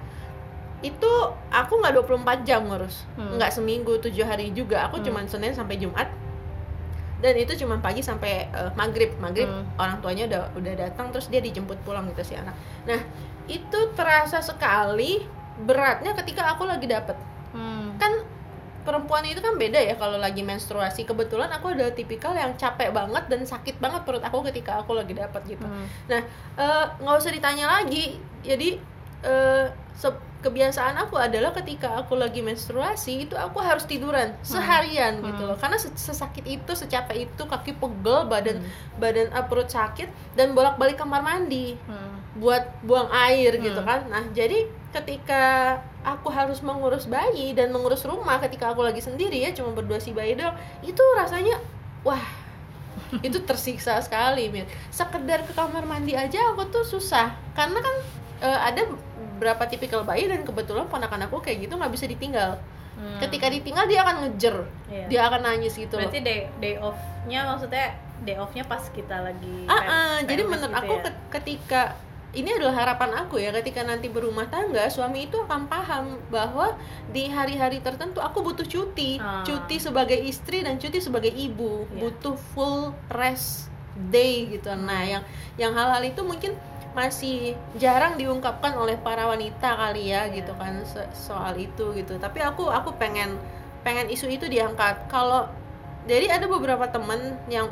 itu 0.83 1.13
aku 1.49 1.73
nggak 1.79 1.95
24 1.97 2.43
jam 2.43 2.67
ngurus 2.67 3.07
Hmm. 3.15 3.39
nggak 3.39 3.49
seminggu 3.51 3.97
tujuh 3.99 4.23
hari 4.23 4.51
juga 4.51 4.83
aku 4.85 4.99
Hmm. 4.99 5.07
cuman 5.09 5.25
senin 5.25 5.55
sampai 5.55 5.79
jumat 5.79 6.11
dan 7.17 7.33
itu 7.33 7.57
cuma 7.57 7.79
pagi 7.79 8.01
sampai 8.01 8.47
eh, 8.47 8.71
maghrib 8.73 9.17
maghrib 9.17 9.47
Hmm. 9.47 9.65
orang 9.77 9.99
tuanya 9.99 10.25
udah 10.27 10.43
udah 10.55 10.75
datang 10.77 11.09
terus 11.09 11.27
dia 11.27 11.39
dijemput 11.39 11.81
pulang 11.83 12.05
gitu 12.09 12.23
si 12.23 12.35
anak 12.35 12.53
nah 12.85 13.01
itu 13.47 13.79
terasa 13.93 14.39
sekali 14.39 15.25
beratnya 15.59 16.13
ketika 16.15 16.53
aku 16.53 16.65
lagi 16.65 16.85
dapet 16.85 17.17
Hmm. 17.51 17.97
kan 17.97 18.13
perempuan 18.83 19.25
itu 19.25 19.41
kan 19.41 19.57
beda 19.57 19.81
ya 19.81 19.97
kalau 19.97 20.15
lagi 20.15 20.41
menstruasi 20.41 21.03
kebetulan 21.03 21.49
aku 21.49 21.73
ada 21.73 21.91
tipikal 21.91 22.31
yang 22.31 22.55
capek 22.55 22.93
banget 22.93 23.25
dan 23.27 23.43
sakit 23.43 23.81
banget 23.81 24.05
perut 24.05 24.23
aku 24.23 24.47
ketika 24.47 24.79
aku 24.79 24.95
lagi 24.95 25.11
dapat 25.11 25.43
gitu 25.45 25.65
Hmm. 25.65 25.87
nah 26.07 26.21
eh, 26.57 26.85
nggak 27.01 27.17
usah 27.17 27.33
ditanya 27.33 27.67
lagi 27.67 28.15
jadi 28.41 28.79
se- 29.93 30.26
kebiasaan 30.37 30.95
aku 30.97 31.17
adalah 31.17 31.51
ketika 31.53 31.97
aku 31.97 32.15
lagi 32.15 32.39
menstruasi 32.41 33.27
itu 33.27 33.35
aku 33.35 33.59
harus 33.59 33.83
tiduran 33.85 34.37
seharian 34.41 35.19
gitu 35.19 35.43
Hmm. 35.43 35.51
loh 35.51 35.59
karena 35.59 35.75
se- 35.75 35.93
sesakit 35.93 36.45
itu 36.45 36.73
secapek 36.73 37.27
itu 37.27 37.43
kaki 37.43 37.75
pegel 37.75 38.27
badan 38.27 38.61
Hmm. 38.61 38.71
badan 38.97 39.33
uh, 39.33 39.45
perut 39.45 39.67
sakit 39.67 40.07
dan 40.35 40.53
bolak 40.53 40.77
balik 40.77 40.97
kamar 40.97 41.21
mandi 41.21 41.75
Hmm. 41.85 42.21
buat 42.37 42.63
buang 42.85 43.09
air 43.11 43.57
gitu 43.57 43.81
Hmm. 43.81 43.89
kan 43.89 44.01
nah 44.07 44.25
jadi 44.31 44.69
ketika 44.93 45.77
aku 46.01 46.29
harus 46.29 46.61
mengurus 46.61 47.05
bayi 47.05 47.53
dan 47.53 47.69
mengurus 47.69 48.05
rumah 48.05 48.39
ketika 48.39 48.71
aku 48.71 48.81
lagi 48.81 49.01
sendiri 49.01 49.41
ya 49.41 49.51
cuma 49.51 49.73
berdua 49.73 49.99
si 49.99 50.13
bayi 50.13 50.37
doang 50.37 50.55
itu 50.81 51.03
rasanya 51.17 51.59
wah 52.01 52.23
itu 53.21 53.39
tersiksa 53.43 53.99
sekali 54.01 54.49
Mir 54.49 54.65
sekedar 54.89 55.43
ke 55.43 55.53
kamar 55.53 55.85
mandi 55.85 56.17
aja 56.17 56.53
aku 56.53 56.65
tuh 56.69 56.83
susah 56.83 57.29
karena 57.53 57.77
kan 57.77 57.97
eh, 58.41 58.59
ada 58.69 58.83
beberapa 59.37 59.63
tipikal 59.65 60.01
bayi 60.03 60.25
dan 60.25 60.41
kebetulan 60.43 60.89
ponakan 60.89 61.29
aku 61.29 61.39
kayak 61.39 61.61
gitu 61.63 61.77
nggak 61.77 61.93
bisa 61.93 62.09
ditinggal 62.09 62.57
Hmm. 62.97 63.21
ketika 63.21 63.53
ditinggal 63.53 63.85
dia 63.85 64.01
akan 64.01 64.17
ngejer 64.25 64.57
Iya. 64.89 65.05
dia 65.07 65.21
akan 65.23 65.45
nangis 65.45 65.77
gitu 65.77 65.95
loh 65.95 66.09
Berarti 66.09 66.17
day 66.19 66.49
day 66.57 66.75
off-nya 66.79 67.45
maksudnya 67.45 67.93
day 68.19 68.35
off-nya 68.35 68.65
pas 68.65 68.81
kita 68.89 69.21
lagi 69.21 69.69
Ah, 69.69 69.77
ah, 69.77 70.17
jadi 70.23 70.41
PMS 70.41 70.49
menurut 70.51 70.73
gitu 70.73 70.81
aku 70.81 70.95
ya? 70.95 71.03
ke- 71.05 71.19
ketika 71.31 71.83
ini 72.33 72.49
adalah 72.51 72.73
harapan 72.75 73.11
aku 73.19 73.37
ya 73.37 73.53
ketika 73.53 73.81
nanti 73.83 74.09
berumah 74.09 74.49
tangga 74.49 74.89
suami 74.89 75.25
itu 75.25 75.37
akan 75.39 75.69
paham 75.69 76.05
bahwa 76.27 76.73
di 77.07 77.29
hari-hari 77.29 77.81
tertentu 77.81 78.17
aku 78.19 78.41
butuh 78.43 78.65
cuti 78.65 79.17
Ah. 79.19 79.45
cuti 79.45 79.77
sebagai 79.77 80.17
istri 80.17 80.61
dan 80.61 80.77
cuti 80.77 80.97
sebagai 80.97 81.31
ibu 81.31 81.85
Iya. 81.87 82.01
butuh 82.01 82.33
full 82.51 82.81
rest 83.11 83.69
day 84.09 84.49
gitu 84.51 84.73
nah 84.75 85.01
yang 85.01 85.21
yang 85.55 85.73
hal-hal 85.75 86.01
itu 86.03 86.21
mungkin 86.23 86.57
masih 86.99 87.37
jarang 87.83 88.15
diungkapkan 88.21 88.73
oleh 88.83 88.97
para 89.07 89.25
wanita 89.33 89.69
kali 89.83 90.03
ya 90.15 90.23
Iya. 90.27 90.35
gitu 90.37 90.53
kan 90.61 90.73
se- 90.93 91.11
soal 91.27 91.55
itu 91.67 91.85
gitu 91.99 92.13
tapi 92.25 92.39
aku 92.49 92.65
aku 92.79 92.91
pengen 93.03 93.31
pengen 93.87 94.07
isu 94.15 94.27
itu 94.37 94.47
diangkat 94.55 94.95
kalau 95.13 95.41
jadi 96.11 96.27
ada 96.41 96.47
beberapa 96.55 96.87
temen 96.97 97.21
yang 97.57 97.67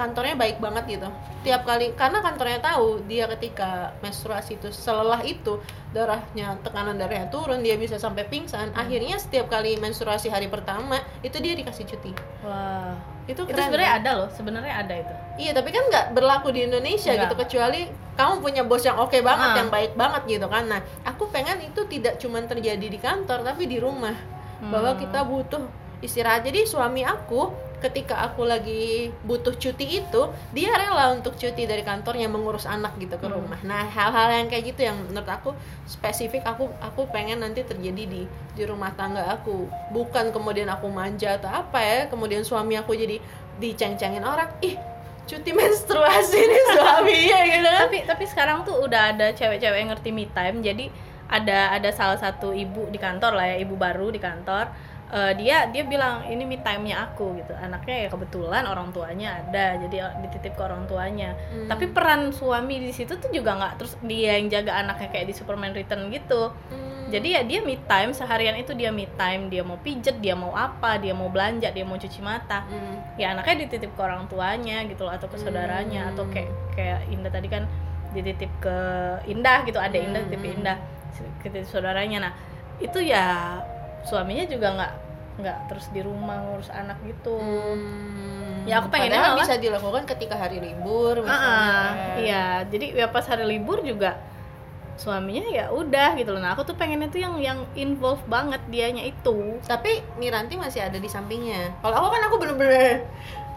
kantornya 0.00 0.32
baik 0.34 0.56
banget 0.58 0.84
gitu 0.90 1.08
tiap 1.40 1.62
kali 1.62 1.92
karena 1.92 2.18
kantornya 2.18 2.56
tahu 2.58 3.04
dia 3.04 3.28
ketika 3.28 3.92
menstruasi 4.00 4.56
itu 4.56 4.68
selelah 4.70 5.20
itu 5.22 5.60
darahnya 5.90 6.56
tekanan 6.58 6.96
darahnya 6.96 7.28
turun 7.28 7.60
dia 7.60 7.76
bisa 7.76 7.96
sampai 7.96 8.24
pingsan 8.24 8.70
Hmm. 8.70 8.80
akhirnya 8.80 9.16
setiap 9.16 9.46
kali 9.46 9.76
menstruasi 9.76 10.26
hari 10.26 10.46
pertama 10.46 10.96
itu 11.20 11.36
dia 11.36 11.52
dikasih 11.52 11.84
cuti 11.86 12.16
Wah. 12.40 12.96
itu 13.26 13.36
Itu 13.36 13.44
keren 13.46 13.68
sebenarnya 13.68 13.90
kan? 13.90 14.00
ada 14.00 14.10
loh, 14.16 14.28
sebenarnya 14.30 14.74
ada 14.78 14.94
itu. 14.96 15.14
iya 15.38 15.52
tapi 15.52 15.68
kan 15.68 15.84
nggak 15.84 16.06
berlaku 16.12 16.48
di 16.50 16.64
Indonesia 16.64 17.10
Nggak. 17.10 17.22
gitu 17.22 17.34
kecuali 17.38 17.80
kamu 18.12 18.34
punya 18.38 18.62
bos 18.62 18.82
yang 18.82 18.96
oke 18.96 19.18
banget 19.20 19.48
Ah. 19.48 19.56
yang 19.56 19.68
baik 19.68 19.92
banget 19.94 20.22
gitu 20.30 20.46
kan 20.46 20.64
nah 20.64 20.80
aku 21.04 21.28
pengen 21.28 21.60
itu 21.62 21.80
tidak 21.86 22.16
cuma 22.16 22.40
terjadi 22.42 22.82
di 22.82 22.98
kantor 22.98 23.42
tapi 23.42 23.64
di 23.64 23.76
rumah 23.76 24.16
bahwa 24.62 24.92
Hmm. 24.92 25.00
kita 25.00 25.20
butuh 25.22 25.62
istirahat 26.00 26.40
jadi 26.42 26.64
suami 26.64 27.02
aku 27.02 27.52
ketika 27.80 28.20
aku 28.22 28.44
lagi 28.44 29.08
butuh 29.24 29.56
cuti 29.56 30.04
itu 30.04 30.22
dia 30.52 30.70
rela 30.76 31.16
untuk 31.16 31.34
cuti 31.34 31.64
dari 31.64 31.80
kantornya 31.80 32.28
mengurus 32.28 32.68
anak 32.68 32.94
gitu 33.00 33.16
ke 33.16 33.26
Hmm. 33.26 33.40
rumah. 33.40 33.60
Nah 33.64 33.88
hal-hal 33.88 34.28
yang 34.44 34.46
kayak 34.52 34.64
gitu 34.76 34.80
yang 34.84 34.96
menurut 35.08 35.28
aku 35.28 35.50
spesifik 35.84 36.44
aku 36.44 36.68
aku 36.80 37.08
pengen 37.10 37.40
nanti 37.40 37.64
terjadi 37.64 38.04
di 38.06 38.22
di 38.28 38.62
rumah 38.68 38.92
tangga 38.94 39.24
aku. 39.32 39.66
Bukan 39.90 40.30
kemudian 40.30 40.68
aku 40.68 40.86
manja 40.92 41.40
atau 41.40 41.48
apa 41.48 41.78
ya 41.80 41.98
kemudian 42.06 42.44
suami 42.44 42.76
aku 42.76 42.92
jadi 42.94 43.16
diceng-cengin 43.58 44.24
orang 44.24 44.48
ih 44.60 44.76
cuti 45.26 45.50
menstruasi 45.54 46.38
nih 46.38 46.64
suaminya 46.76 47.38
gitu 47.48 47.68
kan. 47.68 47.80
Tapi 47.88 47.98
tapi 48.04 48.24
sekarang 48.28 48.62
tuh 48.68 48.76
udah 48.84 49.16
ada 49.16 49.32
cewek-cewek 49.32 49.78
yang 49.80 49.90
ngerti 49.92 50.10
me 50.12 50.28
time 50.30 50.60
jadi 50.60 50.88
ada 51.30 51.78
ada 51.78 51.90
salah 51.94 52.18
satu 52.18 52.50
ibu 52.50 52.90
di 52.90 52.98
kantor 52.98 53.38
lah 53.38 53.46
ya 53.54 53.56
ibu 53.62 53.78
baru 53.78 54.10
di 54.10 54.18
kantor 54.18 54.66
Eh, 55.10 55.32
dia 55.34 55.66
dia 55.66 55.82
bilang 55.82 56.22
ini 56.22 56.46
me 56.46 56.54
time-nya 56.56 57.02
aku 57.02 57.34
gitu 57.34 57.50
anaknya 57.52 58.06
ya 58.06 58.08
kebetulan 58.08 58.62
orang 58.62 58.94
tuanya 58.94 59.42
ada 59.42 59.74
jadi 59.82 60.06
eh, 60.06 60.12
dititip 60.22 60.54
ke 60.54 60.62
orang 60.62 60.86
tuanya 60.86 61.34
Hmm. 61.50 61.66
tapi 61.66 61.90
peran 61.90 62.30
suami 62.30 62.78
di 62.78 62.94
situ 62.94 63.18
tuh 63.18 63.26
juga 63.28 63.58
nggak 63.58 63.72
terus 63.74 63.98
dia 64.00 64.38
yang 64.38 64.46
jaga 64.46 64.78
anaknya 64.78 65.10
kayak 65.10 65.26
di 65.26 65.34
Superman 65.34 65.74
Return 65.74 66.14
gitu 66.14 66.54
Hmm. 66.70 67.10
jadi 67.10 67.26
ya 67.26 67.40
dia 67.42 67.58
me 67.58 67.74
time 67.82 68.14
seharian 68.14 68.54
itu 68.54 68.70
dia 68.70 68.94
me 68.94 69.10
time 69.10 69.50
dia 69.50 69.66
mau 69.66 69.82
pijet 69.82 70.22
dia 70.22 70.38
mau 70.38 70.54
apa 70.54 70.94
dia 70.96 71.10
mau 71.10 71.26
belanja 71.26 71.74
dia 71.74 71.82
mau 71.82 71.98
cuci 71.98 72.22
mata 72.22 72.62
Hmm. 72.70 73.18
ya 73.18 73.34
anaknya 73.34 73.66
dititip 73.66 73.90
ke 73.90 74.00
orang 74.00 74.30
tuanya 74.30 74.86
gitu 74.86 75.02
loh 75.02 75.10
atau 75.10 75.26
ke 75.26 75.34
saudaranya 75.36 76.06
Hmm. 76.06 76.10
atau 76.14 76.24
kayak 76.30 76.46
kayak 76.70 76.98
Indah 77.10 77.34
tadi 77.34 77.50
kan 77.50 77.66
dititip 78.14 78.50
ke 78.62 78.76
Indah 79.26 79.66
gitu 79.66 79.82
ada 79.82 79.98
Indah 79.98 80.22
Hmm. 80.22 80.38
Indah 80.38 80.78
ke 81.42 81.50
saudaranya 81.66 82.30
nah 82.30 82.32
itu 82.78 83.02
ya 83.02 83.58
suaminya 84.02 84.44
juga 84.44 84.68
nggak 84.72 84.92
nggak 85.38 85.58
terus 85.66 85.86
di 85.88 86.00
rumah 86.00 86.36
ngurus 86.42 86.68
anak 86.68 87.00
gitu 87.02 87.36
Hmm. 87.36 88.62
Ya, 88.62 88.76
aku 88.76 88.92
pengennya 88.92 89.16
Padahal 89.18 89.32
malah- 89.34 89.42
bisa 89.42 89.56
dilakukan 89.56 90.04
ketika 90.06 90.36
hari 90.36 90.60
libur 90.60 91.16
misalnya. 91.18 91.48
ah, 91.48 91.88
kan. 91.88 92.16
iya 92.18 92.44
jadi 92.62 92.86
ya 92.94 93.06
pas 93.08 93.24
hari 93.24 93.48
libur 93.48 93.80
juga 93.80 94.20
suaminya 95.00 95.48
ya 95.48 95.72
udah 95.72 96.12
gitu 96.14 96.30
loh 96.30 96.38
nah 96.38 96.52
aku 96.52 96.62
tuh 96.62 96.76
pengennya 96.76 97.08
tuh 97.08 97.18
yang 97.18 97.34
yang 97.40 97.58
involve 97.72 98.20
banget 98.26 98.60
dianya 98.68 99.00
itu 99.02 99.56
Tapi 99.64 100.04
Miranti 100.14 100.54
masih 100.54 100.84
ada 100.84 100.94
di 100.94 101.08
sampingnya. 101.08 101.72
Kalau 101.80 101.96
aku 101.96 102.08
kan 102.10 102.22
aku 102.22 102.36
bener-bener 102.36 103.08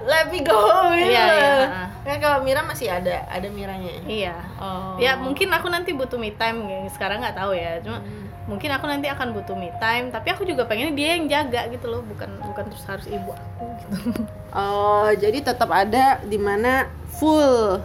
let 0.04 0.28
me 0.28 0.40
go 0.40 0.56
gitu. 0.96 1.12
Iya, 1.12 1.26
iya, 1.28 1.56
ah. 1.68 1.88
Kan 2.02 2.18
kalau 2.18 2.38
Mira 2.42 2.64
masih 2.64 2.88
ada, 2.88 3.28
ada 3.28 3.48
Miranya. 3.48 3.92
iya 4.04 4.36
Oh. 4.58 4.96
ya 4.96 5.14
mungkin 5.16 5.52
aku 5.52 5.68
nanti 5.68 5.92
butuh 5.92 6.16
me 6.16 6.32
time 6.32 6.64
sekarang 6.90 7.20
nggak 7.20 7.36
tahu 7.36 7.52
ya 7.52 7.78
cuma 7.80 8.00
Hmm. 8.00 8.26
mungkin 8.44 8.72
aku 8.72 8.88
nanti 8.88 9.08
akan 9.08 9.32
butuh 9.32 9.56
me 9.56 9.72
time 9.78 10.08
tapi 10.08 10.32
aku 10.32 10.44
juga 10.44 10.64
pengennya 10.64 10.92
dia 10.92 11.10
yang 11.16 11.28
jaga 11.28 11.68
gitu 11.68 11.88
loh 11.88 12.04
bukan 12.04 12.28
bukan 12.42 12.64
terus 12.68 12.84
harus 12.84 13.08
ibu 13.08 13.32
aku 13.32 13.64
gitu 13.80 13.96
Oh, 14.56 15.08
jadi 15.12 15.40
tetap 15.42 15.68
ada 15.68 16.20
di 16.22 16.38
mana 16.38 16.88
full 17.12 17.80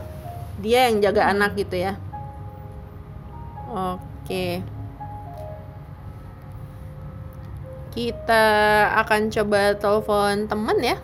dia 0.59 0.87
yang 0.87 0.99
jaga 1.01 1.23
Hmm. 1.25 1.33
anak 1.35 1.55
gitu 1.57 1.77
ya. 1.77 1.95
Oke. 3.69 4.65
Kita 7.93 8.45
akan 9.05 9.29
coba 9.29 9.77
telepon 9.77 10.49
teman 10.49 10.79
ya. 10.81 10.97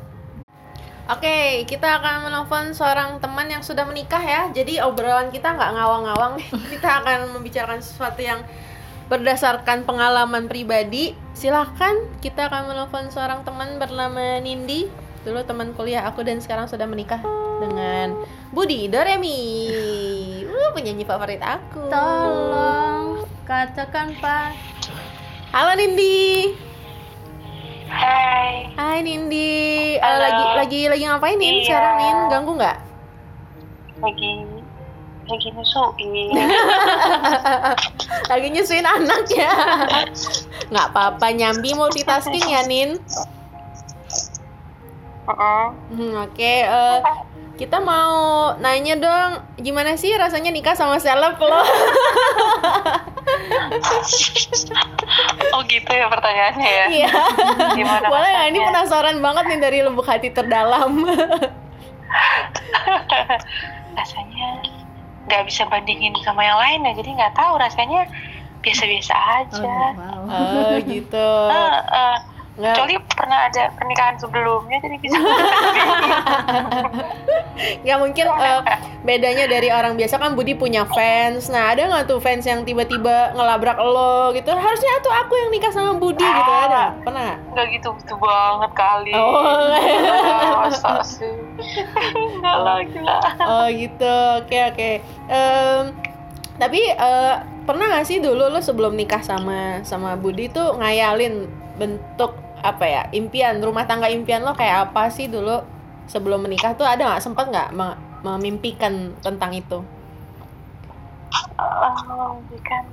Oke, 1.04 1.68
kita 1.68 2.00
akan 2.00 2.32
menelpon 2.32 2.72
seorang 2.72 3.20
teman 3.20 3.44
yang 3.44 3.60
sudah 3.60 3.84
menikah 3.84 4.24
ya. 4.24 4.48
Jadi 4.56 4.80
obrolan 4.80 5.28
kita 5.28 5.52
nggak 5.52 5.76
ngawang-ngawang. 5.76 6.40
Kita 6.72 7.04
akan 7.04 7.36
membicarakan 7.36 7.84
sesuatu 7.84 8.24
yang 8.24 8.40
berdasarkan 9.12 9.84
pengalaman 9.84 10.48
pribadi. 10.48 11.12
Silahkan 11.36 11.92
kita 12.24 12.48
akan 12.48 12.72
menelpon 12.72 13.12
seorang 13.12 13.44
teman 13.44 13.76
bernama 13.76 14.40
Nindi. 14.40 14.88
Dulu 15.24 15.40
teman 15.42 15.72
kuliah 15.72 16.04
aku 16.04 16.20
dan 16.20 16.36
sekarang 16.36 16.68
sudah 16.68 16.84
menikah 16.84 17.16
dengan 17.56 18.12
Budi 18.52 18.92
Doremi. 18.92 19.40
Uh, 20.44 20.68
penyanyi 20.76 21.02
favorit 21.02 21.40
aku. 21.40 21.88
tolong 21.88 23.24
katakan 23.44 24.12
pak 24.20 24.52
Halo 25.48 25.72
Nindi. 25.76 26.52
Hai, 27.88 28.68
Hai 28.74 28.98
Nindi. 29.00 29.94
Eh, 29.94 30.02
Halo. 30.02 30.18
lagi 30.18 30.44
lagi 30.58 30.80
lagi 30.90 31.04
ngapain 31.06 31.38
Nin 31.38 31.56
Iya. 31.56 31.64
sekarang 31.64 31.94
Nin? 31.96 32.16
Ganggu 32.28 32.52
nggak? 32.58 32.78
lagi 34.02 34.30
lagi 35.24 35.48
nyusuin. 35.56 36.28
lagi 38.30 38.46
nyusuin 38.52 38.84
anak 38.84 39.24
ya 39.32 39.52
nggak 40.68 40.86
apa-apa 40.92 41.32
nyambi 41.32 41.72
multitasking 41.72 42.44
ya 42.44 42.60
Nin 42.68 43.00
Heeh. 45.24 45.64
Hmm, 45.90 46.12
oke 46.20 46.52
eh, 46.64 46.98
kita 47.54 47.78
mau 47.78 48.12
nanya 48.58 48.98
dong 48.98 49.30
gimana 49.56 49.94
sih 49.94 50.10
rasanya 50.14 50.50
nikah 50.50 50.74
sama 50.74 50.98
seleb 50.98 51.38
lo 51.38 51.48
oh 55.54 55.62
gitu 55.64 55.86
ya 55.88 56.06
pertanyaannya 56.10 56.66
ya. 56.68 56.86
iya 56.90 57.12
Gimana 57.72 58.06
boleh 58.10 58.26
nggak 58.28 58.48
ini 58.50 58.58
penasaran 58.60 59.18
banget 59.22 59.44
nih 59.48 59.60
dari 59.62 59.78
lubuk 59.86 60.04
hati 60.04 60.28
terdalam 60.28 60.92
Rasanya 63.94 64.48
nggak 65.24 65.42
bisa 65.46 65.64
bandingin 65.66 66.12
sama 66.20 66.44
yang 66.44 66.58
lain 66.58 66.84
ya, 66.84 66.92
jadi 66.98 67.10
nggak 67.16 67.32
tahu 67.32 67.56
rasanya 67.56 68.04
biasa-biasa 68.60 69.14
aja. 69.40 69.76
wow. 69.94 70.26
oh 70.68 70.76
gitu 70.84 71.30
Eh, 71.48 71.80
eh, 71.80 72.16
kecuali 72.54 72.94
pernah 73.10 73.50
ada 73.50 73.62
pernikahan 73.74 74.16
sebelumnya, 74.22 74.78
jadi 74.78 74.96
bisa. 75.02 75.18
nggak 77.54 77.98
mungkin 78.02 78.26
eh, 78.26 78.60
bedanya 79.06 79.46
dari 79.46 79.70
orang 79.70 79.94
biasa 79.94 80.18
kan 80.18 80.34
Budi 80.34 80.58
punya 80.58 80.82
fans 80.90 81.46
nah 81.46 81.70
ada 81.70 81.86
nggak 81.86 82.10
tuh 82.10 82.18
fans 82.18 82.42
yang 82.42 82.66
tiba-tiba 82.66 83.30
ngelabrak 83.30 83.78
lo 83.78 84.34
gitu 84.34 84.50
harusnya 84.50 84.98
tuh 85.06 85.14
aku 85.14 85.38
yang 85.38 85.50
nikah 85.54 85.70
sama 85.70 85.94
Budi 85.94 86.24
gitu 86.24 86.50
ada 86.50 86.98
pernah 87.06 87.24
nggak? 87.24 87.38
Nggak 87.54 87.66
gitu 87.78 87.88
gitu 88.02 88.14
banget 88.20 88.72
kali. 88.76 89.12
Oh. 89.16 89.72
Ah, 89.72 90.68
Masa 90.68 91.00
sih? 91.00 91.34
Nggak 92.40 92.58
lagi 92.60 92.98
lah. 93.00 93.22
Oh 93.40 93.66
gitu, 93.72 94.16
oke 94.44 94.58
oke. 94.74 94.90
Em, 95.30 95.82
tapi 96.60 96.80
eh, 96.92 97.34
pernah 97.64 97.86
gak 97.96 98.06
sih 98.06 98.20
dulu 98.20 98.52
lo 98.52 98.60
sebelum 98.60 98.92
nikah 98.94 99.24
sama 99.24 99.80
sama 99.82 100.14
Budi 100.14 100.52
tuh 100.52 100.76
ngayalin 100.78 101.48
bentuk 101.80 102.43
apa 102.64 102.84
ya 102.88 103.02
impian 103.12 103.60
rumah 103.60 103.84
tangga 103.84 104.08
impian 104.08 104.40
lo 104.40 104.56
kayak 104.56 104.88
apa 104.90 105.12
sih 105.12 105.28
dulu 105.28 105.60
sebelum 106.08 106.44
menikah? 106.44 106.72
Tuh 106.72 106.88
ada 106.88 107.04
nggak? 107.04 107.22
Sempat 107.22 107.52
nggak 107.52 107.68
me- 107.76 107.98
memimpikan 108.24 109.12
tentang 109.20 109.52
itu? 109.52 109.84
Eh, 111.60 112.58
kan 112.64 112.84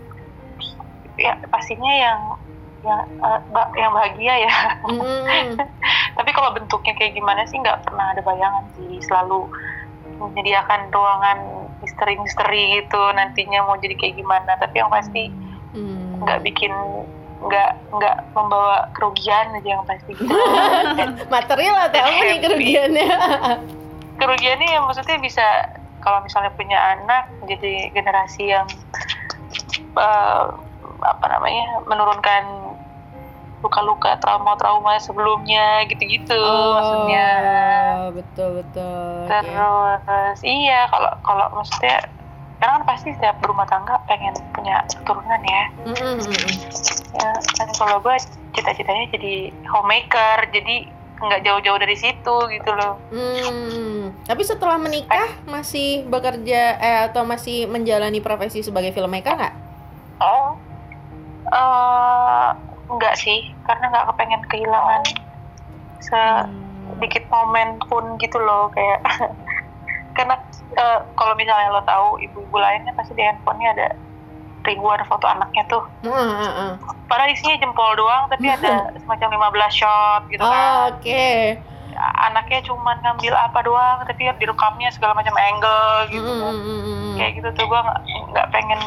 ya 1.15 1.38
pastinya 1.47 1.91
yang 1.91 2.19
yang 2.82 3.01
ba- 3.53 3.72
yang 3.80 3.95
bahagia 3.95 4.43
ya. 4.43 4.53
Hmm, 4.84 5.55
tapi 6.17 6.30
kalau 6.36 6.51
bentuknya 6.51 6.91
kayak 6.97 7.15
gimana 7.15 7.47
sih 7.47 7.55
nggak 7.61 7.88
pernah 7.88 8.11
ada 8.11 8.22
bayangan 8.26 8.65
sih. 8.76 8.99
Selalu 9.07 9.47
menyediakan 10.19 10.91
ruangan 10.91 11.39
misteri-misteri 11.82 12.84
gitu 12.84 13.01
nantinya 13.15 13.63
mau 13.63 13.80
jadi 13.80 13.95
kayak 13.95 14.19
gimana. 14.19 14.51
Tapi 14.59 14.76
yang 14.84 14.91
pasti 14.91 15.32
hmm. 15.78 16.28
nggak 16.28 16.41
bikin 16.43 16.74
nggak 17.41 17.72
nggak 17.72 17.72
membawa 18.32 18.88
kerugian 18.93 19.51
aja 19.51 19.69
yang 19.69 19.84
pasti 19.84 20.15
gitu 20.15 20.27
material 21.34 21.75
atau 21.86 21.99
apa 21.99 22.21
nih 22.23 22.39
kerugiannya? 22.39 23.09
kerugiannya 24.21 24.67
ya 24.69 24.79
maksudnya 24.79 25.17
bisa 25.17 25.45
kalau 25.99 26.21
misalnya 26.21 26.49
punya 26.53 26.77
anak 26.95 27.27
jadi 27.45 27.91
generasi 27.91 28.49
yang 28.49 28.67
eh, 29.95 30.43
apa 31.01 31.25
namanya 31.27 31.82
menurunkan 31.86 32.43
luka-luka 33.61 34.17
trauma-trauma 34.17 34.97
sebelumnya 34.97 35.86
gitu-gitu 35.86 36.34
maksudnya 36.73 37.29
Oh, 38.01 38.09
betul 38.09 38.57
betul. 38.57 39.29
Oke. 39.29 39.38
terus 40.01 40.39
iya 40.41 40.89
kalau 40.89 41.11
kalau 41.21 41.45
maksudnya 41.53 42.01
karena 42.62 42.78
kan 42.78 42.84
pasti 42.86 43.09
setiap 43.18 43.41
berumah 43.41 43.66
tangga 43.66 43.97
pengen 44.05 44.38
punya 44.53 44.86
keturunan 44.86 45.41
ya. 45.41 45.64
Mm, 45.82 45.97
mm, 45.97 46.16
mm, 46.22 46.30
mm. 46.30 46.57
ya 47.18 47.32
kan 47.57 47.70
kalau 47.74 47.97
gue 48.05 48.16
cita-citanya 48.53 49.09
jadi 49.09 49.49
homemaker 49.66 50.38
jadi 50.53 50.76
nggak 51.22 51.41
jauh-jauh 51.41 51.80
dari 51.82 51.97
situ 51.97 52.36
gitu 52.53 52.72
loh. 52.78 53.01
Hmm, 53.09 54.14
tapi 54.30 54.45
setelah 54.45 54.78
menikah 54.78 55.41
masih 55.49 56.05
bekerja 56.05 56.78
eh, 56.78 56.99
atau 57.09 57.26
masih 57.26 57.66
menjalani 57.66 58.22
profesi 58.22 58.62
sebagai 58.62 58.93
filmmaker 58.93 59.34
nggak? 59.38 59.55
oh. 60.22 60.53
Eh 61.49 62.47
enggak 62.91 63.16
sih 63.18 63.49
karena 63.66 63.89
nggak 63.89 64.05
kepengen 64.14 64.43
kehilangan 64.51 65.01
sedikit 66.03 67.24
momen 67.32 67.80
pun 67.88 68.20
gitu 68.20 68.38
loh 68.38 68.68
kayak 68.76 68.99
karena 70.14 70.36
eh, 70.72 70.99
kalau 71.14 71.34
misalnya 71.34 71.70
lo 71.70 71.82
tahu 71.82 72.20
ibu-ibu 72.20 72.55
lainnya 72.55 72.93
pasti 72.93 73.12
di 73.12 73.22
handphonenya 73.22 73.70
ada 73.74 73.88
ribuan 74.62 75.01
foto 75.03 75.26
anaknya 75.26 75.64
tuh 75.68 75.82
Hmm, 76.01 76.12
hmm, 76.12 76.38
hmm, 76.38 76.53
hmm. 76.53 76.74
padahal 77.05 77.30
isinya 77.30 77.57
jempol 77.57 77.91
doang 77.93 78.28
tapi 78.28 78.45
ada 78.45 78.93
semacam 78.95 79.28
15 79.49 79.74
shot 79.74 80.22
gitu 80.28 80.39
Oh, 80.39 80.47
kan 80.47 80.93
Oke. 80.93 81.57
anaknya 82.22 82.59
cuman 82.64 82.97
ngambil 82.99 83.34
apa 83.36 83.59
doang 83.62 83.97
tapi 84.03 84.30
direkamnya 84.34 84.89
segala 84.89 85.14
macam 85.14 85.34
angle 85.34 85.82
Hmm, 86.03 86.12
gitu 86.12 86.26
hmm, 86.28 86.39
kan. 86.39 86.53
hmm, 86.53 86.64
hmm, 86.64 86.84
hmm. 86.86 87.16
kayak 87.16 87.32
gitu 87.36 87.49
tuh 87.53 87.66
gua 87.68 87.82
nggak 88.32 88.47
pengen 88.49 88.80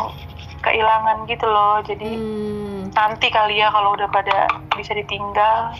kehilangan 0.61 1.17
gitu 1.25 1.45
loh 1.45 1.77
jadi 1.81 2.11
Hmm. 2.15 2.81
nanti 2.91 3.27
kali 3.29 3.59
ya 3.59 3.69
kalau 3.69 3.93
udah 3.93 4.09
pada 4.09 4.47
bisa 4.73 4.95
ditinggal 4.95 5.75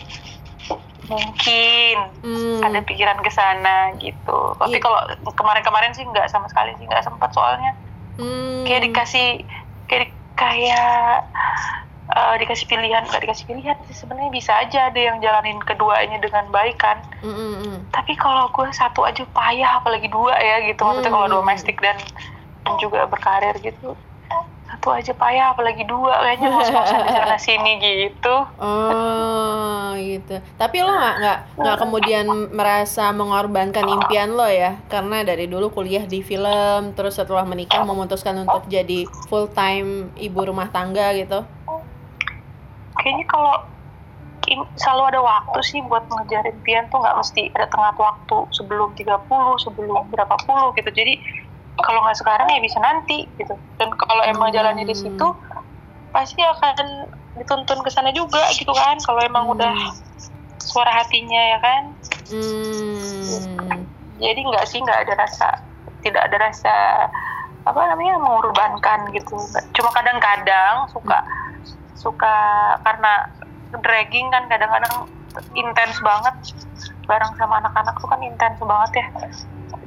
mungkin 1.07 1.95
Hmm. 2.19 2.61
ada 2.61 2.79
pikiran 2.81 3.19
ke 3.19 3.29
sana 3.29 3.75
gitu 3.95 4.39
tapi 4.55 4.73
Iya. 4.73 4.81
kalau 4.81 4.99
kemarin-kemarin 5.31 5.91
sih 5.91 6.03
nggak 6.03 6.27
sama 6.27 6.45
sekali 6.47 6.73
sih 6.75 6.85
nggak 6.85 7.01
sempat 7.01 7.29
soalnya 7.31 7.71
Hmm. 8.15 8.63
kayak 8.63 8.81
dikasih 8.83 9.43
kayak 9.85 10.01
di- 10.03 10.17
kayak 10.33 11.23
eh, 12.07 12.35
dikasih 12.37 12.65
pilihan 12.65 13.01
nggak 13.03 13.17
dikasih 13.19 13.45
pilihan 13.45 13.75
sih 13.83 13.95
sebenarnya 13.95 14.29
bisa 14.29 14.53
aja 14.55 14.87
ada 14.87 14.99
yang 14.99 15.17
jalanin 15.19 15.57
keduanya 15.59 16.17
dengan 16.17 16.47
baik 16.47 16.77
kan 16.77 17.01
Hmm, 17.19 17.33
hmm, 17.33 17.53
hmm. 17.57 17.77
tapi 17.89 18.13
kalau 18.13 18.47
gue 18.47 18.69
satu 18.71 19.01
aja 19.01 19.25
payah 19.27 19.79
apalagi 19.79 20.05
dua 20.07 20.35
ya 20.35 20.61
gitu 20.63 20.79
maksudnya 20.79 21.09
kalau 21.09 21.27
Hmm. 21.27 21.35
domestik 21.35 21.77
dan, 21.77 21.97
dan 22.61 22.73
juga 22.77 23.05
berkarir 23.05 23.57
gitu 23.57 23.97
satu 24.85 25.01
aja 25.01 25.17
payah 25.17 25.57
apalagi 25.57 25.81
dua 25.89 26.13
kayaknya 26.21 26.53
ngos-ngosan 26.53 27.01
di 27.09 27.13
sana 27.17 27.37
sini 27.41 27.71
gitu 27.81 28.35
Oh 28.61 29.97
gitu. 29.97 30.37
Tapi 30.61 30.77
lo 30.85 30.93
nggak 30.93 31.15
nggak 31.17 31.39
nggak 31.57 31.77
kemudian 31.81 32.25
merasa 32.53 33.09
mengorbankan 33.09 33.81
impian 33.81 34.37
lo 34.37 34.45
ya? 34.45 34.77
Karena 34.85 35.25
dari 35.25 35.49
dulu 35.49 35.73
kuliah 35.73 36.05
di 36.05 36.21
film, 36.21 36.93
terus 36.93 37.17
setelah 37.17 37.41
menikah 37.49 37.81
memutuskan 37.81 38.45
untuk 38.45 38.69
jadi 38.69 39.09
full 39.25 39.49
time 39.49 40.13
ibu 40.21 40.37
rumah 40.45 40.69
tangga 40.69 41.17
gitu. 41.17 41.41
kayaknya 43.01 43.25
kalau 43.25 43.65
selalu 44.77 45.03
ada 45.09 45.21
waktu 45.25 45.59
sih 45.65 45.81
buat 45.89 46.05
ngejar 46.05 46.45
impian 46.45 46.85
tuh 46.93 47.01
nggak 47.01 47.17
mesti 47.17 47.49
ada 47.57 47.65
tengah 47.69 47.93
waktu 47.97 48.37
sebelum 48.53 48.93
30 48.93 49.25
sebelum 49.61 50.05
berapa 50.13 50.35
puluh 50.45 50.69
gitu 50.77 50.89
jadi 50.93 51.17
kalau 51.77 51.99
nggak 52.03 52.15
sekarang 52.15 52.47
ya 52.47 52.59
bisa 52.59 52.79
nanti 52.79 53.27
gitu 53.35 53.55
dan 53.75 53.89
kalau 53.95 54.23
emang 54.23 54.49
Hmm. 54.51 54.55
jalannya 54.55 54.85
di 54.85 54.95
situ 54.95 55.27
pasti 56.09 56.39
akan 56.39 57.09
dituntun 57.35 57.83
ke 57.83 57.89
sana 57.91 58.15
juga 58.15 58.47
gitu 58.55 58.71
kan 58.71 58.95
kalau 59.03 59.19
emang 59.19 59.43
Hmm. 59.47 59.55
udah 59.59 59.75
suara 60.63 60.91
hatinya 60.93 61.41
ya 61.51 61.57
kan 61.59 61.83
Hmm. 62.31 63.83
jadi 64.17 64.39
nggak 64.39 64.65
sih 64.65 64.79
nggak 64.79 65.03
ada 65.03 65.13
rasa 65.19 65.49
tidak 65.99 66.21
ada 66.31 66.37
rasa 66.39 66.73
apa 67.65 67.81
namanya 67.91 68.21
mengorbankan 68.21 69.09
gitu 69.11 69.35
cuma 69.73 69.89
kadang-kadang 69.91 70.85
suka 70.93 71.19
suka 71.97 72.35
karena 72.85 73.25
dragging 73.81 74.29
kan 74.29 74.45
kadang-kadang 74.47 75.09
intens 75.57 75.97
banget 75.99 76.35
bareng 77.09 77.33
sama 77.35 77.59
anak-anak 77.59 77.95
tuh 77.99 78.07
kan 78.07 78.21
intens 78.21 78.55
banget 78.61 78.91
ya 79.01 79.07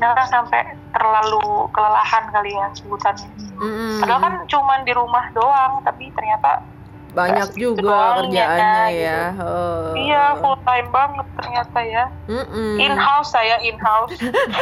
kadang 0.00 0.28
sampai 0.28 0.62
terlalu 0.90 1.42
kelelahan 1.70 2.24
kali 2.30 2.50
ya 2.50 2.66
sebutannya 2.72 3.28
Hmm. 3.58 3.98
padahal 3.98 4.22
kan 4.22 4.34
cuman 4.46 4.86
di 4.86 4.94
rumah 4.94 5.34
doang 5.34 5.82
tapi 5.82 6.14
ternyata 6.14 6.62
banyak 7.10 7.50
juga 7.52 7.90
ya, 7.90 8.14
kerjaannya 8.22 8.86
gitu. 8.86 9.02
ya. 9.02 9.20
Oh. 9.34 9.90
iya 9.96 10.24
full 10.38 10.54
time 10.62 10.88
banget 10.88 11.26
ternyata 11.34 11.78
ya 11.80 12.04
Mm-mm. 12.30 12.78
in 12.78 12.94
house 12.94 13.34
saya 13.34 13.58
in 13.58 13.74
house 13.76 14.14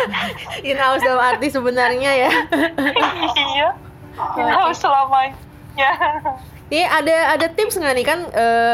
In 0.65 0.79
house 0.79 1.05
dalam 1.05 1.21
arti 1.21 1.53
sebenarnya 1.53 2.11
ya. 2.17 2.31
iya 3.53 3.69
in 4.35 4.49
house 4.49 4.81
selamanya 4.81 5.37
Nih 6.67 6.83
ada 6.83 7.37
ada 7.37 7.47
tips 7.47 7.79
nggak 7.79 7.95
nih 7.95 8.03
kan? 8.03 8.21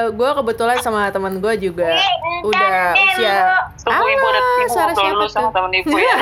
gue 0.09 0.31
kebetulan 0.33 0.81
sama 0.81 1.11
teman 1.11 1.37
gue 1.37 1.55
juga 1.61 1.93
udah 2.41 2.97
usia. 2.97 3.53
Tunggu 3.77 4.07
ibu 4.09 4.25
ada 4.25 4.42
ibu 4.65 4.75
suara 4.75 4.93
siapa 4.95 5.13
dulu 5.15 5.27
sama 5.29 5.49
tuh? 5.49 5.51
temen 5.59 5.73
ibu 5.83 5.97
ya. 5.99 6.17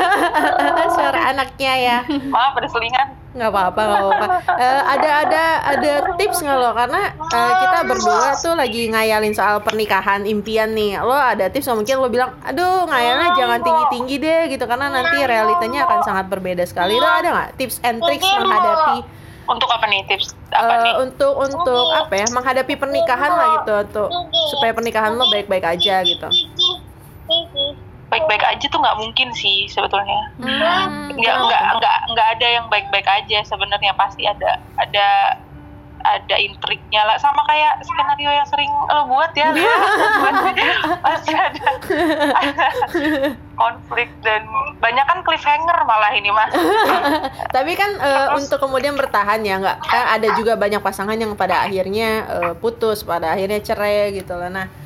Suara 0.96 1.20
anaknya 1.30 1.72
ya. 1.76 1.98
maaf 2.28 2.56
ada 2.56 2.68
selingan. 2.68 3.08
Nggak 3.30 3.50
apa-apa 3.54 3.80
nggak 3.86 4.02
apa-apa. 4.02 4.26
Eh, 4.58 4.82
ada 4.98 5.10
ada 5.22 5.44
ada 5.62 5.92
tips 6.18 6.42
nggak 6.42 6.58
lo? 6.58 6.70
Karena 6.74 7.02
eh, 7.14 7.52
kita 7.62 7.78
berdua 7.86 8.28
tuh 8.34 8.54
lagi 8.58 8.82
ngayalin 8.90 9.34
soal 9.36 9.62
pernikahan 9.62 10.26
impian 10.26 10.74
nih. 10.74 10.98
Lo 11.00 11.14
ada 11.14 11.46
tips 11.46 11.70
nggak? 11.70 11.78
Mungkin 11.84 11.96
lo 12.02 12.08
bilang 12.10 12.30
aduh 12.42 12.88
ngayalnya 12.90 13.28
jangan 13.38 13.60
tinggi 13.62 13.84
tinggi 13.94 14.16
deh 14.18 14.42
gitu. 14.50 14.64
Karena 14.66 14.86
nanti 14.90 15.16
realitanya 15.22 15.86
akan 15.86 16.00
sangat 16.02 16.26
berbeda 16.26 16.64
sekali. 16.66 16.98
Lo 16.98 17.06
ada 17.06 17.28
nggak 17.30 17.50
tips 17.60 17.78
and 17.86 18.02
tricks 18.02 18.26
menghadapi 18.26 19.06
untuk 19.46 19.68
apa 19.70 19.84
nih 19.86 20.00
tips? 20.10 20.34
Apa 20.50 20.74
eh, 20.74 20.78
nih? 20.82 20.94
untuk 21.06 21.34
untuk 21.38 21.86
apa 21.94 22.14
ya? 22.18 22.26
Menghadapi 22.34 22.74
pernikahan 22.74 23.30
lah 23.30 23.46
gitu 23.62 23.72
untuk 23.86 24.08
supaya 24.50 24.74
pernikahan 24.74 25.14
lo 25.14 25.30
baik-baik 25.30 25.62
aja 25.62 26.02
gitu 26.02 26.28
baik-baik 28.10 28.42
aja 28.42 28.66
tuh 28.66 28.82
nggak 28.82 28.98
mungkin 28.98 29.28
sih 29.32 29.70
sebetulnya. 29.70 30.34
Hmm, 30.42 31.14
nggak 31.14 31.36
nggak 31.46 31.62
nggak 31.78 31.98
nggak 32.10 32.28
ada 32.36 32.46
yang 32.46 32.66
baik-baik 32.66 33.06
aja 33.06 33.38
sebenarnya. 33.46 33.94
Pasti 33.94 34.26
ada 34.26 34.58
ada 34.76 35.38
ada 36.00 36.36
intriknya 36.40 37.06
lah. 37.06 37.16
Sama 37.22 37.44
kayak 37.46 37.86
skenario 37.86 38.30
yang 38.34 38.48
sering 38.48 38.72
lo 38.90 39.06
buat 39.06 39.30
ya. 39.36 39.54
Lia. 39.54 39.76
pasti, 41.06 41.32
ada, 41.32 41.66
ada 42.34 42.66
konflik 43.54 44.08
dan 44.24 44.42
banyak 44.80 45.04
kan 45.04 45.20
cliffhanger 45.22 45.78
malah 45.84 46.10
ini 46.16 46.32
mas. 46.32 46.50
Tapi 47.56 47.72
kan 47.76 47.90
eh, 48.00 48.28
untuk 48.34 48.58
kemudian 48.58 48.96
bertahan 48.98 49.44
ya 49.44 49.60
nggak. 49.60 49.78
Kan 49.86 50.04
ada 50.18 50.28
juga 50.34 50.58
banyak 50.58 50.82
pasangan 50.82 51.16
yang 51.16 51.36
pada 51.38 51.62
akhirnya 51.62 52.26
eh, 52.26 52.54
putus, 52.58 53.06
pada 53.06 53.36
akhirnya 53.36 53.60
cerai 53.62 54.10
gitu 54.16 54.34
loh. 54.34 54.50
Nah, 54.50 54.79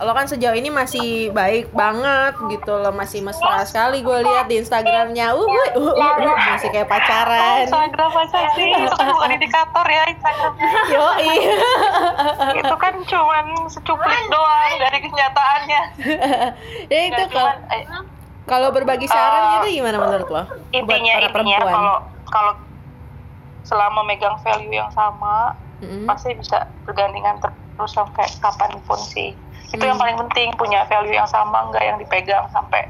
lo 0.00 0.16
kan 0.16 0.24
sejauh 0.24 0.56
ini 0.56 0.72
masih 0.72 1.28
baik 1.36 1.68
banget 1.76 2.32
gitu 2.48 2.72
loh, 2.72 2.88
masih 2.88 3.20
mesra 3.20 3.68
sekali 3.68 4.00
gue 4.00 4.18
lihat 4.24 4.48
di 4.48 4.56
Instagramnya. 4.56 5.36
Uh, 5.36 5.44
uh, 5.44 5.68
uh, 5.76 5.92
uh, 5.92 6.12
uh, 6.24 6.36
masih 6.56 6.72
kayak 6.72 6.88
pacaran. 6.88 7.68
Instagram 7.68 8.10
masa 8.16 8.38
sih 8.56 8.64
itu 8.80 8.94
kan 8.96 9.06
bukan 9.12 9.30
indikator 9.36 9.86
ya 9.86 10.02
Instagram 10.08 10.52
Yoi. 10.88 11.32
itu 12.64 12.74
kan 12.80 12.94
cuman 13.04 13.46
secuplik 13.68 14.24
doang 14.32 14.72
dari 14.80 14.98
kenyataannya 15.04 15.82
ya 16.92 17.00
itu 17.12 17.22
kalau 17.28 17.52
eh, 17.68 17.84
kalau 18.48 18.68
berbagi 18.72 19.06
saran 19.06 19.62
itu 19.62 19.84
gimana 19.84 20.00
menurut 20.00 20.28
lo? 20.32 20.42
Buat 20.48 20.72
intinya 20.72 21.12
para 21.12 21.28
intinya 21.28 21.28
perempuan. 21.60 21.72
kalau 21.76 21.96
kalau 22.30 22.52
selama 23.68 24.00
megang 24.08 24.36
value 24.40 24.80
yang 24.80 24.90
sama 24.96 25.52
Mm-mm. 25.84 26.08
pasti 26.08 26.32
bisa 26.34 26.66
bergandengan 26.88 27.38
terus 27.40 27.92
sampai 27.92 28.26
kapan 28.40 28.76
pun 28.88 28.98
sih 28.98 29.36
itu 29.70 29.82
yang 29.82 29.98
paling 29.98 30.18
penting 30.26 30.50
punya 30.58 30.82
value 30.86 31.14
yang 31.14 31.28
sama 31.30 31.70
nggak 31.70 31.84
yang 31.84 31.96
dipegang 31.98 32.44
sampai 32.50 32.82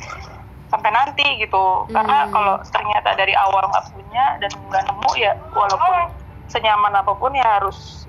sampai 0.70 0.91
nanti 0.95 1.26
gitu 1.37 1.85
karena 1.91 2.24
Hmm. 2.24 2.33
kalau 2.33 2.55
ternyata 2.70 3.11
dari 3.18 3.35
awal 3.35 3.66
nggak 3.68 3.91
punya 3.91 4.24
dan 4.39 4.51
nggak 4.70 4.83
nemu 4.87 5.11
ya 5.18 5.33
walaupun 5.51 6.09
senyaman 6.47 6.95
apa 6.95 7.12
pun 7.14 7.31
ya 7.35 7.59
harus 7.59 8.07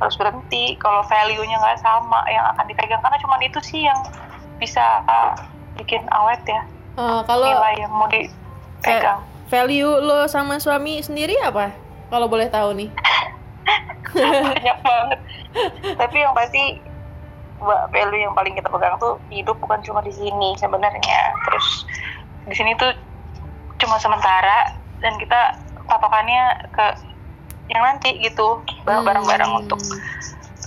harus 0.00 0.16
berhenti 0.16 0.76
kalau 0.76 1.04
value-nya 1.04 1.56
nggak 1.56 1.80
sama 1.80 2.20
yang 2.28 2.44
akan 2.56 2.64
dipegang 2.68 3.00
karena 3.00 3.18
cuma 3.20 3.36
itu 3.40 3.60
sih 3.60 3.84
yang 3.84 3.96
bisa 4.56 5.04
uh, 5.06 5.32
bikin 5.76 6.02
awet 6.10 6.40
ya 6.44 6.62
Eh, 6.92 7.20
kalau 7.24 7.48
nilai 7.48 7.80
yang 7.80 7.92
mau 7.92 8.04
dipegang 8.04 9.24
value 9.48 9.96
lo 10.00 10.28
sama 10.28 10.60
suami 10.60 11.00
sendiri 11.00 11.40
apa? 11.40 11.72
Kalau 12.12 12.28
boleh 12.28 12.52
tahu 12.52 12.76
nih. 12.76 12.92
banyak 14.12 14.78
banget 14.84 15.18
tapi 15.96 16.16
yang 16.20 16.36
pasti 16.36 16.80
value 17.64 18.20
yang 18.20 18.34
paling 18.34 18.52
kita 18.52 18.68
pegang 18.68 18.98
tuh 18.98 19.16
hidup 19.28 19.56
bukan 19.58 19.78
cuma 19.80 20.02
di 20.02 20.10
sini 20.10 20.54
sebenarnya 20.56 21.20
terus 21.46 21.86
di 22.46 22.54
sini 22.54 22.74
tuh 22.74 22.90
cuma 23.78 23.98
sementara 23.98 24.74
dan 24.98 25.14
kita 25.18 25.58
patokannya 25.86 26.70
ke 26.70 26.86
yang 27.68 27.82
nanti 27.82 28.18
gitu 28.18 28.60
Hmm. 28.82 29.06
bareng-bareng 29.06 29.62
untuk 29.62 29.78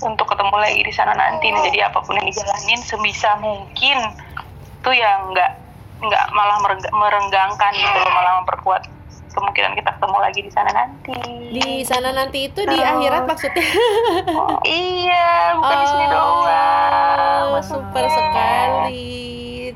untuk 0.02 0.28
ketemu 0.28 0.56
lagi 0.56 0.82
di 0.84 0.94
sana 0.96 1.12
nanti 1.16 1.52
Nah, 1.52 1.64
jadi 1.64 1.88
apa 1.88 2.00
pun 2.04 2.16
yang 2.16 2.28
dijalanin 2.28 2.80
sebisa 2.80 3.36
mungkin 3.40 3.98
tuh 4.80 4.96
yang 4.96 5.32
nggak 5.32 5.52
nggak 6.00 6.26
malah 6.32 6.60
merengg- 6.60 6.92
merenggangkan 6.92 7.72
gitu 7.76 8.00
malah 8.12 8.44
memperkuat 8.44 8.84
kemungkinan 9.36 9.76
kita 9.76 9.90
ketemu 9.92 10.18
lagi 10.18 10.40
di 10.40 10.50
sana 10.50 10.72
nanti 10.72 11.20
Di 11.52 11.70
sana 11.84 12.10
nanti 12.10 12.40
itu 12.48 12.62
di 12.64 12.74
Terus. 12.74 12.90
akhirat 12.90 13.24
maksudnya. 13.26 13.68
Oh, 14.32 14.60
iya, 14.64 15.54
bukan 15.54 15.76
di 15.76 15.88
sini 15.88 16.06
doang. 16.08 17.46
Oh, 17.52 17.62
super 17.62 18.06
sekali. 18.08 19.14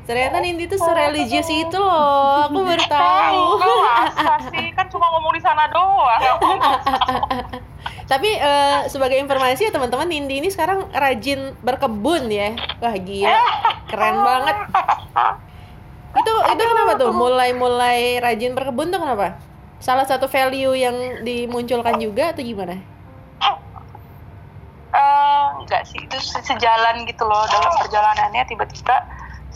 Ternyata 0.00 0.36
Nindi 0.40 0.64
tuh 0.66 0.80
sereligius 0.80 1.46
itu 1.46 1.76
loh. 1.76 2.48
Aku 2.48 2.58
baru 2.68 2.84
tahu. 2.84 3.42
Enggak 3.56 3.76
masa 3.84 4.34
sih, 4.50 4.66
kan 4.72 4.86
cuma 4.88 5.06
ngomong 5.08 5.32
di 5.32 5.40
sana 5.40 5.68
doang. 5.68 6.20
Tapi 8.04 8.30
eh, 8.34 8.80
sebagai 8.88 9.16
informasi 9.16 9.68
ya 9.68 9.72
teman-teman, 9.72 10.04
Nindi 10.04 10.42
ini 10.42 10.48
sekarang 10.48 10.90
rajin 10.90 11.54
berkebun 11.62 12.26
ya. 12.26 12.58
Wah 12.82 12.92
gila, 12.92 13.38
keren 13.86 14.16
banget. 14.18 14.56
Itu 16.10 16.26
itu 16.26 16.62
kenapa 16.66 16.98
tuh? 16.98 17.14
Mulai-mulai 17.14 18.18
rajin 18.18 18.50
berkebun 18.50 18.90
tuh 18.90 18.98
kenapa? 18.98 19.38
Salah 19.80 20.04
satu 20.04 20.28
value 20.28 20.76
yang 20.76 21.24
dimunculkan 21.24 21.96
juga 21.96 22.36
atau 22.36 22.44
gimana? 22.44 22.76
Eh, 24.90 25.46
enggak 25.62 25.86
sih, 25.86 26.02
itu 26.02 26.18
se- 26.18 26.42
sejalan 26.42 27.06
gitu 27.06 27.22
loh 27.22 27.46
dalam 27.46 27.70
perjalanannya 27.78 28.42
tiba-tiba. 28.44 28.96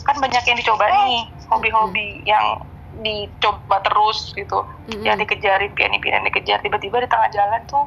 Kan 0.01 0.15
banyak 0.17 0.43
yang 0.47 0.57
dicoba 0.57 0.85
nih, 0.87 1.27
hobi-hobi 1.51 2.23
yang 2.23 2.63
dicoba 3.03 3.83
terus 3.83 4.31
gitu. 4.31 4.63
Mm-mm. 4.87 5.03
Yang 5.03 5.27
dikejar 5.27 5.59
impian-impian 5.59 6.23
yang 6.23 6.25
dikejar. 6.25 6.63
Tiba-tiba 6.63 7.03
di 7.03 7.09
tengah 7.11 7.29
jalan 7.35 7.61
tuh 7.67 7.83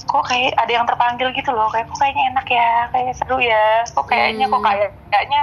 kok 0.00 0.24
kayak 0.26 0.56
ada 0.58 0.72
yang 0.72 0.84
terpanggil 0.88 1.30
gitu 1.30 1.54
loh. 1.54 1.70
Kayak 1.70 1.86
kok 1.88 1.98
kayaknya 2.02 2.24
enak 2.34 2.46
ya? 2.50 2.70
Kayak 2.90 3.14
seru 3.22 3.38
ya? 3.38 3.66
Kok 3.94 4.06
kayaknya 4.10 4.44
kok 4.50 4.58
Hmm. 4.58 4.66
kayak 4.66 4.90
kayaknya 5.08 5.40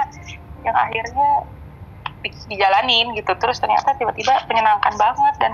yang 0.68 0.76
akhirnya 0.76 1.28
di- 2.20 2.44
dijalanin 2.52 3.06
gitu. 3.16 3.32
Terus 3.40 3.56
ternyata 3.56 3.96
tiba-tiba 3.96 4.36
menyenangkan 4.52 4.94
banget 5.00 5.34
dan 5.40 5.52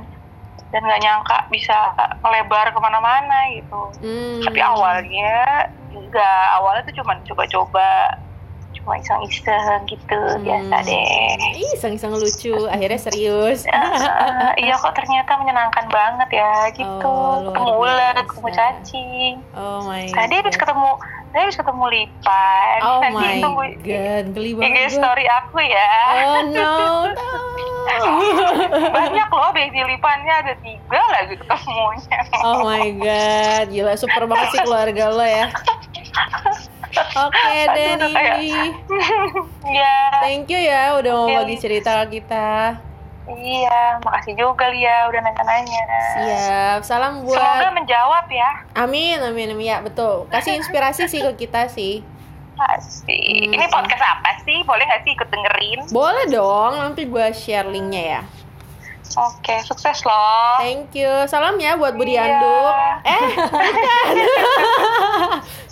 dan 0.75 0.83
nggak 0.83 1.01
nyangka 1.01 1.39
bisa 1.49 1.95
melebar 2.19 2.67
ke 2.67 2.79
mana-mana 2.79 3.39
gitu 3.49 3.81
Hmm. 3.97 4.43
tapi 4.43 4.59
awalnya 4.59 5.71
enggak 5.89 6.43
awalnya 6.53 6.83
tuh 6.83 6.99
cuma 6.99 7.15
coba-coba 7.23 8.19
cuma 8.75 8.99
iseng-iseng 8.99 9.55
gitu 9.87 10.19
biasa 10.43 10.75
Hmm. 10.77 10.85
deh 10.85 11.55
Ih, 11.55 11.71
iseng-iseng 11.73 12.11
lucu, 12.13 12.67
akhirnya 12.67 12.99
serius. 12.99 13.63
Ah, 13.71 14.51
iya 14.57 14.75
kok 14.75 14.93
ternyata 14.93 15.39
menyenangkan 15.39 15.87
banget 15.87 16.29
ya 16.35 16.53
gitu 16.69 17.07
Oh, 17.07 17.39
ketemu 17.47 17.71
ulat 17.79 18.15
ketemu 18.19 18.43
biasa. 18.45 18.59
cacing 18.59 19.35
Oh 19.55 19.79
my 19.85 20.11
tadi 20.11 20.35
habis 20.35 20.57
ketemu 20.57 20.91
tadi 21.35 21.43
habis 21.43 21.59
ketemu 21.59 21.85
lipan. 21.91 22.79
Oh 22.81 23.03
nanti 23.03 23.19
my 23.19 23.35
tunggu 23.43 23.65
god, 23.83 24.25
geli 24.31 24.51
banget 24.55 24.87
story 24.89 25.27
aku 25.27 25.59
ya. 25.59 25.91
Oh 26.23 26.41
no, 26.47 26.73
no. 27.11 27.31
banyak 28.97 29.29
loh 29.29 29.51
baby 29.51 29.83
lipannya 29.85 30.31
ada 30.33 30.55
tiga 30.57 31.01
lagi 31.11 31.35
ketemunya. 31.35 32.19
Oh 32.39 32.63
my 32.63 32.87
god, 32.95 33.67
gila 33.69 33.93
super 33.95 34.25
banget 34.25 34.49
sih 34.51 34.63
keluarga 34.63 35.05
lo 35.11 35.27
ya. 35.27 35.51
Oke 37.19 37.35
kayak- 37.35 37.75
Nindi, 37.75 38.55
ya. 39.75 39.99
Thank 40.23 40.47
you 40.49 40.61
ya 40.61 40.95
udah 40.95 41.13
mau 41.13 41.43
bagi 41.43 41.59
cerita 41.59 42.07
kita. 42.07 42.79
Iya 43.27 43.97
makasih 44.05 44.37
juga 44.37 44.69
Lia 44.69 45.09
udah 45.09 45.21
nanya-nanya 45.25 45.83
Siap, 46.15 46.81
salam 46.85 47.25
semoga 47.25 47.41
buat. 47.41 47.73
menjawab 47.73 48.27
ya 48.29 48.51
Amin, 48.77 49.17
amin, 49.19 49.57
amin 49.57 49.65
ya 49.65 49.79
betul. 49.81 50.29
Kasih 50.29 50.61
inspirasi 50.61 51.09
sih 51.09 51.23
ke 51.23 51.47
kita 51.47 51.71
sih. 51.71 52.05
Asik. 52.55 53.11
Hmm. 53.11 53.51
Ini 53.51 53.67
podcast 53.67 53.99
apa 53.99 54.39
sih? 54.47 54.63
Boleh 54.63 54.87
nggak 54.87 55.03
sih 55.03 55.13
ikut 55.15 55.27
dengerin? 55.27 55.81
Boleh 55.91 56.25
dong, 56.31 56.79
nanti 56.79 57.03
gua 57.07 57.35
share 57.35 57.67
linknya 57.67 58.03
ya. 58.19 58.23
Oke, 59.15 59.63
sukses 59.63 60.03
loh. 60.03 60.59
Thank 60.59 60.91
you. 60.93 61.11
Salam 61.25 61.55
ya 61.57 61.79
buat 61.79 61.95
Budi 61.95 62.19
Iya. 62.19 62.27
Anduk. 62.27 62.75
Eh, 63.05 63.21
bukan. 63.31 64.15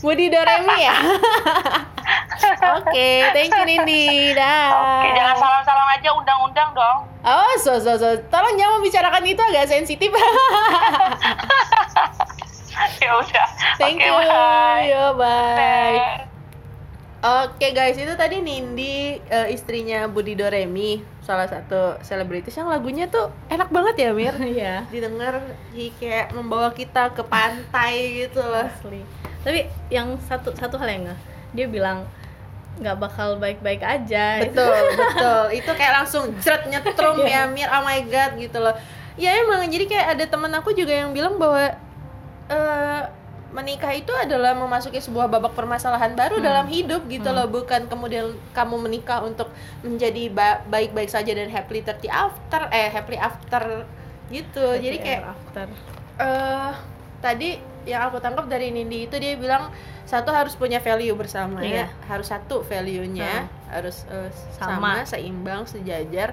Budi 0.04 0.26
Doremi 0.30 0.76
ya. 0.78 0.94
Oke, 2.78 3.10
thank 3.32 3.50
you 3.50 3.64
Nindi. 3.64 4.34
Dah. 4.34 4.70
Oke, 5.02 5.08
jangan 5.12 5.36
salam-salam 5.36 5.86
aja 5.90 6.08
undang-undang 6.14 6.70
dong. 6.72 6.98
Oh, 7.22 7.52
so 7.58 7.78
so 7.78 7.94
so. 7.94 8.18
Tolong 8.30 8.54
jangan 8.54 8.78
membicarakan 8.78 9.22
itu 9.22 9.42
agak 9.42 9.66
sensitif. 9.66 10.10
ya 13.02 13.10
udah. 13.14 13.46
thank 13.78 13.98
Oke, 13.98 14.06
you. 14.06 14.14
bye. 14.14 14.82
Yo, 14.86 15.02
bye. 15.14 15.54
Bye. 15.58 16.21
Oke 17.22 17.70
guys, 17.70 17.94
itu 17.94 18.10
tadi 18.18 18.42
Nindi 18.42 19.14
eh, 19.30 19.48
istrinya 19.54 20.10
Budi 20.10 20.34
Doremi, 20.34 20.98
salah 21.22 21.46
satu 21.46 21.94
selebritis 22.02 22.58
yang 22.58 22.66
lagunya 22.66 23.06
tuh 23.06 23.30
enak 23.46 23.70
banget 23.70 23.94
ya 23.94 24.10
Mir. 24.10 24.34
Iya. 24.58 24.90
Didengar 24.90 25.38
kayak 26.02 26.34
membawa 26.34 26.74
kita 26.74 27.14
ke 27.14 27.22
pantai 27.22 28.26
gitu 28.26 28.42
loh. 28.42 28.66
asli 28.66 29.22
tapi 29.42 29.66
yang 29.90 30.14
satu 30.30 30.54
satu 30.54 30.78
hal 30.78 30.88
yang 30.88 31.04
dia 31.50 31.66
bilang 31.66 32.06
nggak 32.78 32.96
bakal 32.98 33.36
baik-baik 33.36 33.82
aja 33.84 34.40
betul 34.40 34.70
betul 35.02 35.42
itu 35.52 35.70
kayak 35.74 36.02
langsung 36.02 36.30
jret 36.40 36.62
nyetrum 36.70 37.20
ya 37.26 37.44
Iya. 37.46 37.50
Mir 37.50 37.68
oh 37.68 37.82
my 37.84 38.00
god 38.06 38.38
gitu 38.38 38.58
loh 38.62 38.74
ya 39.18 39.34
emang 39.44 39.66
jadi 39.68 39.84
kayak 39.84 40.06
ada 40.16 40.24
temen 40.30 40.52
aku 40.56 40.72
juga 40.72 40.94
yang 40.94 41.12
bilang 41.12 41.36
bahwa 41.36 41.74
eh 42.48 43.02
menikah 43.52 43.92
itu 43.92 44.08
adalah 44.10 44.52
memasuki 44.52 44.96
sebuah 44.96 45.28
babak 45.28 45.52
permasalahan 45.52 46.12
baru 46.12 46.36
Hmm. 46.36 46.44
dalam 46.44 46.66
hidup 46.66 47.04
gitu 47.06 47.24
Hmm. 47.26 47.36
loh 47.36 47.48
bukan 47.50 47.84
kemudian 47.84 48.26
kamu 48.50 48.76
menikah 48.80 49.20
untuk 49.20 49.52
menjadi 49.80 50.28
ba- 50.28 50.64
baik-baik 50.66 51.06
saja 51.06 51.30
dan 51.30 51.46
happily 51.46 51.80
thirty 51.80 52.08
after 52.08 52.64
eh 52.68 52.88
happily 52.88 53.16
after 53.16 53.84
gitu 54.28 54.64
jadi 54.74 54.96
Happy 54.96 55.04
kayak 55.06 55.20
ever 55.20 55.30
after 55.30 55.66
eh 56.18 56.72
tadi 57.20 57.48
yang 57.82 58.08
aku 58.08 58.18
tangkap 58.18 58.46
dari 58.46 58.70
Nindi 58.70 59.04
itu 59.04 59.16
dia 59.16 59.36
bilang 59.36 59.68
satu 60.02 60.30
harus 60.30 60.54
punya 60.54 60.78
value 60.78 61.12
bersama 61.12 61.60
ya 61.60 61.84
Iya. 61.84 61.86
harus 62.06 62.26
satu 62.26 62.62
value-nya 62.62 63.46
harus 63.68 64.08
eh, 64.08 64.30
Sama. 64.54 64.80
sama. 64.80 64.92
seimbang 65.04 65.62
sejajar 65.64 66.32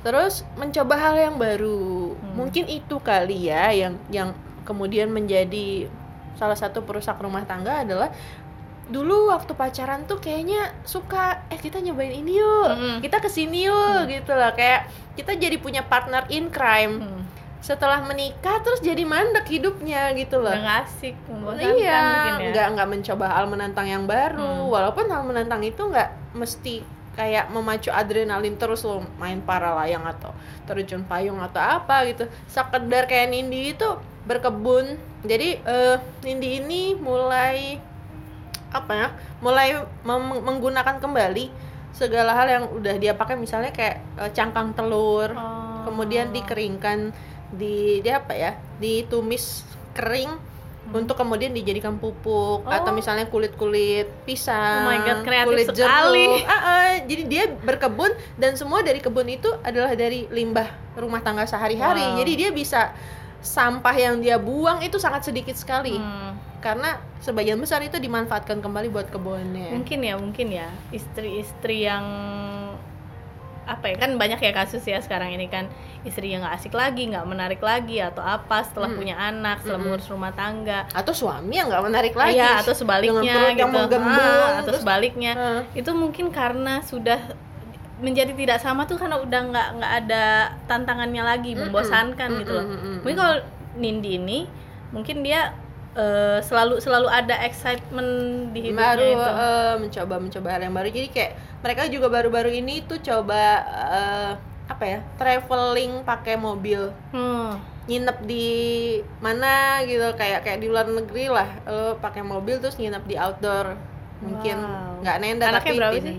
terus 0.00 0.42
mencoba 0.54 0.96
hal 0.96 1.16
yang 1.20 1.36
baru 1.36 2.14
Hmm. 2.14 2.32
mungkin 2.34 2.64
itu 2.64 2.96
kali 2.98 3.46
ya 3.46 3.68
yang 3.70 4.00
yang 4.08 4.32
kemudian 4.62 5.10
menjadi 5.10 5.90
salah 6.38 6.58
satu 6.58 6.82
perusak 6.84 7.18
rumah 7.18 7.42
tangga 7.46 7.82
adalah 7.82 8.10
dulu 8.90 9.30
waktu 9.30 9.54
pacaran 9.54 10.02
tuh 10.04 10.18
kayaknya 10.18 10.74
suka 10.82 11.46
eh 11.46 11.56
kita 11.62 11.78
nyobain 11.78 12.10
ini 12.10 12.42
yuk 12.42 12.70
Mm-mm. 12.74 12.96
kita 12.98 13.22
ke 13.22 13.30
sini 13.30 13.70
yuk 13.70 14.10
gitu 14.10 14.34
lah 14.34 14.50
kayak 14.50 14.90
kita 15.14 15.38
jadi 15.38 15.56
punya 15.62 15.86
partner 15.86 16.26
in 16.26 16.50
crime 16.50 16.98
hmm. 16.98 17.22
setelah 17.62 18.02
menikah 18.02 18.58
terus 18.66 18.82
jadi 18.82 19.06
mandek 19.06 19.46
hidupnya 19.46 20.10
gitu 20.18 20.42
loh. 20.42 20.50
nggak 20.50 20.90
asik 20.90 21.14
membosankan 21.30 21.76
Iya, 21.76 21.86
ya 21.86 22.50
nggak 22.50 22.66
nggak 22.74 22.88
mencoba 22.88 23.26
hal 23.30 23.44
menantang 23.46 23.86
yang 23.86 24.04
baru. 24.08 24.66
Hmm. 24.66 24.72
Walaupun 24.72 25.06
hal 25.12 25.22
menantang 25.28 25.60
itu 25.62 25.82
nggak 25.84 26.34
mesti 26.34 26.80
kayak 27.14 27.52
memacu 27.52 27.92
adrenalin 27.92 28.56
terus 28.56 28.80
lo 28.80 29.04
main 29.20 29.44
para 29.44 29.76
layang 29.76 30.08
atau 30.08 30.32
terjun 30.64 31.04
payung 31.04 31.36
atau 31.38 31.60
apa 31.60 32.08
gitu. 32.08 32.24
Sekedar 32.48 33.04
kayak 33.04 33.28
Nindi 33.28 33.76
itu 33.76 33.88
berkebun. 34.22 34.94
Jadi 35.22 35.58
eh, 35.58 35.96
Nindi 36.22 36.58
ini 36.58 36.82
mulai 36.94 37.76
apa 38.70 38.92
ya? 38.92 39.08
Mulai 39.40 39.82
menggunakan 40.40 40.98
kembali 40.98 41.46
segala 41.90 42.32
hal 42.32 42.46
yang 42.48 42.64
udah 42.70 42.94
dia 42.96 43.12
pakai 43.12 43.34
misalnya 43.34 43.70
kayak 43.70 43.98
eh, 44.16 44.30
cangkang 44.30 44.72
telur 44.72 45.30
Oh. 45.30 45.82
kemudian 45.82 46.30
dikeringkan 46.30 47.10
di 47.50 47.98
dia 47.98 48.20
apa 48.20 48.30
ya 48.32 48.52
ditumis 48.78 49.64
kering 49.90 50.30
untuk 50.88 51.12
kemudian 51.14 51.50
dijadikan 51.50 51.98
pupuk 51.98 52.62
Oh. 52.62 52.70
atau 52.70 52.94
misalnya 52.94 53.26
kulit 53.26 53.52
kulit 53.54 54.06
pisang 54.22 54.86
Oh 54.86 54.88
my 54.88 55.02
God, 55.02 55.18
kreatif 55.20 55.50
kulit 55.50 55.66
sekali. 55.68 56.24
jeruk 56.24 56.46
Ah, 56.48 56.62
ah, 56.62 56.90
jadi 57.02 57.22
dia 57.26 57.44
berkebun 57.50 58.10
dan 58.36 58.54
semua 58.54 58.80
dari 58.80 59.02
kebun 59.02 59.26
itu 59.26 59.50
adalah 59.60 59.90
dari 59.92 60.30
limbah 60.30 60.70
rumah 60.94 61.20
tangga 61.20 61.42
sehari-hari 61.44 62.06
Wow. 62.06 62.16
jadi 62.16 62.32
dia 62.38 62.50
bisa 62.50 62.94
sampah 63.40 63.92
yang 63.92 64.18
dia 64.18 64.36
buang 64.36 64.80
itu 64.80 64.96
sangat 64.96 65.24
sedikit 65.24 65.54
sekali 65.54 65.94
Hmm. 65.94 66.36
karena 66.60 66.94
sebagian 67.18 67.56
besar 67.56 67.80
itu 67.80 67.96
dimanfaatkan 67.96 68.58
kembali 68.58 68.88
buat 68.88 69.08
kebunnya 69.08 69.70
mungkin 69.70 69.98
ya 70.00 70.14
mungkin 70.14 70.46
ya 70.50 70.68
istri-istri 70.90 71.82
yang 71.82 72.04
apa 73.62 73.86
ya 73.86 73.96
kan 73.96 74.18
banyak 74.18 74.40
ya 74.40 74.50
kasus 74.50 74.82
ya 74.82 74.98
sekarang 74.98 75.30
ini 75.30 75.46
kan 75.46 75.70
istri 76.02 76.28
yang 76.28 76.42
nggak 76.42 76.58
asik 76.58 76.74
lagi 76.74 77.06
nggak 77.06 77.22
menarik 77.22 77.62
lagi 77.62 78.02
atau 78.02 78.18
apa 78.18 78.60
setelah 78.60 78.88
Hmm. 78.88 78.98
punya 78.98 79.14
anak 79.14 79.62
setelah 79.62 79.78
Mm-mm. 79.78 79.94
mengurus 79.94 80.10
rumah 80.10 80.32
tangga 80.32 80.90
atau 80.90 81.12
suami 81.12 81.54
yang 81.54 81.70
nggak 81.70 81.84
menarik 81.84 82.14
lagi 82.14 82.34
Iya, 82.36 82.60
atau 82.60 82.74
sebaliknya 82.74 83.22
yang 83.52 83.56
gitu 83.62 83.70
menggembung, 83.70 84.18
Ah, 84.18 84.58
atau 84.58 84.64
terus- 84.66 84.82
sebaliknya 84.82 85.32
Ah. 85.32 85.60
itu 85.70 85.90
mungkin 85.92 86.28
karena 86.30 86.82
sudah 86.82 87.20
menjadi 88.00 88.32
tidak 88.32 88.58
sama 88.58 88.84
tuh 88.84 88.96
karena 88.96 89.16
udah 89.16 89.40
nggak 89.46 89.68
nggak 89.76 89.92
ada 90.00 90.24
tantangannya 90.64 91.22
lagi 91.22 91.52
membosankan 91.54 92.28
gitu 92.40 92.52
loh. 92.52 92.66
Mungkin 93.00 93.16
kalau 93.16 93.36
Nindi 93.76 94.16
ini 94.16 94.38
mungkin 94.90 95.20
dia 95.20 95.52
eh, 95.92 96.38
selalu 96.40 96.78
selalu 96.78 97.06
ada 97.06 97.36
excitement 97.42 98.10
di 98.50 98.60
hidupnya 98.64 98.80
baru 98.90 99.06
itu. 99.06 99.30
eh, 99.30 99.74
mencoba 99.78 100.14
mencoba 100.16 100.48
hal 100.50 100.62
yang 100.62 100.72
baru. 100.72 100.88
Jadi 100.88 101.08
kayak 101.08 101.32
mereka 101.60 101.82
juga 101.86 102.06
baru-baru 102.08 102.50
ini 102.52 102.82
tuh 102.82 102.98
coba 102.98 103.42
eh, 103.62 104.32
apa 104.66 104.84
ya 104.86 104.98
traveling 105.14 106.02
pakai 106.02 106.34
mobil. 106.34 106.90
Hmm. 107.10 107.58
nginep 107.80 108.22
di 108.22 108.46
mana 109.18 109.82
gitu 109.82 110.14
kayak 110.14 110.46
kayak 110.46 110.58
di 110.58 110.70
luar 110.70 110.86
negeri 110.86 111.26
lah. 111.26 111.48
Lo 111.64 111.98
pakai 111.98 112.22
mobil 112.22 112.58
terus 112.58 112.78
nginep 112.78 113.02
di 113.02 113.14
outdoor. 113.14 113.74
Mungkin 114.20 114.56
Wow. 114.56 115.02
nggak 115.02 115.16
nenda 115.18 115.44
Anaknya 115.48 115.58
tapi 115.58 115.74
berapa 115.74 115.96
sih? 115.98 116.16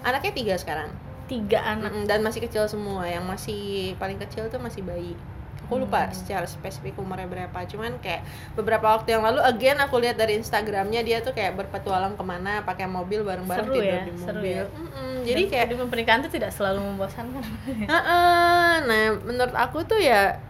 anaknya 0.00 0.32
tiga 0.32 0.54
sekarang 0.56 0.88
tiga 1.30 1.62
anak. 1.62 1.94
Dan 2.04 2.20
masih 2.20 2.42
kecil 2.42 2.66
semua. 2.66 3.06
Yang 3.06 3.24
masih 3.24 3.62
paling 3.96 4.18
kecil 4.18 4.50
tuh 4.50 4.58
masih 4.58 4.82
bayi. 4.82 5.14
Aku 5.62 5.78
lupa 5.78 6.02
Hmm. 6.02 6.10
secara 6.10 6.42
spesifik 6.44 6.98
umurnya 6.98 7.24
berapa. 7.24 7.54
Cuman 7.62 7.94
kayak 7.98 8.26
beberapa 8.52 8.90
waktu 8.90 9.14
yang 9.14 9.22
lalu 9.22 9.38
again 9.40 9.78
aku 9.78 9.96
lihat 9.96 10.18
dari 10.18 10.34
instagramnya 10.34 10.98
dia 11.00 11.22
tuh 11.22 11.30
kayak 11.30 11.54
berpetualang 11.54 12.12
ke 12.12 12.24
mana 12.26 12.58
pakai 12.60 12.84
mobil 12.84 13.22
bareng-bareng 13.22 13.64
Seru 13.64 13.78
tidur 13.78 13.86
ya, 13.86 14.02
di 14.02 14.12
seru 14.18 14.34
mobil. 14.34 14.50
ya. 14.50 14.64
Mm-mm, 14.66 15.12
jadi 15.22 15.40
Dan 15.40 15.50
kayak 15.54 15.64
hidup 15.70 15.86
pernikahan 15.86 16.20
itu 16.20 16.30
tidak 16.34 16.50
selalu 16.50 16.82
membosankan. 16.84 17.44
Nah 18.82 19.04
menurut 19.22 19.54
aku 19.54 19.86
tuh 19.86 19.96
ya 19.96 20.42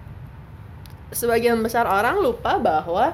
sebagian 1.10 1.58
besar 1.58 1.84
orang 1.84 2.16
lupa 2.16 2.56
bahwa 2.56 3.12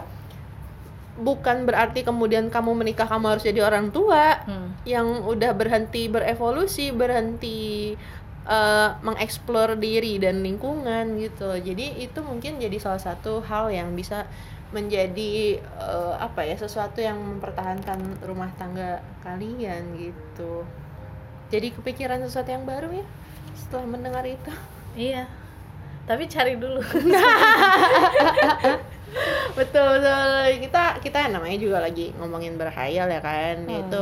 bukan 1.16 1.64
berarti 1.64 2.04
kemudian 2.04 2.52
kamu 2.52 2.76
menikah 2.76 3.08
kamu 3.08 3.36
harus 3.36 3.44
jadi 3.44 3.64
orang 3.64 3.88
tua 3.90 4.44
Hmm. 4.44 4.76
yang 4.84 5.24
udah 5.24 5.56
berhenti 5.56 6.06
berevolusi, 6.06 6.92
berhenti 6.92 7.96
eh, 8.46 8.90
mengeksplor 9.02 9.74
diri 9.74 10.22
dan 10.22 10.38
lingkungan 10.40 11.18
gitu. 11.18 11.50
Jadi 11.58 11.98
itu 11.98 12.22
mungkin 12.22 12.62
jadi 12.62 12.78
salah 12.78 13.02
satu 13.02 13.42
hal 13.42 13.74
yang 13.74 13.90
bisa 13.92 14.22
menjadi 14.70 15.58
eh, 15.58 16.14
apa 16.18 16.42
ya 16.42 16.54
sesuatu 16.54 17.02
yang 17.02 17.18
mempertahankan 17.18 18.22
rumah 18.22 18.52
tangga 18.54 19.02
kalian 19.24 19.98
gitu. 19.98 20.62
Jadi 21.50 21.74
kepikiran 21.74 22.22
sesuatu 22.22 22.50
yang 22.50 22.62
baru 22.62 22.90
ya 22.92 23.06
setelah 23.56 23.86
mendengar 23.88 24.22
itu. 24.22 24.52
iya 24.94 25.26
tapi 26.07 26.24
cari 26.26 26.54
dulu 26.54 26.78
betul 29.57 29.86
betul 29.96 30.30
kita 30.61 30.82
kita 31.00 31.18
namanya 31.32 31.57
juga 31.57 31.78
lagi 31.80 32.12
ngomongin 32.16 32.54
berhayal 32.54 33.09
ya 33.09 33.20
kan 33.20 33.64
Hmm. 33.64 33.80
itu 33.88 34.00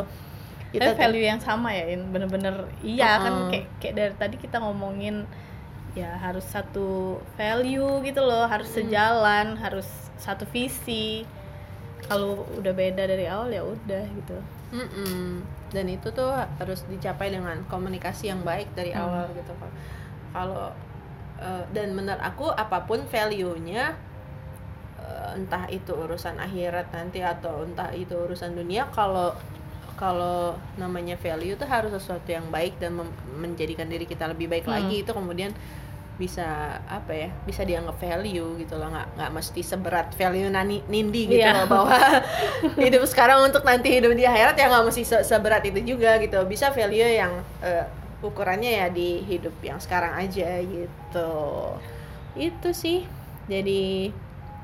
kita 0.75 0.91
kita 0.91 0.99
value 0.99 1.23
yang 1.25 1.39
sama 1.39 1.71
ya 1.71 1.87
bener-bener 2.05 2.67
iya 2.83 3.23
kan 3.23 3.33
Uh-uh. 3.33 3.49
kayak 3.49 3.67
kayak 3.79 3.95
dari 3.95 4.15
tadi 4.19 4.37
kita 4.37 4.59
ngomongin 4.59 5.23
ya 5.95 6.19
harus 6.19 6.43
satu 6.45 7.23
value 7.39 8.03
gitu 8.03 8.21
loh 8.21 8.45
harus 8.45 8.67
Hmm. 8.69 8.83
sejalan 8.83 9.55
harus 9.57 9.87
satu 10.19 10.43
visi 10.45 11.23
kalau 12.05 12.43
udah 12.59 12.75
beda 12.75 13.07
dari 13.07 13.25
awal 13.25 13.49
ya 13.49 13.63
udah 13.63 14.05
gitu 14.13 14.37
Mm-mm. 14.75 15.47
dan 15.71 15.87
itu 15.87 16.11
tuh 16.11 16.35
harus 16.35 16.83
dicapai 16.91 17.31
dengan 17.31 17.63
komunikasi 17.71 18.29
yang 18.29 18.43
baik 18.43 18.67
dari 18.75 18.91
Hmm. 18.91 19.07
awal 19.07 19.25
gitu 19.33 19.53
kalau 20.35 20.75
eh, 21.45 21.65
dan 21.71 21.93
menurut 21.93 22.21
aku 22.21 22.49
apa 22.49 22.83
pun 22.83 23.05
value-nya 23.05 23.85
eh, 24.99 25.37
entah 25.39 25.65
itu 25.69 25.93
urusan 25.95 26.37
akhirat 26.39 26.91
nanti 26.91 27.21
atau 27.21 27.63
entah 27.63 27.91
itu 27.93 28.15
urusan 28.15 28.55
dunia 28.55 28.89
kalau 28.91 29.35
kalau 29.95 30.59
namanya 30.75 31.15
value 31.15 31.55
itu 31.55 31.63
harus 31.65 31.95
sesuatu 31.95 32.27
yang 32.27 32.51
baik 32.51 32.83
dan 32.83 32.99
menjadikan 33.39 33.87
diri 33.87 34.05
kita 34.05 34.27
lebih 34.27 34.51
baik 34.51 34.67
Hmm. 34.67 34.75
lagi 34.75 35.07
itu 35.07 35.13
kemudian 35.15 35.55
bisa 36.15 36.47
apa 36.87 37.11
ya 37.11 37.29
bisa 37.43 37.67
dianggap 37.67 37.99
value 37.99 38.55
gitu 38.57 38.79
loh 38.79 38.87
nggak 38.87 39.19
nggak 39.19 39.31
mesti 39.35 39.61
seberat 39.63 40.15
value 40.15 40.47
nani 40.47 40.79
nindi 40.87 41.27
gitu 41.27 41.43
Iya. 41.43 41.59
loh 41.59 41.67
bahwa 41.67 41.99
hidup 42.87 43.03
sekarang 43.05 43.43
untuk 43.43 43.67
nanti 43.67 43.91
hidup 43.91 44.15
di 44.15 44.23
akhirat 44.23 44.55
ya 44.55 44.71
nggak 44.71 44.85
mesti 44.87 45.03
se- 45.03 45.27
seberat 45.27 45.67
itu 45.67 45.83
juga 45.83 46.15
gitu 46.19 46.39
bisa 46.47 46.71
value 46.71 47.03
yang 47.19 47.35
eh, 47.61 47.83
ukurannya 48.25 48.73
ya 48.75 48.87
di 48.89 49.21
hidup 49.23 49.53
yang 49.61 49.77
sekarang 49.77 50.17
aja 50.17 50.59
gitu 50.59 51.33
itu 52.35 52.69
sih 52.73 53.05
jadi 53.47 54.09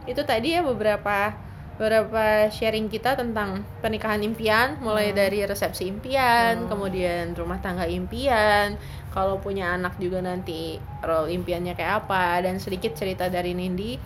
itu 0.08 0.22
tadi 0.24 0.56
ya 0.56 0.64
beberapa 0.64 1.36
beberapa 1.76 2.48
sharing 2.52 2.92
kita 2.92 3.16
tentang 3.16 3.64
pernikahan 3.80 4.20
impian 4.20 4.76
mulai 4.80 5.12
Hmm. 5.12 5.16
dari 5.16 5.40
resepsi 5.44 5.88
impian 5.88 6.64
Hmm. 6.64 6.68
kemudian 6.68 7.32
rumah 7.32 7.56
tangga 7.56 7.84
impian 7.84 8.76
kalau 9.10 9.40
punya 9.40 9.76
anak 9.76 9.96
juga 9.96 10.20
nanti 10.20 10.76
role 11.00 11.32
impiannya 11.32 11.72
kayak 11.72 12.04
apa 12.04 12.44
dan 12.44 12.60
sedikit 12.60 12.92
cerita 12.92 13.32
dari 13.32 13.56
Nindi 13.56 13.96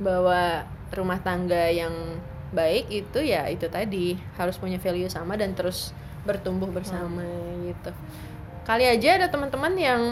bahwa 0.00 0.64
rumah 0.88 1.20
tangga 1.20 1.68
yang 1.68 1.92
baik 2.48 2.88
itu 2.88 3.20
ya 3.20 3.44
itu 3.52 3.68
tadi 3.68 4.16
harus 4.40 4.56
punya 4.56 4.80
value 4.80 5.12
sama 5.12 5.36
dan 5.36 5.52
terus 5.52 5.92
bertumbuh 6.24 6.72
bersama 6.72 7.20
gitu 7.60 7.92
kali 8.68 8.84
aja 8.84 9.16
ada 9.16 9.32
teman-teman 9.32 9.72
yang 9.80 10.02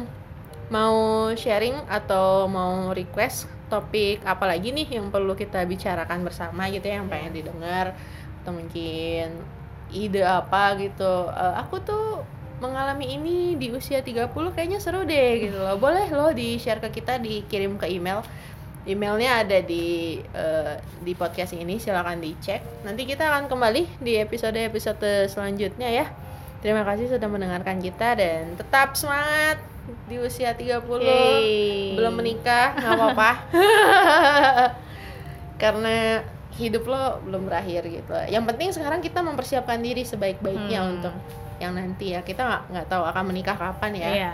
mau 0.73 1.29
sharing 1.37 1.77
atau 1.93 2.49
mau 2.49 2.89
request 2.97 3.45
topik 3.69 4.25
apa 4.25 4.49
lagi 4.49 4.73
nih 4.73 4.97
yang 4.97 5.13
perlu 5.13 5.37
kita 5.37 5.61
bicarakan 5.69 6.25
bersama 6.25 6.65
gitu 6.73 6.89
ya 6.89 7.05
yang 7.05 7.13
pengen 7.13 7.37
didengar 7.37 7.93
atau 8.41 8.57
mungkin 8.57 9.37
ide 9.93 10.25
apa 10.25 10.73
gitu. 10.81 11.29
Eh, 11.29 11.55
aku 11.61 11.85
tuh 11.85 12.25
mengalami 12.65 13.21
ini 13.21 13.61
di 13.61 13.69
usia 13.77 14.01
30 14.01 14.33
kayaknya 14.33 14.81
seru 14.81 15.05
deh 15.05 15.51
gitu 15.51 15.61
loh. 15.61 15.77
Boleh 15.77 16.09
loh 16.09 16.33
di 16.33 16.57
share 16.57 16.81
ke 16.81 16.89
kita 16.89 17.21
dikirim 17.21 17.77
ke 17.77 17.93
email. 17.93 18.25
Emailnya 18.89 19.45
ada 19.45 19.59
di 19.61 20.17
eh, 20.33 20.75
di 21.05 21.13
podcast 21.13 21.53
ini 21.53 21.77
silahkan 21.77 22.17
dicek. 22.17 22.65
Nanti 22.89 23.05
kita 23.05 23.29
akan 23.29 23.53
kembali 23.53 24.01
di 24.01 24.17
episode 24.17 24.57
episode 24.57 25.29
selanjutnya 25.29 25.93
ya 25.93 26.26
terima 26.67 26.83
kasih 26.83 27.07
sudah 27.07 27.31
mendengarkan 27.31 27.79
kita 27.79 28.19
dan 28.19 28.59
tetap 28.59 28.99
semangat 28.99 29.63
di 30.11 30.19
usia 30.19 30.51
30 30.51 30.83
Yeay. 30.99 31.95
belum 31.95 32.19
menikah 32.19 32.75
nggak 32.75 32.91
apa-apa. 32.91 33.31
Karena 35.63 36.27
hidup 36.59 36.85
lo 36.85 37.23
belum 37.23 37.47
berakhir 37.47 37.87
gitu. 37.87 38.13
Yang 38.27 38.45
penting 38.51 38.69
sekarang 38.75 38.99
kita 38.99 39.23
mempersiapkan 39.23 39.79
diri 39.79 40.03
sebaik-baiknya 40.03 40.81
Hmm. 40.83 40.93
untuk 40.99 41.15
yang 41.63 41.73
nanti 41.73 42.13
ya. 42.13 42.21
Kita 42.27 42.43
nggak 42.43 42.63
nggak 42.75 42.87
tahu 42.91 43.03
akan 43.07 43.25
menikah 43.31 43.55
kapan 43.55 43.93
ya. 43.95 44.11
Iya 44.11 44.33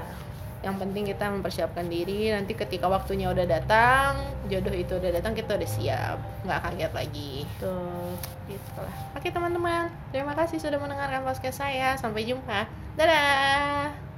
yang 0.62 0.78
penting 0.78 1.10
kita 1.10 1.26
mempersiapkan 1.26 1.90
diri 1.90 2.30
nanti 2.30 2.54
ketika 2.54 2.86
waktunya 2.86 3.28
udah 3.34 3.46
datang 3.46 4.14
jodoh 4.46 4.70
itu 4.70 4.94
udah 4.94 5.10
datang 5.10 5.34
kita 5.34 5.58
udah 5.58 5.70
siap. 5.70 6.16
Nggak 6.46 6.60
kaget 6.62 6.92
lagi. 6.94 7.34
Tuh 7.58 8.14
gitu 8.46 8.78
lah 8.78 8.96
oke 9.18 9.28
teman-teman. 9.28 9.90
Terima 10.14 10.32
kasih 10.38 10.62
sudah 10.62 10.78
mendengarkan 10.78 11.26
podcast 11.26 11.58
saya. 11.58 11.98
Sampai 11.98 12.24
jumpa. 12.24 12.70
Dadah 12.94 14.11